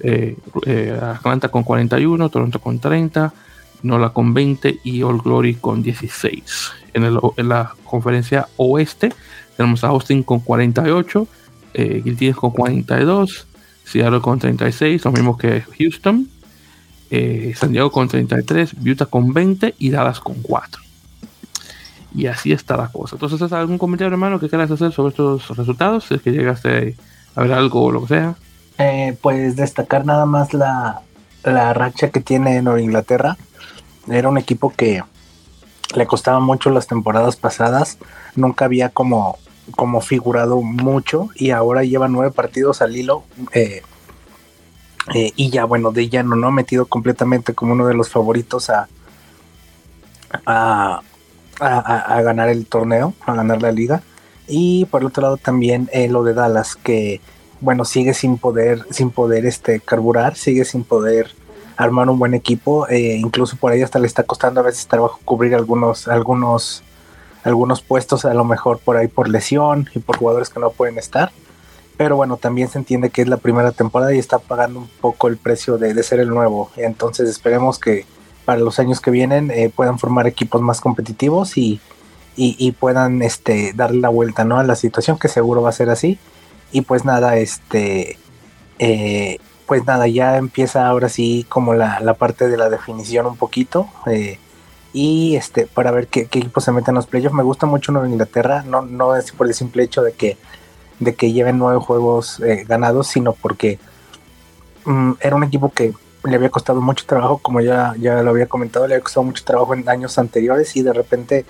Eh, 0.08 0.36
eh, 0.66 0.96
Atlanta 1.02 1.48
con 1.48 1.64
41, 1.64 2.28
Toronto 2.28 2.60
con 2.60 2.78
30, 2.78 3.34
Nola 3.82 4.10
con 4.10 4.32
20 4.32 4.78
y 4.84 5.02
All 5.02 5.20
Glory 5.20 5.54
con 5.54 5.82
16. 5.82 6.72
En, 6.94 7.48
la 7.48 7.74
conferencia 7.82 8.46
oeste 8.56 9.12
tenemos 9.56 9.82
a 9.82 9.88
Austin 9.88 10.22
con 10.22 10.38
48, 10.38 11.26
eh, 11.74 12.34
con 12.36 12.52
42, 12.52 13.48
Seattle 13.82 14.20
con 14.20 14.38
36, 14.38 15.04
lo 15.04 15.10
mismo 15.10 15.36
que 15.36 15.64
Houston, 15.76 16.28
eh, 17.10 17.52
San 17.56 17.72
Diego 17.72 17.90
con 17.90 18.06
33, 18.06 18.74
Utah 18.84 19.06
con 19.06 19.32
20 19.32 19.74
y 19.76 19.90
Dallas 19.90 20.20
con 20.20 20.36
4. 20.40 20.82
Y 22.14 22.26
así 22.26 22.52
está 22.52 22.76
la 22.76 22.92
cosa. 22.92 23.16
Entonces, 23.16 23.42
¿has 23.42 23.52
algún 23.52 23.76
comentario, 23.76 24.12
hermano, 24.12 24.38
que 24.38 24.48
quieras 24.48 24.70
hacer 24.70 24.92
sobre 24.92 25.10
estos 25.10 25.48
resultados? 25.56 26.04
Si 26.04 26.14
es 26.14 26.22
que 26.22 26.30
llegaste 26.30 26.94
a 27.34 27.42
ver 27.42 27.52
algo 27.52 27.86
o 27.86 27.90
lo 27.90 28.02
que 28.02 28.08
sea. 28.08 28.36
Eh, 28.78 29.16
pues 29.22 29.56
destacar 29.56 30.04
nada 30.04 30.26
más 30.26 30.52
la, 30.52 31.02
la 31.44 31.72
racha 31.72 32.10
que 32.10 32.20
tiene 32.20 32.60
Nueva 32.62 32.80
Inglaterra. 32.80 33.36
Era 34.08 34.28
un 34.28 34.38
equipo 34.38 34.70
que 34.70 35.02
le 35.94 36.06
costaba 36.06 36.40
mucho 36.40 36.70
las 36.70 36.86
temporadas 36.86 37.36
pasadas. 37.36 37.98
Nunca 38.34 38.66
había 38.66 38.90
como, 38.90 39.38
como 39.74 40.00
figurado 40.00 40.60
mucho 40.60 41.28
y 41.34 41.50
ahora 41.50 41.84
lleva 41.84 42.08
nueve 42.08 42.32
partidos 42.32 42.82
al 42.82 42.96
hilo. 42.96 43.24
Eh, 43.52 43.82
eh, 45.14 45.32
y 45.36 45.50
ya, 45.50 45.64
bueno, 45.64 45.92
de 45.92 46.08
ya 46.08 46.22
no, 46.22 46.36
no 46.36 46.50
metido 46.50 46.86
completamente 46.86 47.54
como 47.54 47.72
uno 47.72 47.86
de 47.86 47.94
los 47.94 48.10
favoritos 48.10 48.70
a, 48.70 48.88
a, 50.44 51.02
a, 51.60 52.22
ganar 52.22 52.48
el 52.48 52.66
torneo, 52.66 53.14
a 53.24 53.34
ganar 53.34 53.62
la 53.62 53.72
liga. 53.72 54.02
Y 54.48 54.84
por 54.86 55.04
otro 55.04 55.22
lado 55.22 55.36
también 55.36 55.88
eh, 55.92 56.08
lo 56.08 56.24
de 56.24 56.34
Dallas, 56.34 56.76
que 56.76 57.20
bueno, 57.66 57.84
sigue 57.84 58.14
sin 58.14 58.38
poder, 58.38 58.86
sin 58.92 59.10
poder 59.10 59.44
este, 59.44 59.80
carburar, 59.80 60.36
sigue 60.36 60.64
sin 60.64 60.84
poder 60.84 61.32
armar 61.76 62.08
un 62.08 62.16
buen 62.16 62.32
equipo. 62.32 62.86
Eh, 62.88 63.16
incluso 63.16 63.56
por 63.56 63.72
ahí 63.72 63.82
hasta 63.82 63.98
le 63.98 64.06
está 64.06 64.22
costando 64.22 64.60
a 64.60 64.62
veces 64.62 64.86
trabajo 64.86 65.18
cubrir 65.24 65.52
algunos, 65.52 66.06
algunos, 66.06 66.84
algunos 67.42 67.82
puestos, 67.82 68.24
a 68.24 68.34
lo 68.34 68.44
mejor 68.44 68.78
por 68.78 68.96
ahí 68.96 69.08
por 69.08 69.28
lesión 69.28 69.90
y 69.96 69.98
por 69.98 70.16
jugadores 70.16 70.48
que 70.48 70.60
no 70.60 70.70
pueden 70.70 70.96
estar. 70.96 71.32
Pero 71.96 72.14
bueno, 72.14 72.36
también 72.36 72.68
se 72.68 72.78
entiende 72.78 73.10
que 73.10 73.22
es 73.22 73.28
la 73.28 73.38
primera 73.38 73.72
temporada 73.72 74.14
y 74.14 74.18
está 74.20 74.38
pagando 74.38 74.78
un 74.78 74.88
poco 75.00 75.26
el 75.26 75.36
precio 75.36 75.76
de, 75.76 76.00
ser 76.04 76.20
el 76.20 76.28
nuevo. 76.28 76.70
Entonces 76.76 77.28
esperemos 77.28 77.80
que 77.80 78.06
para 78.44 78.60
los 78.60 78.78
años 78.78 79.00
que 79.00 79.10
vienen 79.10 79.50
eh, 79.50 79.72
puedan 79.74 79.98
formar 79.98 80.28
equipos 80.28 80.62
más 80.62 80.80
competitivos 80.80 81.58
y, 81.58 81.80
y, 82.36 82.70
puedan 82.70 83.22
este, 83.22 83.72
darle 83.74 83.98
la 83.98 84.08
vuelta 84.08 84.44
¿no? 84.44 84.60
a 84.60 84.62
la 84.62 84.76
situación, 84.76 85.18
que 85.18 85.26
seguro 85.26 85.62
va 85.62 85.70
a 85.70 85.72
ser 85.72 85.90
así. 85.90 86.16
Y 86.72 86.82
pues 86.82 87.04
nada, 87.04 87.36
este, 87.36 88.18
eh, 88.78 89.38
pues 89.66 89.84
nada, 89.84 90.06
ya 90.08 90.36
empieza 90.36 90.86
ahora 90.86 91.08
sí 91.08 91.46
como 91.48 91.74
la, 91.74 92.00
la 92.00 92.14
parte 92.14 92.48
de 92.48 92.56
la 92.56 92.68
definición 92.68 93.26
un 93.26 93.36
poquito. 93.36 93.88
Eh, 94.06 94.38
y 94.92 95.36
este, 95.36 95.66
para 95.66 95.90
ver 95.90 96.08
qué, 96.08 96.20
equipos 96.20 96.64
se 96.64 96.72
meten 96.72 96.92
en 96.92 96.96
los 96.96 97.06
playoffs. 97.06 97.34
Me 97.34 97.42
gusta 97.42 97.66
mucho 97.66 97.92
Nueva 97.92 98.08
Inglaterra, 98.08 98.64
no, 98.66 98.82
no 98.82 99.16
es 99.16 99.32
por 99.32 99.46
el 99.46 99.54
simple 99.54 99.82
hecho 99.82 100.02
de 100.02 100.12
que, 100.12 100.38
de 101.00 101.14
que 101.14 101.32
lleven 101.32 101.58
nueve 101.58 101.78
juegos 101.78 102.40
ganados, 102.66 103.08
sino 103.08 103.32
porque 103.32 103.78
mm, 104.84 105.12
era 105.20 105.36
un 105.36 105.44
equipo 105.44 105.70
que 105.70 105.92
le 106.26 106.36
había 106.36 106.50
costado 106.50 106.80
mucho 106.80 107.06
trabajo, 107.06 107.38
como 107.38 107.60
ya, 107.60 107.94
ya 107.98 108.22
lo 108.22 108.30
había 108.30 108.46
comentado, 108.46 108.86
le 108.86 108.94
había 108.94 109.04
costado 109.04 109.24
mucho 109.24 109.44
trabajo 109.44 109.74
en 109.74 109.88
años 109.88 110.18
anteriores 110.18 110.76
y 110.76 110.82
de 110.82 110.92
repente, 110.92 111.44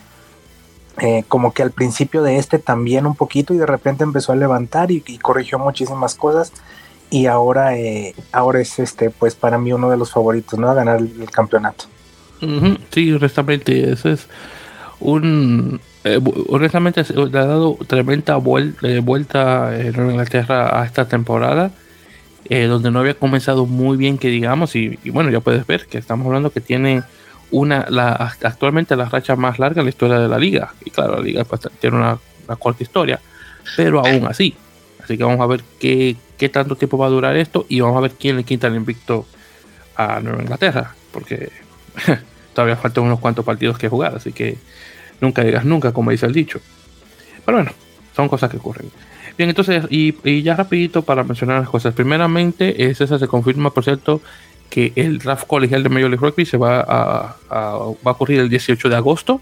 eh, 1.01 1.24
como 1.28 1.53
que 1.53 1.62
al 1.62 1.70
principio 1.70 2.22
de 2.22 2.38
este 2.38 2.59
también 2.59 3.07
un 3.07 3.14
poquito 3.14 3.55
y 3.55 3.59
de 3.59 3.66
repente 3.66 4.05
empezó 4.05 4.32
a 4.32 4.36
levantar 4.36 4.90
y, 4.90 5.01
corrigió 5.18 5.59
muchísimas 5.59 6.14
cosas 6.14 6.53
y 7.11 7.26
ahora, 7.26 7.76
eh, 7.76 8.14
ahora 8.32 8.61
es 8.61 8.78
este, 8.78 9.11
pues 9.11 9.34
para 9.34 9.59
mí 9.59 9.72
uno 9.72 9.90
de 9.90 9.97
los 9.97 10.11
favoritos, 10.11 10.59
¿no? 10.59 10.68
A 10.70 10.74
ganar 10.74 10.99
el, 10.99 11.30
campeonato. 11.30 11.84
Sí, 12.90 13.12
honestamente, 13.12 13.92
ese 13.92 14.12
es 14.12 14.28
un... 15.01 15.80
Eh, 16.05 16.20
honestamente, 16.49 17.05
le 17.14 17.38
ha 17.38 17.47
dado 17.47 17.76
tremenda 17.86 18.36
vuelta 18.36 19.76
en 19.78 20.11
Inglaterra 20.11 20.80
a 20.80 20.84
esta 20.84 21.09
temporada 21.09 21.72
eh, 22.49 22.66
donde 22.66 22.90
no 22.90 23.01
había 23.01 23.14
comenzado 23.14 23.66
muy 23.66 23.97
bien, 23.97 24.18
que 24.18 24.28
digamos, 24.28 24.76
y, 24.76 24.99
bueno, 25.11 25.30
ya 25.30 25.40
puedes 25.40 25.66
ver 25.66 25.86
que 25.86 25.99
estamos 25.99 26.26
hablando 26.26 26.51
que 26.51 26.61
tiene 26.61 27.03
una, 27.51 27.86
la, 27.88 28.12
actualmente 28.42 28.97
la 28.97 29.07
racha 29.07 29.36
más 29.36 29.59
larga 29.59 29.80
en 29.80 29.86
la 29.86 29.90
historia 29.90 30.18
de 30.18 30.28
la 30.28 30.38
liga, 30.38 30.74
y 30.84 30.90
claro, 30.90 31.16
la 31.16 31.22
liga 31.22 31.44
pues, 31.44 31.61
tiene 31.80 31.97
una, 31.97 32.18
corta 32.59 32.82
historia, 32.82 33.20
pero 33.76 34.01
aún 34.01 34.26
así, 34.26 34.55
así 35.03 35.16
que 35.16 35.24
vamos 35.24 35.40
a 35.40 35.47
ver 35.47 35.62
qué, 35.80 36.16
qué 36.36 36.49
tanto 36.49 36.76
tiempo 36.76 36.97
va 36.99 37.07
a 37.07 37.11
durar 37.11 37.36
esto 37.36 37.66
y 37.68 37.80
vamos 37.80 37.97
a 37.97 38.01
ver 38.01 38.12
quién 38.12 38.36
le 38.36 38.44
quita 38.44 38.68
el 38.68 38.76
invicto 38.76 39.26
a 39.97 40.20
Nueva 40.20 40.42
Inglaterra, 40.42 40.94
porque 41.12 41.51
todavía 42.55 42.76
faltan 42.76 43.05
unos 43.05 43.20
cuantos 43.20 43.44
partidos 43.44 43.78
que 43.78 43.88
jugar, 43.88 44.14
así 44.14 44.32
que 44.32 44.59
nunca 45.20 45.42
digas 45.42 45.64
nunca, 45.64 45.92
como 45.92 46.11
dice 46.11 46.26
el 46.26 46.32
dicho. 46.32 46.61
Pero 47.44 47.59
bueno, 47.59 47.72
son 48.14 48.28
cosas 48.28 48.51
que 48.51 48.57
ocurren. 48.59 48.90
Bien, 49.36 49.51
entonces, 49.51 49.84
y, 49.90 50.42
ya 50.42 50.57
rapidito 50.57 51.03
para 51.03 51.22
mencionar 51.22 51.61
las 51.61 51.68
cosas. 51.68 51.94
Primeramente, 51.94 52.88
es 52.88 53.01
esa 53.01 53.18
se 53.18 53.28
confirma, 53.28 53.70
por 53.70 53.84
cierto, 53.84 54.22
que 54.71 54.93
el 54.97 55.19
draft 55.19 55.47
colegial 55.47 55.83
de 55.83 55.89
Major 55.89 56.11
League 56.11 56.25
Rugby 56.25 56.45
se 56.45 56.57
va 56.57 56.81
a, 56.81 57.37
va 57.51 58.11
a 58.11 58.11
ocurrir 58.11 58.41
el 58.41 58.49
18 58.49 58.89
de 58.89 58.97
agosto. 58.97 59.41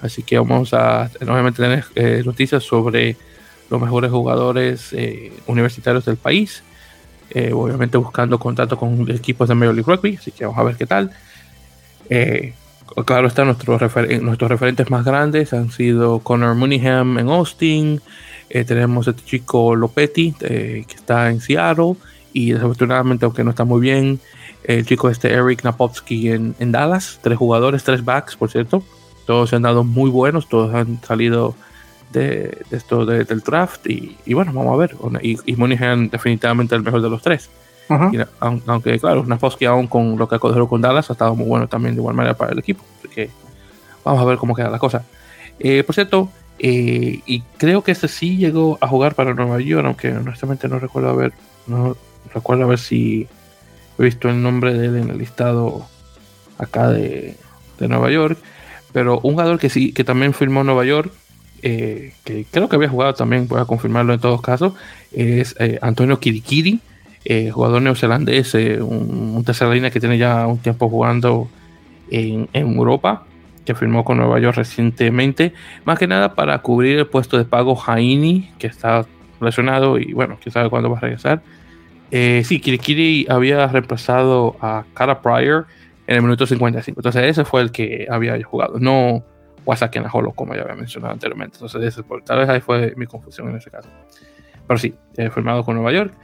Así 0.00 0.22
que 0.22 0.38
vamos 0.38 0.72
a 0.74 1.10
nuevamente 1.20 1.62
tener 1.62 1.84
eh, 1.94 2.22
noticias 2.24 2.62
sobre 2.62 3.16
los 3.70 3.80
mejores 3.80 4.10
jugadores 4.10 4.92
eh, 4.92 5.32
universitarios 5.46 6.04
del 6.04 6.16
país. 6.16 6.62
Eh, 7.30 7.52
obviamente 7.52 7.98
buscando 7.98 8.38
contacto 8.38 8.78
con 8.78 9.10
equipos 9.10 9.48
de 9.48 9.54
Major 9.54 9.74
League 9.74 9.92
Rugby. 9.92 10.16
Así 10.16 10.30
que 10.30 10.44
vamos 10.44 10.60
a 10.60 10.64
ver 10.64 10.76
qué 10.76 10.86
tal. 10.86 11.10
claro 13.04 13.28
está, 13.28 13.44
nuestros, 13.44 13.80
nuestros 14.22 14.50
referentes 14.50 14.90
más 14.90 15.04
grandes 15.04 15.52
han 15.52 15.70
sido 15.70 16.20
Connor 16.20 16.54
Munningham 16.54 17.18
en 17.18 17.28
Austin. 17.28 18.00
Eh, 18.50 18.64
tenemos 18.64 19.06
este 19.06 19.22
chico 19.24 19.76
Lopetti, 19.76 20.34
eh, 20.40 20.84
que 20.86 20.94
está 20.94 21.30
en 21.30 21.40
Seattle, 21.40 21.96
y 22.32 22.52
desafortunadamente, 22.52 23.24
aunque 23.24 23.44
no 23.44 23.50
está 23.50 23.64
muy 23.64 23.80
bien, 23.80 24.20
el 24.68 24.84
chico 24.84 25.08
este 25.08 25.32
Eric 25.32 25.64
Napovsky 25.64 26.30
en, 26.30 26.54
en, 26.58 26.72
Dallas, 26.72 27.18
tres 27.22 27.38
jugadores, 27.38 27.84
tres 27.84 28.04
backs, 28.04 28.36
por 28.36 28.50
cierto, 28.50 28.82
todos 29.26 29.48
se 29.48 29.56
han 29.56 29.62
dado 29.62 29.82
muy 29.82 30.10
buenos, 30.10 30.46
todos 30.46 30.74
han 30.74 31.02
salido 31.02 31.54
de, 32.12 32.66
esto 32.70 33.06
del 33.06 33.40
draft, 33.40 33.86
y, 33.86 34.18
bueno, 34.34 34.52
vamos 34.52 34.74
a 34.74 34.76
ver, 34.76 34.94
y, 35.22 35.38
y 35.46 35.56
definitivamente 36.10 36.74
el 36.74 36.82
mejor 36.82 37.00
de 37.00 37.08
los 37.08 37.22
tres. 37.22 37.48
aunque, 38.40 39.00
claro, 39.00 39.24
Napovsky 39.24 39.64
aún 39.64 39.86
con 39.86 40.18
lo 40.18 40.28
que 40.28 40.34
ha 40.34 40.38
cogido 40.38 40.68
con 40.68 40.82
Dallas 40.82 41.08
ha 41.08 41.14
estado 41.14 41.34
muy 41.34 41.46
bueno 41.46 41.66
también 41.66 41.94
de 41.94 42.02
igual 42.02 42.14
manera 42.14 42.36
para 42.36 42.52
el 42.52 42.58
equipo, 42.58 42.84
así 42.98 43.08
que 43.08 43.30
vamos 44.04 44.20
a 44.20 44.26
ver 44.26 44.36
cómo 44.36 44.54
queda 44.54 44.68
la 44.68 44.78
cosa. 44.78 45.02
Eh, 45.58 45.82
por 45.82 45.94
cierto, 45.94 46.28
eh, 46.58 47.20
y 47.24 47.40
creo 47.56 47.82
que 47.82 47.92
este 47.92 48.06
sí 48.06 48.36
llegó 48.36 48.76
a 48.82 48.86
jugar 48.86 49.14
para 49.14 49.32
Nueva 49.32 49.60
York, 49.60 49.86
aunque 49.86 50.12
honestamente 50.12 50.68
no 50.68 50.78
recuerdo 50.78 51.08
haber, 51.08 51.32
no 51.66 51.96
recuerdo 52.34 52.68
ver 52.68 52.78
si 52.78 53.26
he 53.98 54.02
visto 54.02 54.28
el 54.28 54.42
nombre 54.42 54.74
de 54.74 54.86
él 54.86 54.96
en 54.96 55.10
el 55.10 55.18
listado 55.18 55.86
acá 56.58 56.88
de, 56.88 57.36
Nueva 57.80 58.10
York. 58.10 58.38
Pero 58.92 59.20
un 59.20 59.32
jugador 59.32 59.58
que 59.58 59.68
sí, 59.68 59.92
que 59.92 60.02
también 60.02 60.34
firmó 60.34 60.64
Nueva 60.64 60.84
York, 60.84 61.12
eh, 61.62 62.12
que 62.24 62.44
creo 62.50 62.68
que 62.68 62.76
había 62.76 62.88
jugado 62.88 63.14
también, 63.14 63.46
voy 63.46 63.60
a 63.60 63.64
confirmarlo 63.64 64.14
en 64.14 64.20
todos 64.20 64.40
casos, 64.40 64.72
es 65.12 65.54
eh, 65.58 65.78
Antonio 65.82 66.18
Kirikiri, 66.18 66.80
jugador 67.52 67.82
neozelandés, 67.82 68.54
un, 68.54 69.34
un 69.36 69.44
tercera 69.44 69.72
línea 69.72 69.90
que 69.90 70.00
tiene 70.00 70.16
ya 70.16 70.46
un 70.46 70.58
tiempo 70.58 70.88
jugando 70.88 71.48
en, 72.10 72.48
en 72.52 72.74
Europa 72.74 73.26
que 73.68 73.74
firmó 73.74 74.02
con 74.02 74.16
Nueva 74.16 74.40
York 74.40 74.56
recientemente, 74.56 75.52
más 75.84 75.98
que 75.98 76.06
nada 76.06 76.34
para 76.34 76.58
cubrir 76.60 77.00
el 77.00 77.06
puesto 77.06 77.36
de 77.36 77.44
pago 77.44 77.76
Jaini, 77.76 78.50
que 78.58 78.66
está 78.66 79.04
lesionado 79.42 79.98
y 79.98 80.14
bueno, 80.14 80.38
quién 80.42 80.54
sabe 80.54 80.70
cuándo 80.70 80.88
va 80.90 80.96
a 80.96 81.00
regresar. 81.02 81.42
Eh, 82.10 82.42
sí, 82.44 82.60
Kirikiri 82.60 83.26
había 83.28 83.66
reemplazado 83.66 84.56
a 84.60 84.84
Cara 84.94 85.20
Pryor 85.20 85.66
en 86.06 86.16
el 86.16 86.22
minuto 86.22 86.46
55, 86.46 87.00
entonces 87.00 87.24
ese 87.24 87.44
fue 87.44 87.60
el 87.60 87.70
que 87.70 88.06
había 88.10 88.42
jugado, 88.42 88.78
no 88.78 89.22
Wasaki 89.66 90.00
Holo, 90.10 90.32
como 90.32 90.54
ya 90.54 90.62
había 90.62 90.74
mencionado 90.74 91.12
anteriormente. 91.12 91.56
Entonces, 91.56 91.82
ese, 91.82 92.02
tal 92.24 92.38
vez 92.38 92.48
ahí 92.48 92.60
fue 92.60 92.94
mi 92.96 93.06
confusión 93.06 93.50
en 93.50 93.56
ese 93.56 93.70
caso. 93.70 93.90
Pero 94.66 94.78
sí, 94.78 94.94
eh, 95.16 95.28
firmado 95.28 95.62
con 95.64 95.74
Nueva 95.74 95.92
York. 95.92 96.14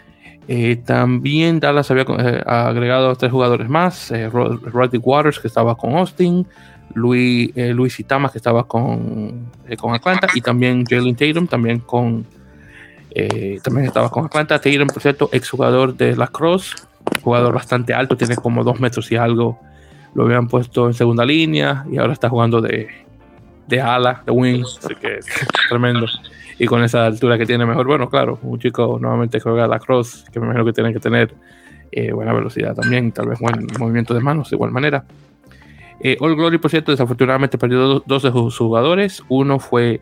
Eh, 0.48 0.76
también 0.76 1.60
Dallas 1.60 1.90
había 1.90 2.04
eh, 2.18 2.42
agregado 2.46 3.14
tres 3.16 3.30
jugadores 3.30 3.68
más: 3.68 4.10
Roddy 4.10 4.98
Waters, 4.98 5.38
que 5.38 5.48
estaba 5.48 5.74
con 5.74 5.94
Austin, 5.96 6.46
Luis, 6.94 7.50
eh, 7.54 7.72
Luis 7.72 7.98
Itama, 7.98 8.30
que 8.30 8.38
estaba 8.38 8.66
con, 8.66 9.50
eh, 9.68 9.76
con 9.76 9.94
Atlanta, 9.94 10.28
y 10.34 10.40
también 10.40 10.84
Jalen 10.84 11.16
Tatum, 11.16 11.46
también 11.46 11.80
con 11.80 12.24
eh, 13.14 13.60
también 13.62 13.86
estaba 13.86 14.10
con 14.10 14.26
Atlanta. 14.26 14.60
Tatum, 14.60 14.88
por 14.88 15.00
cierto, 15.00 15.28
exjugador 15.32 15.96
de 15.96 16.16
la 16.16 16.26
Cross, 16.26 16.74
jugador 17.22 17.54
bastante 17.54 17.94
alto, 17.94 18.16
tiene 18.16 18.36
como 18.36 18.64
dos 18.64 18.80
metros 18.80 19.10
y 19.12 19.16
algo. 19.16 19.58
Lo 20.14 20.24
habían 20.24 20.48
puesto 20.48 20.86
en 20.86 20.94
segunda 20.94 21.24
línea 21.24 21.84
y 21.90 21.98
ahora 21.98 22.12
está 22.12 22.28
jugando 22.28 22.60
de, 22.60 22.88
de 23.66 23.80
ala, 23.80 24.22
de 24.24 24.32
wings, 24.32 24.78
así 24.82 24.94
que 24.94 25.20
tremendo. 25.68 26.06
Y 26.58 26.66
con 26.66 26.82
esa 26.84 27.06
altura 27.06 27.36
que 27.36 27.46
tiene 27.46 27.66
mejor, 27.66 27.86
bueno, 27.86 28.08
claro, 28.08 28.38
un 28.42 28.58
chico 28.58 28.98
nuevamente 29.00 29.38
que 29.38 29.42
juega 29.42 29.66
la 29.66 29.78
cross, 29.78 30.24
que 30.32 30.38
me 30.38 30.46
imagino 30.46 30.64
que 30.64 30.72
tiene 30.72 30.92
que 30.92 31.00
tener 31.00 31.34
buena 32.12 32.32
velocidad 32.32 32.74
también, 32.74 33.12
tal 33.12 33.28
vez 33.28 33.38
buen 33.38 33.68
movimiento 33.78 34.14
de 34.14 34.20
manos 34.20 34.50
de 34.50 34.56
igual 34.56 34.72
manera. 34.72 35.04
Eh, 36.00 36.16
All 36.20 36.36
Glory, 36.36 36.58
por 36.58 36.70
cierto, 36.70 36.90
desafortunadamente 36.90 37.58
perdió 37.58 38.02
dos, 38.04 38.22
de 38.22 38.30
sus 38.30 38.58
jugadores. 38.58 39.22
Uno 39.28 39.58
fue 39.58 40.00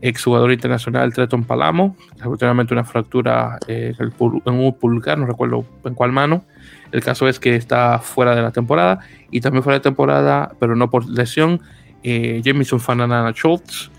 exjugador 0.00 0.52
internacional 0.52 1.12
Treton 1.12 1.44
Palamo, 1.44 1.96
desafortunadamente 2.12 2.74
una 2.74 2.84
fractura 2.84 3.58
eh, 3.66 3.94
en, 3.98 4.54
un 4.54 4.74
pulgar, 4.78 5.18
no 5.18 5.26
recuerdo 5.26 5.64
en 5.84 5.94
cuál 5.94 6.12
mano. 6.12 6.44
El 6.92 7.02
caso 7.02 7.26
es 7.26 7.40
que 7.40 7.56
está 7.56 7.98
fuera 7.98 8.34
de 8.36 8.42
la 8.42 8.52
temporada 8.52 9.00
y 9.30 9.40
también 9.40 9.62
fuera 9.62 9.78
de 9.78 9.82
temporada, 9.82 10.52
pero 10.60 10.76
no 10.76 10.90
por 10.90 11.08
lesión, 11.08 11.60
eh, 12.02 12.40
Jameson 12.44 12.80
Fananana 12.80 13.32
Schultz, 13.32 13.90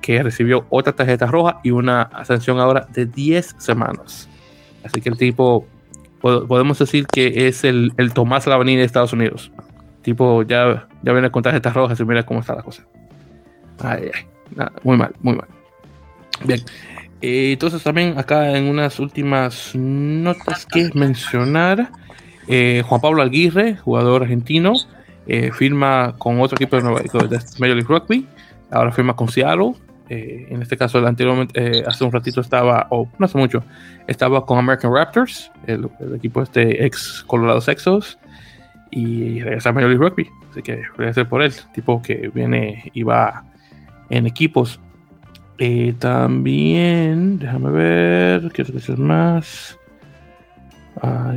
que 0.00 0.22
recibió 0.22 0.66
otra 0.70 0.94
tarjeta 0.94 1.26
roja 1.26 1.60
y 1.62 1.70
una 1.70 2.10
sanción 2.24 2.58
ahora 2.58 2.86
de 2.92 3.06
10 3.06 3.56
semanas. 3.58 4.28
Así 4.82 5.00
que 5.00 5.10
el 5.10 5.16
tipo, 5.16 5.66
podemos 6.20 6.78
decir 6.78 7.06
que 7.06 7.48
es 7.48 7.64
el, 7.64 7.92
el 7.98 8.12
Tomás 8.12 8.46
Lavanini 8.46 8.78
de 8.78 8.84
Estados 8.84 9.12
Unidos. 9.12 9.52
tipo 10.02 10.42
ya, 10.42 10.88
ya 11.02 11.12
viene 11.12 11.30
con 11.30 11.42
tarjetas 11.42 11.74
rojas 11.74 12.00
y 12.00 12.04
mira 12.04 12.24
cómo 12.24 12.40
está 12.40 12.54
la 12.54 12.62
cosa. 12.62 12.86
Ay, 13.82 14.10
ay, 14.14 14.26
muy 14.82 14.96
mal, 14.96 15.14
muy 15.22 15.36
mal. 15.36 15.48
Bien. 16.44 16.60
Eh, 17.22 17.52
entonces 17.52 17.82
también 17.82 18.18
acá 18.18 18.56
en 18.56 18.64
unas 18.64 18.98
últimas 18.98 19.72
notas 19.74 20.64
que 20.66 20.90
mencionar, 20.94 21.90
eh, 22.48 22.82
Juan 22.86 23.00
Pablo 23.00 23.22
Aguirre, 23.22 23.76
jugador 23.76 24.22
argentino, 24.22 24.74
eh, 25.26 25.50
firma 25.52 26.14
con 26.18 26.40
otro 26.40 26.56
equipo 26.56 26.76
de, 26.76 26.82
Nueva, 26.82 27.00
de 27.00 27.38
Major 27.58 27.76
League 27.76 27.86
Rugby, 27.86 28.26
ahora 28.70 28.90
firma 28.90 29.14
con 29.14 29.28
Seattle, 29.28 29.74
en 30.12 30.60
este 30.60 30.76
caso 30.76 31.06
anteriormente, 31.06 31.84
hace 31.86 32.02
un 32.02 32.10
ratito 32.10 32.40
estaba, 32.40 32.88
o 32.90 33.08
no 33.16 33.26
hace 33.26 33.38
mucho, 33.38 33.62
estaba 34.08 34.44
con 34.44 34.58
American 34.58 34.92
Raptors, 34.92 35.52
el, 35.68 35.88
equipo 36.16 36.42
este 36.42 36.84
ex 36.84 37.22
Colorado 37.28 37.60
Sexos, 37.60 38.18
y 38.90 39.40
regresa 39.40 39.68
a 39.68 39.72
Major 39.72 39.88
League 39.88 40.04
Rugby, 40.04 40.28
así 40.50 40.62
que 40.62 40.82
ser 41.14 41.28
por 41.28 41.42
él, 41.42 41.52
tipo 41.74 42.02
que 42.02 42.28
viene 42.34 42.90
y 42.92 43.04
va 43.04 43.44
en 44.10 44.26
equipos 44.26 44.80
eh, 45.62 45.94
también, 45.98 47.38
déjame 47.38 47.70
ver, 47.70 48.50
¿qué 48.50 48.62
es 48.62 48.98
más? 48.98 49.78
Ah, 51.02 51.34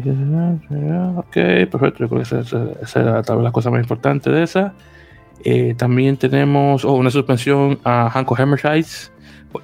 ok, 1.18 1.34
perfecto, 1.70 2.08
creo 2.08 2.10
que 2.10 2.22
esa, 2.22 3.02
era 3.02 3.22
tal 3.22 3.38
vez 3.38 3.44
la 3.44 3.52
cosa 3.52 3.70
más 3.70 3.82
importante 3.82 4.30
de 4.30 4.44
esa. 4.44 4.74
Eh, 5.44 5.76
también 5.78 6.16
tenemos 6.16 6.86
oh, 6.86 6.94
una 6.94 7.10
suspensión 7.10 7.80
a 7.84 8.10
Hanko 8.10 8.38
Hammershides 8.38 9.12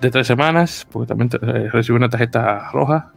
de 0.01 0.11
tres 0.11 0.27
semanas, 0.27 0.85
porque 0.91 1.07
también 1.07 1.29
eh, 1.41 1.69
recibió 1.71 1.95
una 1.95 2.09
tarjeta 2.09 2.69
roja. 2.73 3.13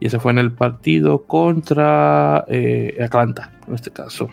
Y 0.00 0.08
ese 0.08 0.20
fue 0.20 0.32
en 0.32 0.38
el 0.38 0.52
partido 0.52 1.24
contra 1.24 2.44
Atlanta, 3.00 3.52
en 3.66 3.74
este 3.74 3.90
caso. 3.90 4.28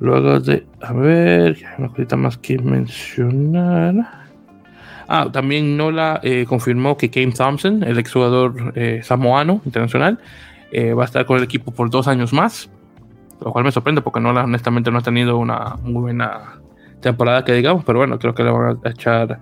Luego 0.00 0.40
de, 0.40 0.66
a 0.80 0.92
ver, 0.94 1.58
una 1.78 1.88
cosita 1.88 2.16
más 2.16 2.38
que 2.38 2.58
mencionar. 2.58 3.94
Ah, 5.06 5.28
también 5.30 5.76
Nola 5.76 6.20
eh, 6.22 6.46
confirmó 6.48 6.96
que 6.96 7.10
Kane 7.10 7.32
Thompson, 7.32 7.82
el 7.82 7.98
exjugador 7.98 8.72
eh, 8.76 9.02
samoano 9.02 9.60
internacional, 9.64 10.18
eh, 10.72 10.94
va 10.94 11.02
a 11.02 11.06
estar 11.06 11.26
con 11.26 11.36
el 11.36 11.44
equipo 11.44 11.72
por 11.72 11.90
dos 11.90 12.08
años 12.08 12.32
más, 12.32 12.70
lo 13.44 13.52
cual 13.52 13.64
me 13.64 13.72
sorprende 13.72 14.00
porque 14.00 14.20
Nola 14.20 14.44
honestamente 14.44 14.90
no 14.90 14.98
ha 14.98 15.02
tenido 15.02 15.36
una 15.36 15.76
buena 15.82 16.60
temporada 17.00 17.44
que 17.44 17.52
digamos, 17.52 17.84
pero 17.84 17.98
bueno, 17.98 18.18
creo 18.18 18.34
que 18.34 18.44
le 18.44 18.50
van 18.50 18.78
a 18.82 18.88
echar 18.88 19.38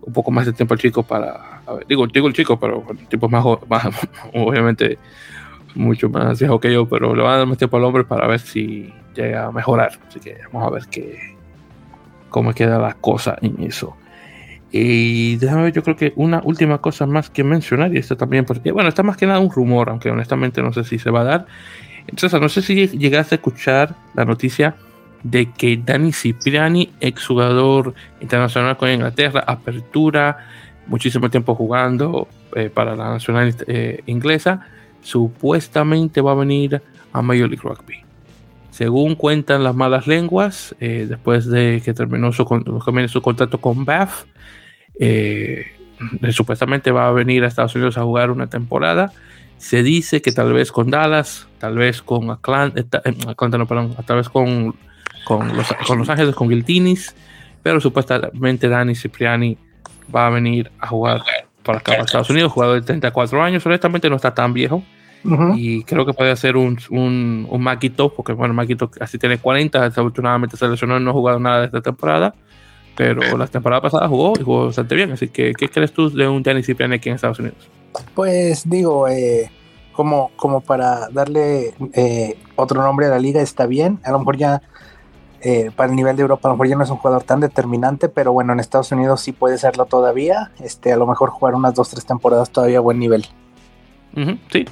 un 0.00 0.12
poco 0.12 0.30
más 0.30 0.46
de 0.46 0.52
tiempo 0.52 0.74
al 0.74 0.80
chico 0.80 1.02
para, 1.02 1.60
digo, 1.88 2.06
digo 2.06 2.28
el 2.28 2.32
chico, 2.32 2.58
pero 2.58 2.84
el 2.88 3.06
tipo 3.08 3.28
más, 3.28 3.44
más, 3.68 4.08
obviamente 4.32 4.98
mucho 5.74 6.08
más 6.08 6.38
viejo 6.38 6.60
que 6.60 6.72
yo, 6.72 6.88
pero 6.88 7.14
le 7.14 7.22
van 7.22 7.34
a 7.34 7.36
dar 7.38 7.46
más 7.46 7.58
tiempo 7.58 7.76
al 7.76 7.84
hombre 7.84 8.04
para 8.04 8.26
ver 8.26 8.40
si 8.40 8.92
llega 9.14 9.46
a 9.46 9.52
mejorar, 9.52 9.92
así 10.08 10.20
que 10.20 10.38
vamos 10.52 10.68
a 10.68 10.74
ver 10.74 10.84
qué, 10.90 11.36
cómo 12.30 12.52
queda 12.52 12.78
la 12.78 12.94
cosa 12.94 13.36
en 13.40 13.62
eso. 13.62 13.96
Y 14.72 15.36
déjame 15.36 15.62
ver, 15.62 15.72
yo 15.72 15.84
creo 15.84 15.94
que 15.94 16.12
una 16.16 16.40
última 16.42 16.78
cosa 16.78 17.06
más 17.06 17.30
que 17.30 17.44
mencionar, 17.44 17.94
y 17.94 17.98
esto 17.98 18.16
también, 18.16 18.44
porque, 18.44 18.72
bueno, 18.72 18.88
está 18.88 19.04
más 19.04 19.16
que 19.16 19.24
nada 19.24 19.38
un 19.38 19.50
rumor, 19.50 19.88
aunque 19.88 20.10
honestamente 20.10 20.62
no 20.62 20.72
sé 20.72 20.82
si 20.82 20.98
se 20.98 21.10
va 21.10 21.20
a 21.20 21.24
dar. 21.24 21.46
Entonces, 22.08 22.40
no 22.40 22.48
sé 22.48 22.60
si 22.60 22.88
llegaste 22.88 23.34
a 23.34 23.36
escuchar 23.36 23.94
la 24.14 24.24
noticia 24.24 24.74
de 25.22 25.50
que 25.52 25.76
Dani 25.76 26.12
Cipriani, 26.12 26.92
exjugador 27.00 27.94
internacional 28.20 28.76
con 28.76 28.90
Inglaterra, 28.90 29.44
apertura, 29.46 30.38
muchísimo 30.86 31.30
tiempo 31.30 31.54
jugando 31.54 32.28
eh, 32.56 32.68
para 32.68 32.96
la 32.96 33.10
nacional 33.10 33.54
eh, 33.66 34.02
inglesa, 34.06 34.66
supuestamente 35.04 36.20
va 36.20 36.32
a 36.32 36.34
venir 36.34 36.82
a 37.12 37.22
Major 37.22 37.48
League 37.48 37.62
Rugby. 37.62 38.02
Según 38.70 39.14
cuentan 39.14 39.62
las 39.62 39.76
malas 39.76 40.08
lenguas, 40.08 40.74
eh, 40.80 41.06
después 41.08 41.46
de 41.46 41.80
que 41.84 41.94
terminó 41.94 42.32
su, 42.32 42.44
su 43.08 43.22
contrato 43.22 43.60
con 43.60 43.84
Bath, 43.84 44.26
eh, 44.98 45.66
supuestamente 46.32 46.90
va 46.90 47.06
a 47.06 47.12
venir 47.12 47.44
a 47.44 47.46
Estados 47.46 47.76
Unidos 47.76 47.96
a 47.98 48.02
jugar 48.02 48.32
una 48.32 48.48
temporada. 48.48 49.12
Se 49.58 49.84
dice 49.84 50.20
que 50.20 50.32
tal 50.32 50.52
vez 50.52 50.72
con 50.72 50.90
Dallas, 50.90 51.46
tal 51.58 51.76
vez 51.76 52.02
con 52.02 52.30
Atlanta, 52.30 53.02
eh, 53.04 53.14
no, 53.24 53.66
perdón, 53.66 53.94
tal 54.04 54.16
vez 54.16 54.28
con, 54.28 54.74
con, 55.24 55.56
los, 55.56 55.72
con 55.86 56.10
Ángeles, 56.10 56.34
con 56.34 56.48
Giltinis, 56.48 57.14
pero 57.62 57.80
supuestamente 57.80 58.68
Dani 58.68 58.96
Cipriani 58.96 59.56
va 60.12 60.26
a 60.26 60.30
venir 60.30 60.72
a 60.80 60.88
jugar 60.88 61.22
para 61.64 61.78
acá, 61.78 61.92
para 61.92 62.04
Estados 62.04 62.30
Unidos, 62.30 62.52
jugador 62.52 62.80
de 62.80 62.86
34 62.86 63.42
años, 63.42 63.66
honestamente 63.66 64.08
no 64.08 64.16
está 64.16 64.34
tan 64.34 64.52
viejo. 64.52 64.82
Y 65.56 65.84
creo 65.84 66.04
que 66.04 66.12
puede 66.12 66.36
ser 66.36 66.54
un, 66.54 66.78
un, 66.90 67.46
un 67.48 67.62
Maquito, 67.62 68.12
porque 68.12 68.34
bueno, 68.34 68.52
Maquito 68.52 68.90
casi 68.90 69.16
tiene 69.16 69.38
40, 69.38 69.88
desafortunadamente 69.88 70.58
se 70.58 70.68
lesionó 70.68 70.98
y 70.98 71.02
no 71.02 71.10
ha 71.10 71.14
jugado 71.14 71.40
nada 71.40 71.60
de 71.60 71.66
esta 71.66 71.80
temporada 71.80 72.34
pero 72.96 73.36
la 73.36 73.46
temporada 73.46 73.82
pasada 73.82 74.08
jugó 74.08 74.34
y 74.38 74.42
jugó 74.42 74.66
bastante 74.66 74.94
bien. 74.94 75.12
Así 75.12 75.28
que, 75.28 75.52
¿qué 75.54 75.68
crees 75.68 75.92
tú 75.92 76.10
de 76.10 76.28
un 76.28 76.42
tenis 76.42 76.66
Cipriani 76.66 76.96
aquí 76.96 77.08
en 77.08 77.16
Estados 77.16 77.38
Unidos? 77.38 77.68
Pues 78.14 78.68
digo, 78.68 79.08
eh, 79.08 79.50
como, 79.92 80.30
como 80.36 80.60
para 80.60 81.08
darle 81.10 81.74
eh, 81.92 82.36
otro 82.56 82.82
nombre 82.82 83.06
a 83.06 83.10
la 83.10 83.18
liga 83.18 83.42
está 83.42 83.66
bien. 83.66 84.00
A 84.04 84.10
lo 84.10 84.18
mejor 84.20 84.36
ya 84.36 84.62
eh, 85.44 85.70
para 85.76 85.90
el 85.90 85.96
nivel 85.96 86.16
de 86.16 86.22
Europa, 86.22 86.48
a 86.48 86.52
lo 86.52 86.54
mejor 86.56 86.68
ya 86.68 86.76
no 86.76 86.84
es 86.84 86.90
un 86.90 86.96
jugador 86.96 87.22
tan 87.22 87.38
determinante, 87.38 88.08
pero 88.08 88.32
bueno, 88.32 88.54
en 88.54 88.60
Estados 88.60 88.90
Unidos 88.92 89.20
sí 89.20 89.32
puede 89.32 89.58
serlo 89.58 89.84
todavía. 89.84 90.50
Este, 90.58 90.90
a 90.90 90.96
lo 90.96 91.06
mejor 91.06 91.28
jugar 91.28 91.54
unas 91.54 91.74
dos, 91.74 91.90
tres 91.90 92.06
temporadas 92.06 92.48
todavía 92.48 92.78
a 92.78 92.80
buen 92.80 92.98
nivel. 92.98 93.26
sí. 94.50 94.64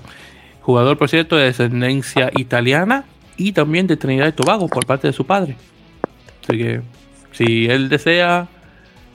Jugador, 0.62 0.96
por 0.96 1.10
cierto, 1.10 1.36
de 1.36 1.44
descendencia 1.44 2.30
italiana 2.36 3.04
y 3.36 3.52
también 3.52 3.86
de 3.86 3.96
Trinidad 3.96 4.28
y 4.28 4.32
Tobago 4.32 4.68
por 4.68 4.86
parte 4.86 5.08
de 5.08 5.12
su 5.12 5.26
padre. 5.26 5.56
Así 6.42 6.56
que 6.56 6.80
si 7.32 7.66
él 7.66 7.88
desea, 7.88 8.48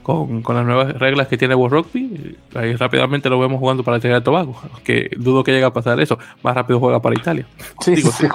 con, 0.07 0.41
las 0.55 0.65
nuevas 0.65 0.97
reglas 0.97 1.27
que 1.27 1.37
tiene 1.37 1.53
World 1.53 1.73
Rugby, 1.73 2.37
ahí 2.55 2.77
rápidamente 2.77 3.29
lo 3.29 3.37
vemos 3.39 3.59
jugando 3.59 3.83
para 3.83 3.99
Trinidad 3.99 4.21
y 4.21 4.23
Tobago. 4.23 4.57
Que 4.85 5.11
dudo 5.17 5.43
que 5.43 5.51
llegue 5.51 5.65
a 5.65 5.73
pasar 5.73 5.99
eso. 5.99 6.17
Más 6.43 6.55
rápido 6.55 6.79
juega 6.79 7.01
para 7.01 7.13
Italia. 7.13 7.45
Sí, 7.81 7.97
sí. 7.97 8.27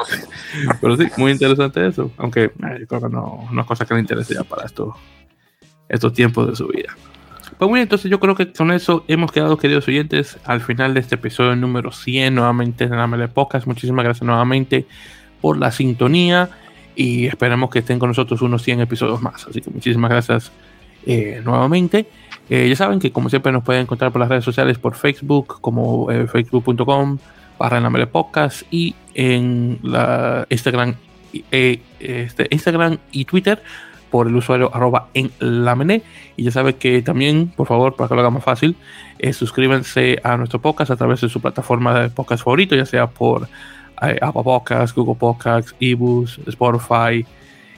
Pero 0.83 0.99
sí, 0.99 1.07
muy 1.17 1.33
interesante 1.33 1.87
eso. 1.87 2.11
Aunque 2.19 2.53
yo 2.79 2.87
creo 2.87 3.01
que 3.01 3.09
no, 3.09 3.49
no 3.51 3.61
es 3.63 3.67
cosa 3.67 3.87
que 3.87 3.95
le 3.95 4.01
interese 4.01 4.35
ya 4.35 4.45
para 4.45 4.67
estos, 4.67 4.95
estos 5.89 6.13
tiempos 6.13 6.47
de 6.47 6.57
su 6.57 6.69
vida. 6.69 6.95
Pues 7.57 7.71
muy 7.71 7.79
bien, 7.79 7.85
entonces 7.85 8.11
yo 8.11 8.21
creo 8.21 8.35
que 8.35 8.53
con 8.53 8.71
eso 8.71 9.05
hemos 9.09 9.33
quedado, 9.33 9.57
queridos 9.57 9.89
oyentes, 9.89 10.37
al 10.45 10.61
final 10.61 10.93
de 10.93 11.01
este 11.01 11.15
episodio 11.15 11.57
número 11.57 11.91
100, 11.91 12.35
nuevamente 12.35 12.85
en 12.85 12.91
la 12.91 13.29
Podcast. 13.29 13.67
Muchísimas 13.67 14.05
gracias 14.05 14.27
nuevamente 14.27 14.85
por 15.41 15.57
la 15.57 15.73
sintonía 15.73 16.51
y 16.95 17.29
esperamos 17.29 17.71
que 17.71 17.79
estén 17.79 17.99
con 17.99 18.11
nosotros 18.11 18.43
unos 18.43 18.63
100 18.63 18.81
episodios 18.81 19.23
más. 19.23 19.47
Así 19.47 19.63
que 19.63 19.71
muchísimas 19.71 20.11
gracias 20.11 20.53
eh, 21.07 21.41
nuevamente. 21.45 22.07
Eh, 22.49 22.69
ya 22.69 22.77
saben 22.77 22.99
que 22.99 23.13
como 23.13 23.29
siempre 23.29 23.53
nos 23.53 23.65
pueden 23.65 23.83
encontrar 23.83 24.13
por 24.13 24.21
las 24.21 24.29
redes 24.29 24.45
sociales 24.45 24.79
por 24.79 24.95
Facebook 24.95 25.61
como 25.61 26.11
eh, 26.11 26.27
facebook.com 26.27 27.19
barra 27.59 27.79
en 27.79 28.09
podcast 28.09 28.63
y 28.71 28.95
en 29.15 29.79
la 29.83 30.47
Instagram, 30.51 30.97
este, 31.51 32.49
Instagram 32.51 32.99
y 33.13 33.25
Twitter 33.25 33.63
por 34.11 34.27
el 34.27 34.35
usuario 34.35 34.75
arroba 34.75 35.09
en 35.15 35.31
la 35.39 35.77
Y 36.37 36.43
ya 36.43 36.51
saben 36.51 36.75
que 36.75 37.01
también, 37.03 37.53
por 37.57 37.69
favor, 37.69 37.95
para 37.95 38.09
que 38.09 38.15
lo 38.15 38.21
haga 38.21 38.31
más 38.31 38.45
fácil, 38.45 38.77
suscríbanse 39.33 40.19
a 40.25 40.37
nuestro 40.37 40.61
podcast 40.61 40.91
a 40.91 40.97
través 40.97 41.21
de 41.21 41.29
su 41.29 41.41
plataforma 41.41 41.99
de 42.01 42.11
podcast 42.11 42.43
favorito, 42.45 42.75
ya 42.75 42.85
sea 42.85 43.07
por 43.07 43.49
Apple 43.97 44.43
Podcasts, 44.43 44.95
Google 44.95 45.15
Podcasts, 45.15 45.75
eBooks, 45.79 46.41
Spotify, 46.47 47.25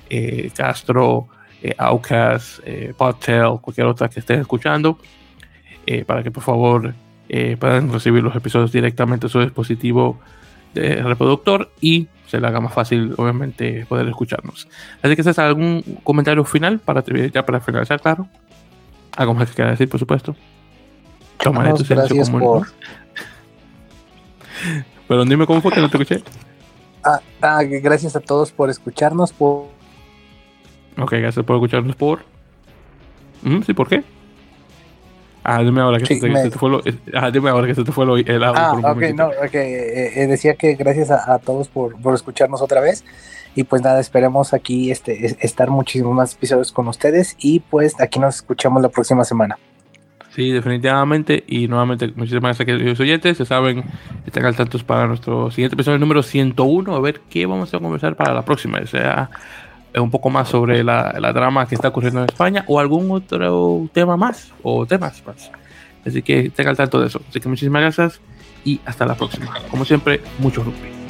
eh, 0.08 0.50
Castro, 0.54 1.28
eh, 1.64 1.74
Outcast, 1.78 2.60
eh, 2.64 2.92
Podtail, 2.96 3.58
cualquier 3.60 3.86
otra 3.86 4.08
que 4.08 4.20
estén 4.20 4.40
escuchando, 4.40 4.98
para 6.06 6.22
que 6.22 6.30
por 6.30 6.42
favor 6.42 6.94
puedan 7.58 7.92
recibir 7.92 8.22
los 8.22 8.34
episodios 8.34 8.72
directamente 8.72 9.26
a 9.26 9.28
su 9.28 9.40
dispositivo 9.40 10.18
de 10.72 11.02
reproductor 11.02 11.70
y 11.80 12.08
se 12.26 12.40
le 12.40 12.46
haga 12.46 12.60
más 12.60 12.72
fácil, 12.72 13.14
obviamente, 13.18 13.84
poder 13.86 14.08
escucharnos. 14.08 14.66
Así 15.02 15.14
que, 15.14 15.22
¿es 15.22 15.38
algún 15.38 15.82
comentario 16.02 16.44
final 16.44 16.78
para 16.78 17.04
ya 17.04 17.44
para 17.44 17.60
finalizar, 17.60 18.00
claro? 18.00 18.26
Algo 19.16 19.34
más 19.34 19.50
que 19.50 19.56
quiera 19.56 19.72
decir, 19.72 19.88
por 19.88 20.00
supuesto. 20.00 20.34
Toma 21.38 21.74
tu 21.74 21.84
silencio 21.84 22.24
como 22.24 22.64
pero 25.08 25.24
dime 25.24 25.46
cómo 25.46 25.60
fue 25.60 25.72
que 25.72 25.80
no 25.80 25.88
te 25.88 25.96
escuché. 25.96 26.22
Ah, 27.02 27.20
ah, 27.42 27.62
gracias 27.62 28.16
a 28.16 28.20
todos 28.20 28.50
por 28.52 28.70
escucharnos. 28.70 29.32
Por... 29.32 29.68
Ok, 30.98 31.12
gracias 31.12 31.44
por 31.44 31.56
escucharnos 31.56 31.96
por. 31.96 32.20
¿Sí? 33.66 33.74
¿Por 33.74 33.88
qué? 33.88 34.02
Ah, 35.42 35.62
dime 35.62 35.82
ahora 35.82 35.98
que, 35.98 36.06
se, 36.06 36.20
te, 36.20 36.50
fue 36.58 36.70
lo, 36.70 36.82
ah, 37.12 37.30
dime 37.30 37.50
ahora 37.50 37.66
que 37.66 37.74
se 37.74 37.84
te 37.84 37.92
fue 37.92 38.06
lo, 38.06 38.16
el 38.16 38.42
audio. 38.42 38.58
Ah, 38.58 38.92
ok, 38.92 39.02
no, 39.14 39.28
okay. 39.46 39.74
Eh, 39.74 40.26
decía 40.26 40.54
que 40.54 40.74
gracias 40.74 41.10
a, 41.10 41.38
todos 41.38 41.68
por, 41.68 42.00
por, 42.00 42.14
escucharnos 42.14 42.62
otra 42.62 42.80
vez. 42.80 43.04
Y 43.54 43.64
pues 43.64 43.82
nada, 43.82 44.00
esperemos 44.00 44.54
aquí 44.54 44.90
este, 44.90 45.36
estar 45.44 45.68
muchísimos 45.68 46.14
más 46.14 46.34
episodios 46.34 46.72
con 46.72 46.88
ustedes. 46.88 47.36
Y 47.38 47.60
pues 47.60 48.00
aquí 48.00 48.18
nos 48.18 48.36
escuchamos 48.36 48.80
la 48.80 48.88
próxima 48.88 49.22
semana. 49.22 49.58
Sí, 50.34 50.50
definitivamente. 50.50 51.44
Y 51.46 51.68
nuevamente, 51.68 52.12
muchísimas 52.16 52.58
gracias 52.58 52.80
a 52.80 52.82
los 52.82 52.98
oyentes. 52.98 53.36
Se 53.36 53.44
saben, 53.44 53.84
están 54.26 54.46
al 54.46 54.56
tanto 54.56 54.78
para 54.78 55.06
nuestro 55.06 55.50
siguiente 55.50 55.74
episodio 55.74 55.98
número 55.98 56.22
101. 56.22 56.96
A 56.96 57.00
ver 57.00 57.20
qué 57.28 57.44
vamos 57.44 57.72
a 57.72 57.78
conversar 57.78 58.16
para 58.16 58.32
la 58.34 58.44
próxima. 58.44 58.80
O 58.82 58.86
sea, 58.86 59.30
un 60.00 60.10
poco 60.10 60.30
más 60.30 60.48
sobre 60.48 60.82
la, 60.82 61.14
la 61.18 61.32
drama 61.32 61.66
que 61.66 61.74
está 61.74 61.88
ocurriendo 61.88 62.20
en 62.20 62.26
España 62.26 62.64
o 62.66 62.80
algún 62.80 63.10
otro 63.10 63.88
tema 63.92 64.16
más 64.16 64.52
o 64.62 64.86
temas 64.86 65.22
más. 65.26 65.50
Así 66.04 66.22
que 66.22 66.46
estén 66.46 66.68
al 66.68 66.76
tanto 66.76 67.00
de 67.00 67.06
eso. 67.06 67.20
Así 67.28 67.40
que 67.40 67.48
muchísimas 67.48 67.82
gracias 67.82 68.20
y 68.64 68.80
hasta 68.84 69.06
la 69.06 69.14
próxima. 69.14 69.54
Como 69.70 69.84
siempre, 69.84 70.20
mucho 70.38 70.62
rugby. 70.62 71.03